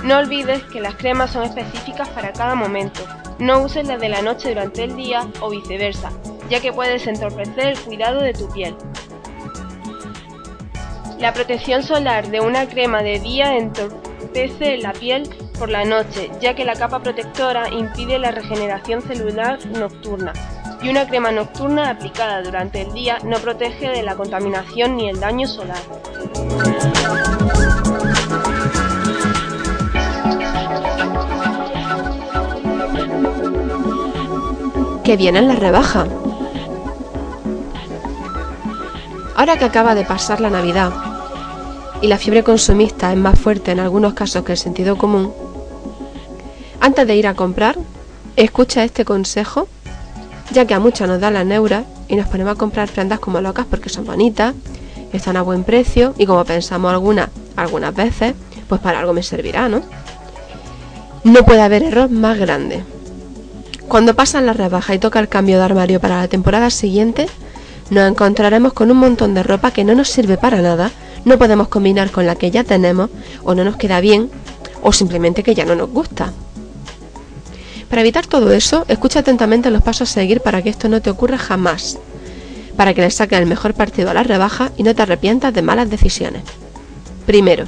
No 0.02 0.18
olvides 0.18 0.64
que 0.64 0.80
las 0.80 0.96
cremas 0.96 1.30
son 1.30 1.44
específicas 1.44 2.08
para 2.08 2.32
cada 2.32 2.56
momento. 2.56 3.00
No 3.38 3.62
uses 3.62 3.86
las 3.86 4.00
de 4.00 4.08
la 4.08 4.20
noche 4.20 4.48
durante 4.48 4.82
el 4.82 4.96
día 4.96 5.28
o 5.40 5.50
viceversa, 5.50 6.10
ya 6.50 6.60
que 6.60 6.72
puedes 6.72 7.06
entorpecer 7.06 7.68
el 7.68 7.78
cuidado 7.78 8.20
de 8.20 8.32
tu 8.32 8.48
piel. 8.48 8.74
La 11.20 11.32
protección 11.32 11.84
solar 11.84 12.28
de 12.28 12.40
una 12.40 12.68
crema 12.68 13.04
de 13.04 13.20
día 13.20 13.56
entorpece 13.56 14.78
la 14.78 14.94
piel 14.94 15.30
por 15.60 15.70
la 15.70 15.84
noche, 15.84 16.32
ya 16.40 16.56
que 16.56 16.64
la 16.64 16.74
capa 16.74 17.00
protectora 17.00 17.68
impide 17.68 18.18
la 18.18 18.32
regeneración 18.32 19.00
celular 19.02 19.64
nocturna 19.66 20.32
y 20.82 20.88
una 20.88 21.06
crema 21.06 21.30
nocturna 21.30 21.90
aplicada 21.90 22.42
durante 22.42 22.82
el 22.82 22.92
día 22.92 23.18
no 23.24 23.38
protege 23.38 23.88
de 23.88 24.02
la 24.02 24.16
contaminación 24.16 24.96
ni 24.96 25.08
el 25.08 25.20
daño 25.20 25.46
solar. 25.46 25.78
Que 35.04 35.16
viene 35.16 35.42
la 35.42 35.54
rebaja. 35.54 36.06
Ahora 39.36 39.56
que 39.58 39.64
acaba 39.64 39.94
de 39.94 40.04
pasar 40.04 40.40
la 40.40 40.50
Navidad 40.50 40.92
y 42.00 42.08
la 42.08 42.18
fiebre 42.18 42.42
consumista 42.42 43.12
es 43.12 43.18
más 43.18 43.38
fuerte 43.38 43.70
en 43.70 43.80
algunos 43.80 44.14
casos 44.14 44.44
que 44.44 44.52
el 44.52 44.58
sentido 44.58 44.98
común, 44.98 45.32
antes 46.80 47.06
de 47.06 47.16
ir 47.16 47.28
a 47.28 47.34
comprar, 47.34 47.76
escucha 48.36 48.84
este 48.84 49.04
consejo 49.04 49.68
ya 50.52 50.66
que 50.66 50.74
a 50.74 50.78
muchas 50.78 51.08
nos 51.08 51.20
da 51.20 51.30
la 51.30 51.44
neura 51.44 51.84
y 52.08 52.16
nos 52.16 52.28
ponemos 52.28 52.54
a 52.54 52.58
comprar 52.58 52.88
prendas 52.88 53.18
como 53.18 53.40
locas 53.40 53.66
porque 53.68 53.88
son 53.88 54.04
bonitas, 54.04 54.54
están 55.12 55.36
a 55.36 55.42
buen 55.42 55.64
precio 55.64 56.14
y 56.18 56.26
como 56.26 56.44
pensamos 56.44 56.92
algunas, 56.92 57.28
algunas 57.56 57.94
veces, 57.94 58.34
pues 58.68 58.80
para 58.80 59.00
algo 59.00 59.12
me 59.12 59.22
servirá, 59.22 59.68
¿no? 59.68 59.82
No 61.24 61.44
puede 61.44 61.62
haber 61.62 61.82
error 61.82 62.10
más 62.10 62.38
grande. 62.38 62.84
Cuando 63.88 64.14
pasan 64.14 64.46
la 64.46 64.52
rebaja 64.52 64.94
y 64.94 64.98
toca 64.98 65.20
el 65.20 65.28
cambio 65.28 65.58
de 65.58 65.64
armario 65.64 66.00
para 66.00 66.20
la 66.20 66.28
temporada 66.28 66.70
siguiente, 66.70 67.26
nos 67.90 68.10
encontraremos 68.10 68.72
con 68.72 68.90
un 68.90 68.96
montón 68.96 69.34
de 69.34 69.42
ropa 69.42 69.70
que 69.70 69.84
no 69.84 69.94
nos 69.94 70.08
sirve 70.08 70.38
para 70.38 70.62
nada, 70.62 70.90
no 71.24 71.38
podemos 71.38 71.68
combinar 71.68 72.10
con 72.10 72.26
la 72.26 72.36
que 72.36 72.50
ya 72.50 72.64
tenemos, 72.64 73.10
o 73.44 73.54
no 73.54 73.64
nos 73.64 73.76
queda 73.76 74.00
bien, 74.00 74.30
o 74.82 74.92
simplemente 74.92 75.42
que 75.42 75.54
ya 75.54 75.64
no 75.64 75.74
nos 75.74 75.90
gusta. 75.90 76.32
Para 77.92 78.00
evitar 78.00 78.26
todo 78.26 78.52
eso, 78.52 78.86
escucha 78.88 79.18
atentamente 79.18 79.70
los 79.70 79.82
pasos 79.82 80.08
a 80.08 80.14
seguir 80.14 80.40
para 80.40 80.62
que 80.62 80.70
esto 80.70 80.88
no 80.88 81.02
te 81.02 81.10
ocurra 81.10 81.36
jamás, 81.36 81.98
para 82.74 82.94
que 82.94 83.02
le 83.02 83.10
saques 83.10 83.38
el 83.38 83.44
mejor 83.44 83.74
partido 83.74 84.08
a 84.08 84.14
la 84.14 84.22
rebaja 84.22 84.72
y 84.78 84.82
no 84.82 84.94
te 84.94 85.02
arrepientas 85.02 85.52
de 85.52 85.60
malas 85.60 85.90
decisiones. 85.90 86.42
Primero, 87.26 87.66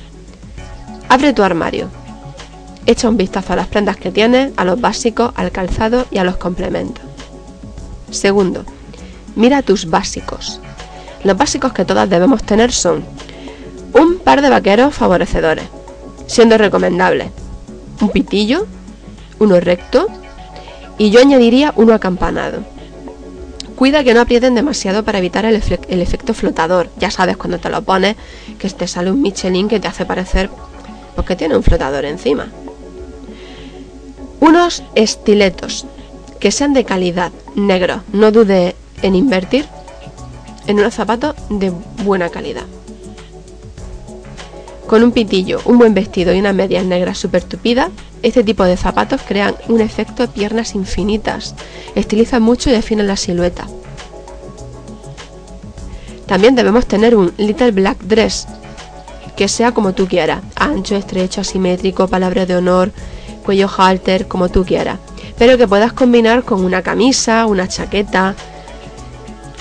abre 1.10 1.34
tu 1.34 1.42
armario. 1.42 1.90
Echa 2.86 3.10
un 3.10 3.18
vistazo 3.18 3.52
a 3.52 3.56
las 3.56 3.66
prendas 3.66 3.98
que 3.98 4.10
tienes, 4.10 4.54
a 4.56 4.64
los 4.64 4.80
básicos, 4.80 5.30
al 5.34 5.52
calzado 5.52 6.06
y 6.10 6.16
a 6.16 6.24
los 6.24 6.38
complementos. 6.38 7.04
Segundo, 8.10 8.64
mira 9.36 9.60
tus 9.60 9.90
básicos. 9.90 10.58
Los 11.22 11.36
básicos 11.36 11.74
que 11.74 11.84
todas 11.84 12.08
debemos 12.08 12.42
tener 12.42 12.72
son 12.72 13.04
un 13.92 14.20
par 14.20 14.40
de 14.40 14.48
vaqueros 14.48 14.94
favorecedores, 14.94 15.66
siendo 16.26 16.56
recomendables 16.56 17.28
un 18.00 18.08
pitillo, 18.08 18.66
uno 19.39 19.61
recto 19.61 20.09
y 20.99 21.11
yo 21.11 21.20
añadiría 21.20 21.72
uno 21.76 21.95
acampanado. 21.95 22.62
Cuida 23.76 24.05
que 24.05 24.14
no 24.14 24.20
aprieten 24.20 24.55
demasiado 24.55 25.05
para 25.05 25.18
evitar 25.18 25.45
el, 25.45 25.57
efecto 25.57 26.32
flotador. 26.32 26.89
Ya 26.97 27.11
sabes 27.11 27.37
cuando 27.37 27.59
te 27.59 27.70
lo 27.70 27.82
pones 27.82 28.16
que 28.59 28.70
te 28.70 28.87
sale 28.87 29.11
un 29.11 29.20
Michelin 29.20 29.68
que 29.68 29.80
te 29.80 29.89
hace 29.89 30.07
parecer 30.07 30.49
porque 31.16 31.35
tiene 31.35 31.57
un 31.57 31.62
flotador 31.62 32.05
encima. 32.05 32.49
Unos 34.39 34.85
estiletos 34.95 35.87
que 36.39 36.53
sean 36.53 36.72
de 36.72 36.85
calidad, 36.85 37.32
negro. 37.57 38.03
No 38.12 38.30
dude 38.30 38.76
en 39.03 39.14
invertir 39.14 39.66
en 40.66 40.78
unos 40.78 40.95
zapatos 40.95 41.35
de 41.51 41.72
buena 42.05 42.28
calidad. 42.28 42.64
Con 44.87 45.03
un 45.03 45.12
pitillo, 45.12 45.61
un 45.64 45.78
buen 45.78 45.95
vestido 45.95 46.32
y 46.35 46.39
una 46.39 46.53
media 46.53 46.82
negra 46.82 47.14
súper 47.14 47.43
tupida, 47.43 47.91
este 48.24 48.42
tipo 48.42 48.64
de 48.64 48.78
zapatos 48.78 49.20
crean 49.28 49.54
un 49.68 49.82
efecto 49.82 50.22
de 50.22 50.32
piernas 50.32 50.74
infinitas, 50.74 51.54
estilizan 51.94 52.42
mucho 52.42 52.70
y 52.70 52.72
definen 52.72 53.06
la 53.06 53.18
silueta. 53.18 53.66
También 56.26 56.54
debemos 56.54 56.86
tener 56.86 57.14
un 57.14 57.34
Little 57.36 57.72
Black 57.72 57.98
Dress, 58.00 58.46
que 59.36 59.46
sea 59.46 59.72
como 59.72 59.92
tú 59.92 60.08
quieras, 60.08 60.40
ancho, 60.56 60.96
estrecho, 60.96 61.42
asimétrico, 61.42 62.08
palabra 62.08 62.46
de 62.46 62.56
honor, 62.56 62.92
cuello 63.44 63.68
halter, 63.68 64.26
como 64.26 64.48
tú 64.48 64.64
quieras, 64.64 64.98
pero 65.36 65.58
que 65.58 65.68
puedas 65.68 65.92
combinar 65.92 66.44
con 66.44 66.64
una 66.64 66.80
camisa, 66.80 67.44
una 67.44 67.68
chaqueta. 67.68 68.34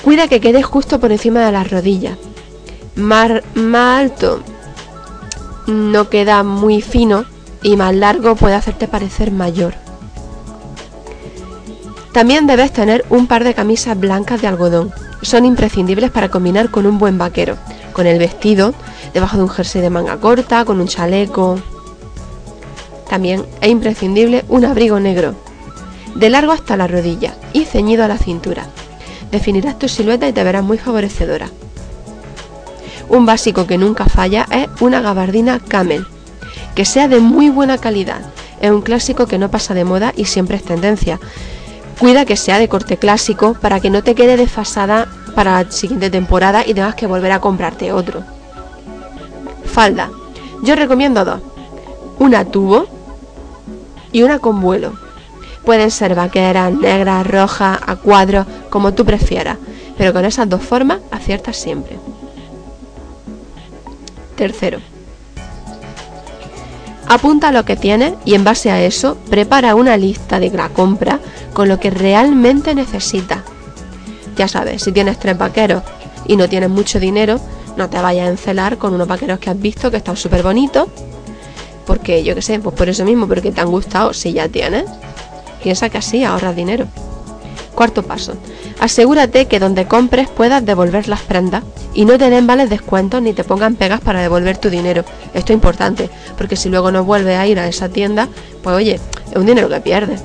Cuida 0.05 0.29
que 0.29 0.39
quede 0.39 0.63
justo 0.63 1.01
por 1.01 1.11
encima 1.11 1.45
de 1.45 1.51
las 1.51 1.69
rodillas. 1.69 2.17
Más, 2.95 3.41
más 3.55 4.03
alto 4.03 4.41
no 5.67 6.07
queda 6.09 6.43
muy 6.43 6.81
fino 6.81 7.25
y 7.63 7.77
más 7.77 7.95
largo 7.95 8.35
puede 8.35 8.55
hacerte 8.55 8.87
parecer 8.87 9.31
mayor. 9.31 9.73
También 12.11 12.45
debes 12.45 12.71
tener 12.71 13.03
un 13.09 13.25
par 13.25 13.43
de 13.43 13.55
camisas 13.55 13.99
blancas 13.99 14.39
de 14.41 14.47
algodón. 14.47 14.91
Son 15.23 15.45
imprescindibles 15.45 16.11
para 16.11 16.29
combinar 16.29 16.69
con 16.69 16.85
un 16.85 16.99
buen 16.99 17.17
vaquero, 17.17 17.57
con 17.93 18.05
el 18.05 18.19
vestido, 18.19 18.75
debajo 19.13 19.37
de 19.37 19.43
un 19.43 19.49
jersey 19.49 19.81
de 19.81 19.89
manga 19.89 20.17
corta, 20.17 20.63
con 20.63 20.79
un 20.79 20.87
chaleco. 20.87 21.59
También 23.09 23.45
es 23.61 23.69
imprescindible 23.69 24.45
un 24.49 24.65
abrigo 24.65 24.99
negro, 24.99 25.33
de 26.15 26.29
largo 26.29 26.51
hasta 26.51 26.77
la 26.77 26.87
rodilla 26.87 27.33
y 27.53 27.65
ceñido 27.65 28.03
a 28.03 28.07
la 28.07 28.17
cintura. 28.17 28.67
Definirás 29.31 29.79
tu 29.79 29.87
silueta 29.87 30.27
y 30.27 30.33
te 30.33 30.43
verás 30.43 30.63
muy 30.63 30.77
favorecedora. 30.77 31.49
Un 33.09 33.25
básico 33.25 33.65
que 33.65 33.77
nunca 33.77 34.05
falla 34.05 34.45
es 34.51 34.67
una 34.81 35.01
gabardina 35.01 35.59
camel, 35.59 36.05
que 36.75 36.85
sea 36.85 37.07
de 37.07 37.19
muy 37.19 37.49
buena 37.49 37.77
calidad. 37.77 38.21
Es 38.61 38.71
un 38.71 38.81
clásico 38.81 39.27
que 39.27 39.37
no 39.37 39.49
pasa 39.49 39.73
de 39.73 39.83
moda 39.83 40.13
y 40.15 40.25
siempre 40.25 40.57
es 40.57 40.63
tendencia. 40.63 41.19
Cuida 41.99 42.25
que 42.25 42.37
sea 42.37 42.59
de 42.59 42.69
corte 42.69 42.97
clásico 42.97 43.53
para 43.53 43.79
que 43.79 43.89
no 43.89 44.03
te 44.03 44.15
quede 44.15 44.37
desfasada 44.37 45.07
para 45.35 45.63
la 45.63 45.71
siguiente 45.71 46.09
temporada 46.09 46.63
y 46.65 46.73
tengas 46.73 46.95
que 46.95 47.07
volver 47.07 47.31
a 47.31 47.39
comprarte 47.39 47.91
otro. 47.91 48.23
Falda. 49.65 50.09
Yo 50.63 50.75
recomiendo 50.75 51.25
dos. 51.25 51.41
Una 52.19 52.45
tubo 52.45 52.85
y 54.11 54.23
una 54.23 54.39
con 54.39 54.61
vuelo. 54.61 54.93
Pueden 55.65 55.91
ser 55.91 56.15
vaqueras, 56.15 56.73
negras, 56.73 57.25
rojas, 57.25 57.79
a 57.85 57.95
cuadros, 57.95 58.45
como 58.69 58.93
tú 58.93 59.05
prefieras, 59.05 59.57
pero 59.97 60.13
con 60.13 60.25
esas 60.25 60.49
dos 60.49 60.61
formas 60.61 60.99
aciertas 61.11 61.57
siempre. 61.57 61.97
Tercero, 64.35 64.79
apunta 67.13 67.51
lo 67.51 67.65
que 67.65 67.75
tienes 67.75 68.13
y 68.25 68.33
en 68.33 68.43
base 68.43 68.71
a 68.71 68.81
eso 68.81 69.17
prepara 69.29 69.75
una 69.75 69.97
lista 69.97 70.39
de 70.39 70.49
la 70.49 70.69
compra 70.69 71.19
con 71.53 71.67
lo 71.67 71.79
que 71.79 71.89
realmente 71.89 72.75
necesitas. 72.75 73.39
Ya 74.35 74.47
sabes, 74.47 74.83
si 74.83 74.91
tienes 74.91 75.19
tres 75.19 75.37
vaqueros 75.37 75.83
y 76.27 76.35
no 76.35 76.49
tienes 76.49 76.69
mucho 76.69 76.99
dinero, 76.99 77.39
no 77.77 77.89
te 77.89 77.99
vayas 77.99 78.27
a 78.27 78.31
encelar 78.31 78.77
con 78.77 78.93
unos 78.93 79.07
vaqueros 79.07 79.39
que 79.39 79.49
has 79.49 79.59
visto 79.59 79.91
que 79.91 79.97
están 79.97 80.17
súper 80.17 80.43
bonitos. 80.43 80.87
Porque 81.85 82.23
yo 82.23 82.33
qué 82.33 82.41
sé, 82.41 82.59
pues 82.59 82.75
por 82.75 82.87
eso 82.87 83.03
mismo, 83.03 83.27
porque 83.27 83.51
te 83.51 83.61
han 83.61 83.69
gustado 83.69 84.13
si 84.13 84.33
ya 84.33 84.47
tienes. 84.47 84.85
Piensa 85.61 85.89
que 85.89 85.97
así 85.97 86.23
ahorras 86.23 86.55
dinero. 86.55 86.87
Cuarto 87.75 88.03
paso. 88.03 88.33
Asegúrate 88.79 89.47
que 89.47 89.59
donde 89.59 89.85
compres 89.85 90.29
puedas 90.29 90.65
devolver 90.65 91.07
las 91.07 91.21
prendas 91.21 91.63
y 91.93 92.05
no 92.05 92.17
te 92.17 92.29
den 92.29 92.47
vales 92.47 92.69
descuentos 92.69 93.21
ni 93.21 93.33
te 93.33 93.43
pongan 93.43 93.75
pegas 93.75 94.01
para 94.01 94.21
devolver 94.21 94.57
tu 94.57 94.69
dinero. 94.69 95.03
Esto 95.33 95.53
es 95.53 95.57
importante, 95.57 96.09
porque 96.37 96.55
si 96.55 96.69
luego 96.69 96.91
no 96.91 97.03
vuelves 97.03 97.37
a 97.37 97.47
ir 97.47 97.59
a 97.59 97.67
esa 97.67 97.89
tienda, 97.89 98.27
pues 98.61 98.75
oye, 98.75 98.99
es 99.31 99.35
un 99.35 99.45
dinero 99.45 99.69
que 99.69 99.81
pierdes. 99.81 100.23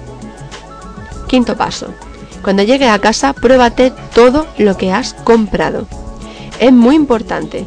Quinto 1.27 1.57
paso. 1.57 1.89
Cuando 2.43 2.63
llegues 2.63 2.89
a 2.89 2.99
casa, 2.99 3.33
pruébate 3.33 3.93
todo 4.15 4.47
lo 4.59 4.77
que 4.77 4.93
has 4.93 5.15
comprado. 5.15 5.87
Es 6.61 6.73
muy 6.73 6.97
importante, 6.97 7.67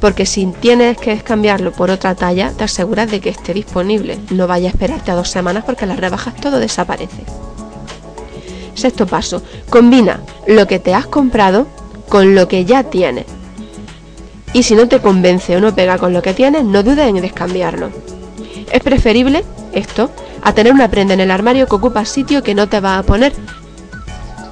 porque 0.00 0.26
si 0.26 0.46
tienes 0.46 0.98
que 0.98 1.16
cambiarlo 1.18 1.72
por 1.72 1.90
otra 1.90 2.14
talla, 2.14 2.52
te 2.52 2.64
aseguras 2.64 3.10
de 3.10 3.20
que 3.20 3.30
esté 3.30 3.54
disponible. 3.54 4.18
No 4.30 4.46
vaya 4.46 4.68
a 4.68 4.70
esperarte 4.70 5.10
a 5.10 5.14
dos 5.14 5.30
semanas 5.30 5.64
porque 5.64 5.86
las 5.86 5.98
rebajas 5.98 6.34
todo 6.36 6.58
desaparece. 6.58 7.24
Sexto 8.74 9.06
paso, 9.06 9.42
combina 9.70 10.20
lo 10.46 10.66
que 10.66 10.78
te 10.78 10.94
has 10.94 11.06
comprado 11.06 11.66
con 12.08 12.34
lo 12.34 12.48
que 12.48 12.64
ya 12.64 12.84
tienes. 12.84 13.26
Y 14.52 14.62
si 14.62 14.74
no 14.74 14.86
te 14.88 15.00
convence 15.00 15.56
o 15.56 15.60
no 15.60 15.74
pega 15.74 15.98
con 15.98 16.12
lo 16.12 16.22
que 16.22 16.34
tienes, 16.34 16.64
no 16.64 16.82
dudes 16.82 17.08
en 17.08 17.20
descambiarlo. 17.20 17.90
Es 18.70 18.80
preferible 18.82 19.44
esto 19.72 20.10
a 20.42 20.52
tener 20.52 20.72
una 20.72 20.88
prenda 20.88 21.14
en 21.14 21.20
el 21.20 21.30
armario 21.30 21.66
que 21.66 21.74
ocupa 21.74 22.04
sitio 22.04 22.42
que 22.42 22.54
no 22.54 22.68
te 22.68 22.80
va 22.80 22.98
a 22.98 23.02
poner. 23.02 23.32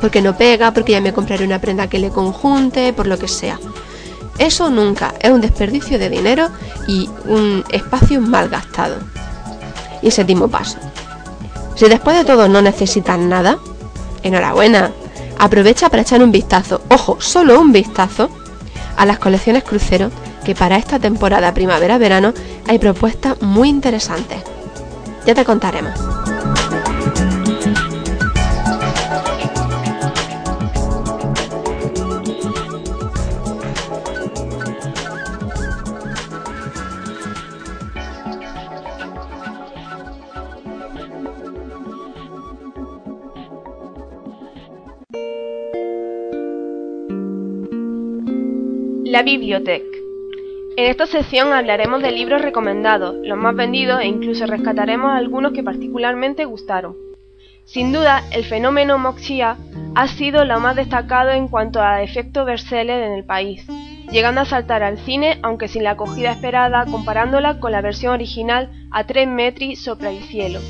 Porque 0.00 0.20
no 0.20 0.36
pega, 0.36 0.72
porque 0.72 0.92
ya 0.92 1.00
me 1.00 1.12
compraré 1.12 1.44
una 1.44 1.60
prenda 1.60 1.88
que 1.88 2.00
le 2.00 2.10
conjunte, 2.10 2.92
por 2.92 3.06
lo 3.06 3.18
que 3.18 3.28
sea. 3.28 3.60
Eso 4.38 4.70
nunca, 4.70 5.14
es 5.20 5.30
un 5.30 5.40
desperdicio 5.40 5.98
de 5.98 6.08
dinero 6.08 6.48
y 6.88 7.08
un 7.26 7.64
espacio 7.70 8.20
mal 8.20 8.48
gastado. 8.48 8.96
Y 10.02 10.10
séptimo 10.10 10.48
paso. 10.48 10.78
Si 11.76 11.88
después 11.88 12.16
de 12.16 12.24
todo 12.24 12.48
no 12.48 12.60
necesitas 12.60 13.18
nada, 13.18 13.58
enhorabuena. 14.22 14.92
Aprovecha 15.38 15.88
para 15.88 16.02
echar 16.02 16.22
un 16.22 16.32
vistazo, 16.32 16.82
ojo, 16.88 17.20
solo 17.20 17.60
un 17.60 17.72
vistazo, 17.72 18.30
a 18.96 19.06
las 19.06 19.18
colecciones 19.18 19.64
crucero, 19.64 20.10
que 20.44 20.54
para 20.54 20.76
esta 20.76 20.98
temporada 20.98 21.54
primavera-verano 21.54 22.32
hay 22.68 22.78
propuestas 22.78 23.40
muy 23.40 23.68
interesantes. 23.68 24.38
Ya 25.26 25.34
te 25.34 25.44
contaremos. 25.44 25.92
La 49.12 49.22
biblioteca. 49.22 49.98
En 50.78 50.90
esta 50.90 51.04
sección 51.04 51.52
hablaremos 51.52 52.00
de 52.00 52.12
libros 52.12 52.40
recomendados, 52.40 53.14
los 53.22 53.36
más 53.36 53.54
vendidos 53.54 54.00
e 54.00 54.06
incluso 54.06 54.46
rescataremos 54.46 55.12
algunos 55.12 55.52
que 55.52 55.62
particularmente 55.62 56.46
gustaron. 56.46 56.96
Sin 57.66 57.92
duda, 57.92 58.22
el 58.32 58.46
fenómeno 58.46 58.96
Moxia 58.96 59.58
ha 59.94 60.08
sido 60.08 60.46
lo 60.46 60.60
más 60.60 60.76
destacado 60.76 61.28
en 61.28 61.48
cuanto 61.48 61.82
a 61.82 62.02
efecto 62.02 62.46
bestseller 62.46 63.02
en 63.02 63.12
el 63.12 63.24
país. 63.24 63.66
llegando 64.10 64.40
a 64.40 64.46
saltar 64.46 64.82
al 64.82 64.96
cine 64.96 65.38
aunque 65.42 65.68
sin 65.68 65.84
la 65.84 65.90
acogida 65.90 66.32
esperada 66.32 66.86
comparándola 66.86 67.60
con 67.60 67.70
la 67.70 67.82
versión 67.82 68.14
original 68.14 68.70
a 68.90 69.04
3 69.04 69.28
metri 69.28 69.76
sopra 69.76 70.10
el 70.10 70.22
cielo. 70.22 70.60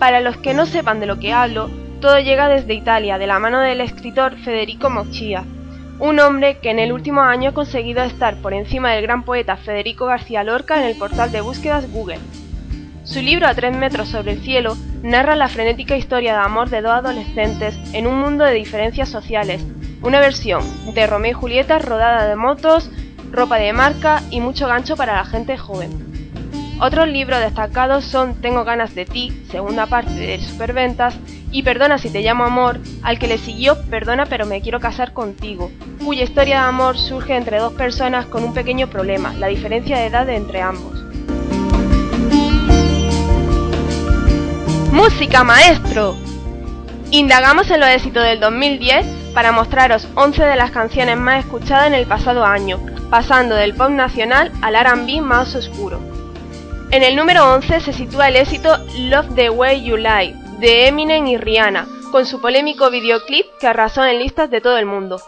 Para 0.00 0.18
los 0.18 0.38
que 0.38 0.54
no 0.54 0.66
sepan 0.66 0.98
de 0.98 1.06
lo 1.06 1.20
que 1.20 1.32
hablo, 1.32 1.70
todo 2.00 2.18
llega 2.18 2.48
desde 2.48 2.74
Italia, 2.74 3.16
de 3.16 3.28
la 3.28 3.38
mano 3.38 3.60
del 3.60 3.80
escritor 3.80 4.36
Federico 4.38 4.90
Mochia, 4.90 5.44
un 6.02 6.18
hombre 6.18 6.58
que 6.58 6.70
en 6.70 6.80
el 6.80 6.92
último 6.92 7.20
año 7.20 7.50
ha 7.50 7.54
conseguido 7.54 8.02
estar 8.02 8.34
por 8.38 8.54
encima 8.54 8.90
del 8.90 9.02
gran 9.02 9.22
poeta 9.22 9.56
Federico 9.56 10.06
García 10.06 10.42
Lorca 10.42 10.80
en 10.80 10.88
el 10.88 10.98
portal 10.98 11.30
de 11.30 11.42
búsquedas 11.42 11.88
Google. 11.92 12.18
Su 13.04 13.22
libro 13.22 13.46
A 13.46 13.54
tres 13.54 13.76
metros 13.76 14.08
sobre 14.08 14.32
el 14.32 14.42
cielo 14.42 14.76
narra 15.04 15.36
la 15.36 15.48
frenética 15.48 15.96
historia 15.96 16.32
de 16.32 16.40
amor 16.40 16.70
de 16.70 16.82
dos 16.82 16.90
adolescentes 16.90 17.78
en 17.92 18.08
un 18.08 18.18
mundo 18.18 18.44
de 18.44 18.54
diferencias 18.54 19.10
sociales, 19.10 19.64
una 20.02 20.18
versión 20.18 20.64
de 20.92 21.06
Romeo 21.06 21.30
y 21.30 21.34
Julieta 21.34 21.78
rodada 21.78 22.26
de 22.26 22.34
motos, 22.34 22.90
ropa 23.30 23.58
de 23.58 23.72
marca 23.72 24.22
y 24.32 24.40
mucho 24.40 24.66
gancho 24.66 24.96
para 24.96 25.14
la 25.14 25.24
gente 25.24 25.56
joven. 25.56 26.11
Otros 26.84 27.06
libros 27.06 27.38
destacados 27.38 28.04
son 28.04 28.34
Tengo 28.40 28.64
ganas 28.64 28.92
de 28.96 29.04
ti, 29.04 29.32
segunda 29.52 29.86
parte 29.86 30.14
de 30.14 30.40
Superventas, 30.40 31.14
y 31.52 31.62
Perdona 31.62 31.96
si 31.96 32.10
te 32.10 32.22
llamo 32.22 32.42
amor, 32.42 32.80
al 33.04 33.20
que 33.20 33.28
le 33.28 33.38
siguió 33.38 33.80
Perdona 33.82 34.26
pero 34.26 34.46
me 34.46 34.60
quiero 34.62 34.80
casar 34.80 35.12
contigo, 35.12 35.70
cuya 36.04 36.24
historia 36.24 36.56
de 36.56 36.66
amor 36.66 36.98
surge 36.98 37.36
entre 37.36 37.58
dos 37.58 37.72
personas 37.74 38.26
con 38.26 38.42
un 38.42 38.52
pequeño 38.52 38.88
problema, 38.88 39.32
la 39.34 39.46
diferencia 39.46 39.96
de 39.96 40.06
edad 40.06 40.28
entre 40.28 40.60
ambos. 40.60 41.04
¡Música, 44.90 45.44
maestro! 45.44 46.16
Indagamos 47.12 47.70
en 47.70 47.78
los 47.78 47.90
éxitos 47.90 48.24
del 48.24 48.40
2010 48.40 49.06
para 49.34 49.52
mostraros 49.52 50.08
11 50.16 50.42
de 50.42 50.56
las 50.56 50.72
canciones 50.72 51.16
más 51.16 51.44
escuchadas 51.44 51.86
en 51.86 51.94
el 51.94 52.06
pasado 52.06 52.44
año, 52.44 52.80
pasando 53.08 53.54
del 53.54 53.72
pop 53.74 53.90
nacional 53.90 54.50
al 54.62 54.74
R&B 54.74 55.20
más 55.20 55.54
oscuro. 55.54 56.11
En 56.92 57.02
el 57.02 57.16
número 57.16 57.50
11 57.54 57.80
se 57.80 57.94
sitúa 57.94 58.28
el 58.28 58.36
éxito 58.36 58.76
Love 58.98 59.34
the 59.34 59.48
Way 59.48 59.82
You 59.82 59.96
Lie 59.96 60.34
de 60.58 60.88
Eminem 60.88 61.26
y 61.26 61.38
Rihanna, 61.38 61.88
con 62.10 62.26
su 62.26 62.38
polémico 62.38 62.90
videoclip 62.90 63.46
que 63.58 63.66
arrasó 63.66 64.04
en 64.04 64.18
listas 64.18 64.50
de 64.50 64.60
todo 64.60 64.76
el 64.76 64.84
mundo. 64.84 65.18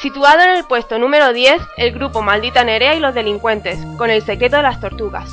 Situado 0.00 0.40
en 0.40 0.48
el 0.48 0.64
puesto 0.64 0.98
número 0.98 1.34
10, 1.34 1.60
el 1.76 1.92
grupo 1.92 2.22
Maldita 2.22 2.64
Nerea 2.64 2.94
y 2.94 3.00
los 3.00 3.12
Delincuentes, 3.12 3.78
con 3.98 4.08
El 4.08 4.22
secreto 4.22 4.56
de 4.56 4.62
las 4.62 4.80
tortugas. 4.80 5.30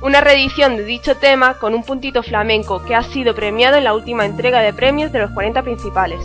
Una 0.00 0.20
reedición 0.20 0.76
de 0.76 0.82
dicho 0.82 1.16
tema 1.16 1.54
con 1.54 1.72
un 1.72 1.84
puntito 1.84 2.24
flamenco 2.24 2.84
que 2.84 2.96
ha 2.96 3.04
sido 3.04 3.32
premiado 3.32 3.76
en 3.76 3.84
la 3.84 3.94
última 3.94 4.26
entrega 4.26 4.58
de 4.58 4.72
premios 4.72 5.12
de 5.12 5.20
los 5.20 5.30
40 5.30 5.62
principales. 5.62 6.18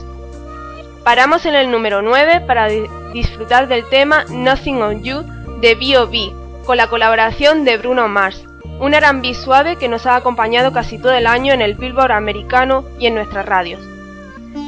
Paramos 1.03 1.45
en 1.45 1.53
el 1.53 1.69
número 1.69 2.01
9 2.01 2.41
para 2.47 2.67
disfrutar 3.13 3.67
del 3.67 3.87
tema 3.89 4.25
Nothing 4.29 4.81
on 4.81 5.03
You 5.03 5.21
de 5.61 5.75
B.O.B., 5.75 6.33
con 6.65 6.77
la 6.77 6.87
colaboración 6.87 7.63
de 7.63 7.77
Bruno 7.77 8.07
Mars, 8.07 8.43
un 8.79 8.93
R&B 8.93 9.33
suave 9.33 9.77
que 9.77 9.87
nos 9.87 10.05
ha 10.05 10.15
acompañado 10.15 10.71
casi 10.71 10.97
todo 10.97 11.13
el 11.13 11.27
año 11.27 11.53
en 11.53 11.61
el 11.61 11.75
Billboard 11.75 12.11
americano 12.11 12.85
y 12.99 13.07
en 13.07 13.15
nuestras 13.15 13.45
radios. 13.45 13.81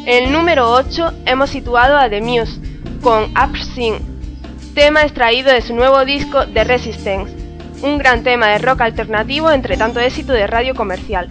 En 0.06 0.26
el 0.26 0.32
número 0.32 0.72
8 0.72 1.14
hemos 1.26 1.50
situado 1.50 1.98
a 1.98 2.10
The 2.10 2.22
Muse 2.22 2.60
con 3.02 3.24
Up 3.32 3.58
tema 4.74 5.02
extraído 5.02 5.52
de 5.52 5.62
su 5.62 5.76
nuevo 5.76 6.06
disco 6.06 6.46
The 6.48 6.64
Resistance, 6.64 7.34
un 7.82 7.98
gran 7.98 8.24
tema 8.24 8.48
de 8.48 8.60
rock 8.60 8.82
alternativo 8.82 9.50
entre 9.52 9.76
tanto 9.76 10.00
éxito 10.00 10.34
de 10.34 10.46
radio 10.46 10.76
comercial. 10.76 11.30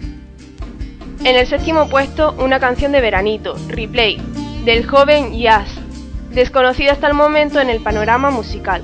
En 1.23 1.35
el 1.35 1.47
séptimo 1.47 1.87
puesto, 1.87 2.35
una 2.39 2.59
canción 2.59 2.91
de 2.91 3.01
veranito, 3.01 3.55
Replay, 3.67 4.17
del 4.65 4.85
joven 4.85 5.33
Yas, 5.33 5.69
desconocida 6.31 6.91
hasta 6.91 7.07
el 7.07 7.13
momento 7.13 7.59
en 7.59 7.69
el 7.69 7.81
panorama 7.81 8.31
musical. 8.31 8.83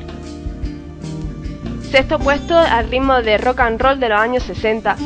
Sexto 1.93 2.17
puesto, 2.17 2.57
al 2.57 2.89
ritmo 2.89 3.21
de 3.21 3.37
rock 3.37 3.59
and 3.59 3.79
roll 3.79 3.99
de 3.99 4.09
los 4.09 4.19
años 4.19 4.41
60, 4.41 4.97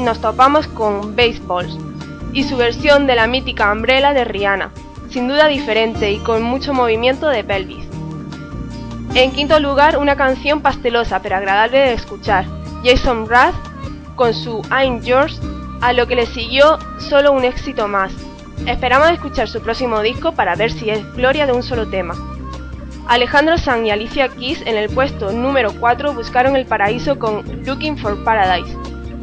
nos, 0.00 0.20
topamos 0.20 0.68
con 0.68 1.16
Baseballs 1.16 1.78
y 2.34 2.44
su 2.44 2.58
versión 2.58 3.06
de 3.06 3.14
la 3.14 3.26
mítica 3.26 3.72
Umbrella 3.72 4.12
de 4.12 4.24
Rihanna, 4.24 4.70
sin 5.08 5.28
duda 5.28 5.46
diferente 5.46 6.12
y 6.12 6.18
con 6.18 6.42
mucho 6.42 6.74
movimiento 6.74 7.26
de 7.28 7.42
pelvis. 7.42 7.86
En 9.14 9.32
quinto 9.32 9.58
lugar, 9.60 9.96
una 9.96 10.14
canción 10.14 10.60
pastelosa 10.60 11.22
pero 11.22 11.36
agradable 11.36 11.78
de 11.78 11.94
escuchar, 11.94 12.44
Jason 12.84 13.22
Mraz 13.22 13.54
con 14.14 14.34
su 14.34 14.60
I'm 14.70 15.00
Yours, 15.00 15.40
a 15.80 15.94
lo 15.94 16.06
que 16.06 16.16
le 16.16 16.26
siguió 16.26 16.78
solo 16.98 17.32
un 17.32 17.44
éxito 17.44 17.88
más. 17.88 18.12
Esperamos 18.66 19.10
escuchar 19.10 19.48
su 19.48 19.62
próximo 19.62 20.02
disco 20.02 20.32
para 20.32 20.54
ver 20.54 20.70
si 20.70 20.90
es 20.90 21.02
gloria 21.14 21.46
de 21.46 21.54
un 21.54 21.62
solo 21.62 21.88
tema. 21.88 22.14
Alejandro 23.10 23.58
Sanz 23.58 23.88
y 23.88 23.90
Alicia 23.90 24.28
Keys 24.28 24.62
en 24.64 24.76
el 24.76 24.88
puesto 24.88 25.32
número 25.32 25.72
4 25.80 26.14
buscaron 26.14 26.54
el 26.54 26.64
paraíso 26.64 27.18
con 27.18 27.42
Looking 27.66 27.98
for 27.98 28.22
Paradise. 28.22 28.72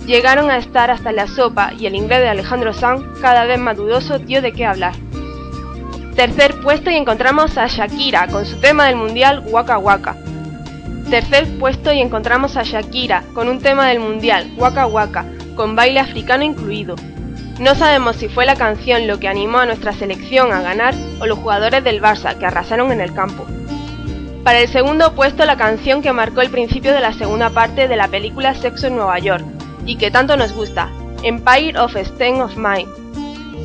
Llegaron 0.06 0.52
a 0.52 0.58
estar 0.58 0.92
hasta 0.92 1.14
la 1.14 1.26
sopa 1.26 1.72
y 1.80 1.86
el 1.86 1.96
inglés 1.96 2.20
de 2.20 2.28
Alejandro 2.28 2.74
Sanz, 2.74 3.06
cada 3.22 3.46
vez 3.46 3.58
más 3.58 3.78
dudoso, 3.78 4.20
dio 4.20 4.42
de 4.42 4.52
qué 4.52 4.66
hablar. 4.66 4.94
Tercer 6.18 6.60
puesto 6.60 6.92
y 6.92 6.96
encontramos 6.96 7.58
a 7.58 7.68
Shakira 7.68 8.28
con 8.28 8.46
su 8.46 8.58
tema 8.58 8.88
del 8.88 8.98
mundial 8.98 9.42
Waka 9.48 9.78
Waka. 9.78 10.18
Tercer 11.10 11.48
puesto 11.58 11.94
y 11.94 12.02
encontramos 12.02 12.58
a 12.58 12.64
Shakira 12.64 13.24
con 13.34 13.48
un 13.48 13.62
tema 13.62 13.88
del 13.88 14.02
mundial 14.02 14.52
Waka 14.58 14.86
Waka, 14.86 15.24
con 15.56 15.78
baile 15.78 16.02
africano 16.02 16.44
incluido. 16.44 16.98
No 17.62 17.74
sabemos 17.74 18.18
si 18.18 18.28
fue 18.28 18.46
la 18.46 18.58
canción 18.58 19.08
lo 19.08 19.18
que 19.18 19.30
animó 19.30 19.60
a 19.60 19.66
nuestra 19.66 19.94
selección 19.94 20.52
a 20.52 20.60
ganar 20.60 20.94
o 21.22 21.26
los 21.26 21.40
jugadores 21.40 21.86
del 21.86 22.02
Barça 22.02 22.38
que 22.38 22.46
arrasaron 22.46 22.92
en 22.92 23.00
el 23.00 23.14
campo. 23.14 23.48
Para 24.48 24.62
el 24.62 24.70
segundo 24.70 25.14
puesto 25.14 25.44
la 25.44 25.58
canción 25.58 26.02
que 26.02 26.14
marcó 26.14 26.40
el 26.40 26.50
principio 26.50 26.94
de 26.94 27.02
la 27.02 27.12
segunda 27.12 27.50
parte 27.50 27.90
de 27.90 27.98
la 27.98 28.08
película 28.08 28.56
Sexo 28.56 28.88
en 28.88 28.96
Nueva 28.96 29.20
York, 29.20 29.44
y 29.86 29.98
que 29.98 30.10
tanto 30.10 30.38
nos 30.38 30.54
gusta, 30.54 30.90
Empire 31.22 31.78
of 31.78 31.98
Stain 31.98 32.40
of 32.40 32.56
Mind. 32.56 32.88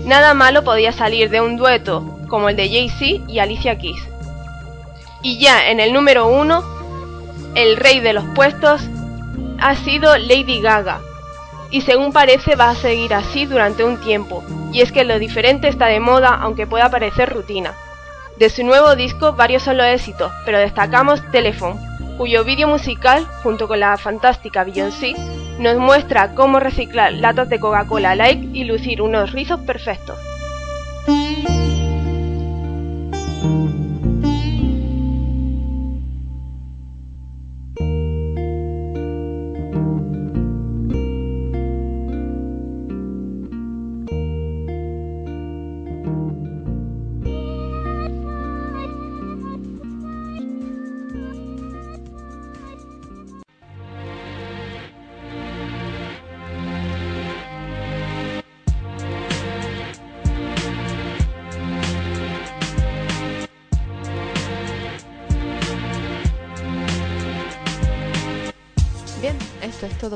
Nada 0.07 0.35
malo 0.35 0.65
podía 0.65 0.91
salir 0.91 1.31
de 1.31 1.41
un 1.41 1.57
dueto 1.57 2.19
como 2.27 2.49
el 2.49 2.57
de 2.57 2.69
Jay-Z 2.69 3.31
y 3.31 3.39
Alicia 3.39 3.79
Keys. 3.79 4.03
Y 5.23 5.39
ya 5.39 5.71
en 5.71 5.79
el 5.79 5.93
número 5.93 6.27
uno, 6.27 6.65
el 7.55 7.77
rey 7.77 8.01
de 8.01 8.15
los 8.15 8.25
puestos 8.35 8.83
ha 9.61 9.77
sido 9.77 10.19
Lady 10.19 10.61
Gaga, 10.61 10.99
y 11.71 11.83
según 11.83 12.13
parece 12.13 12.57
va 12.57 12.71
a 12.71 12.75
seguir 12.75 13.15
así 13.15 13.47
durante 13.47 13.85
un 13.85 14.01
tiempo, 14.01 14.43
y 14.73 14.81
es 14.81 14.91
que 14.91 15.05
lo 15.05 15.21
diferente 15.21 15.69
está 15.69 15.87
de 15.87 16.01
moda 16.01 16.41
aunque 16.43 16.67
pueda 16.67 16.91
parecer 16.91 17.33
rutina. 17.33 17.73
De 18.39 18.51
su 18.51 18.65
nuevo 18.65 18.97
disco 18.97 19.33
varios 19.35 19.63
son 19.63 19.77
los 19.77 19.87
éxitos, 19.87 20.33
pero 20.45 20.59
destacamos 20.59 21.23
Telephone, 21.31 21.79
cuyo 22.17 22.45
vídeo 22.45 22.67
musical, 22.69 23.27
junto 23.43 23.69
con 23.69 23.81
la 23.81 23.97
fantástica 23.97 24.65
Beyoncé, 24.65 25.15
nos 25.59 25.77
muestra 25.77 26.35
cómo 26.35 26.59
reciclar 26.59 27.13
latas 27.13 27.49
de 27.49 27.61
Coca-Cola 27.61 28.17
Light 28.17 28.55
y 28.55 28.65
lucir 28.65 29.03
unos 29.03 29.33
rizos 29.33 29.61
perfectos. 29.61 30.19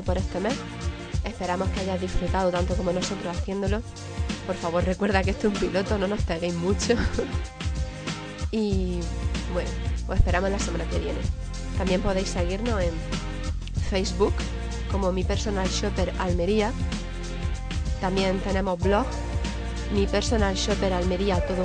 Por 0.07 0.17
este 0.17 0.41
mes. 0.41 0.55
Esperamos 1.25 1.69
que 1.71 1.81
hayas 1.81 2.01
disfrutado 2.01 2.51
tanto 2.51 2.75
como 2.77 2.93
nosotros 2.93 3.37
haciéndolo. 3.37 3.83
Por 4.47 4.55
favor, 4.57 4.85
recuerda 4.85 5.23
que 5.23 5.31
esto 5.31 5.49
es 5.49 5.55
un 5.55 5.61
piloto, 5.61 5.99
no 5.99 6.07
nos 6.07 6.23
peguéis 6.23 6.55
mucho. 6.55 6.95
y 8.53 9.01
bueno, 9.53 9.69
os 10.09 10.17
esperamos 10.17 10.51
la 10.51 10.59
semana 10.59 10.85
que 10.85 11.01
viene. 11.01 11.19
También 11.77 12.01
podéis 12.01 12.29
seguirnos 12.29 12.81
en 12.81 12.95
Facebook 13.91 14.33
como 14.91 15.13
mi 15.13 15.25
personal 15.25 15.69
shopper 15.69 16.13
Almería. 16.21 16.73
También 18.01 18.39
tenemos 18.41 18.79
blog, 18.79 19.07
mi 19.93 20.07
personal 20.07 20.55
shopper 20.55 20.93
Almería 20.93 21.45
todo 21.45 21.65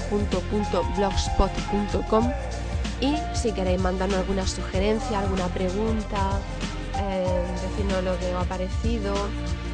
y 3.02 3.18
si 3.36 3.52
queréis 3.52 3.82
mandarnos 3.82 4.20
alguna 4.20 4.46
sugerencia, 4.46 5.20
alguna 5.20 5.48
pregunta, 5.48 6.40
eh, 7.02 7.44
decirnos 7.62 8.04
lo 8.04 8.18
que 8.20 8.34
os 8.34 8.42
ha 8.42 8.46
parecido, 8.46 9.14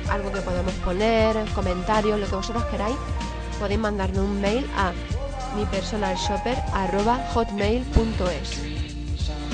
algo 0.10 0.32
que 0.32 0.42
podemos 0.42 0.74
poner, 0.86 1.38
comentarios, 1.54 2.20
lo 2.20 2.28
que 2.28 2.36
vosotros 2.36 2.66
queráis, 2.66 2.98
podéis 3.60 3.80
mandarnos 3.80 4.24
un 4.24 4.42
mail 4.42 4.68
a 4.76 4.92
mi 5.56 5.66
personalshopper.hotmail.es. 5.66 8.60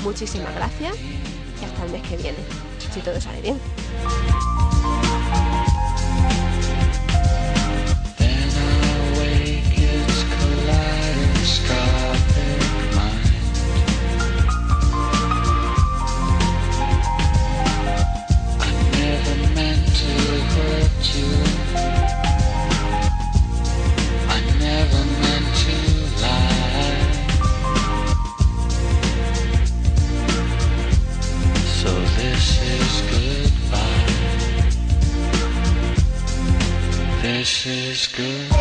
Muchísimas 0.02 0.54
gracias 0.54 0.96
y 1.60 1.64
hasta 1.64 1.84
el 1.84 1.92
mes 1.92 2.02
que 2.02 2.16
viene, 2.16 2.38
si 2.92 3.00
todo 3.00 3.20
sale 3.20 3.40
bien. 3.40 3.60
Is 37.66 38.06
good. 38.08 38.53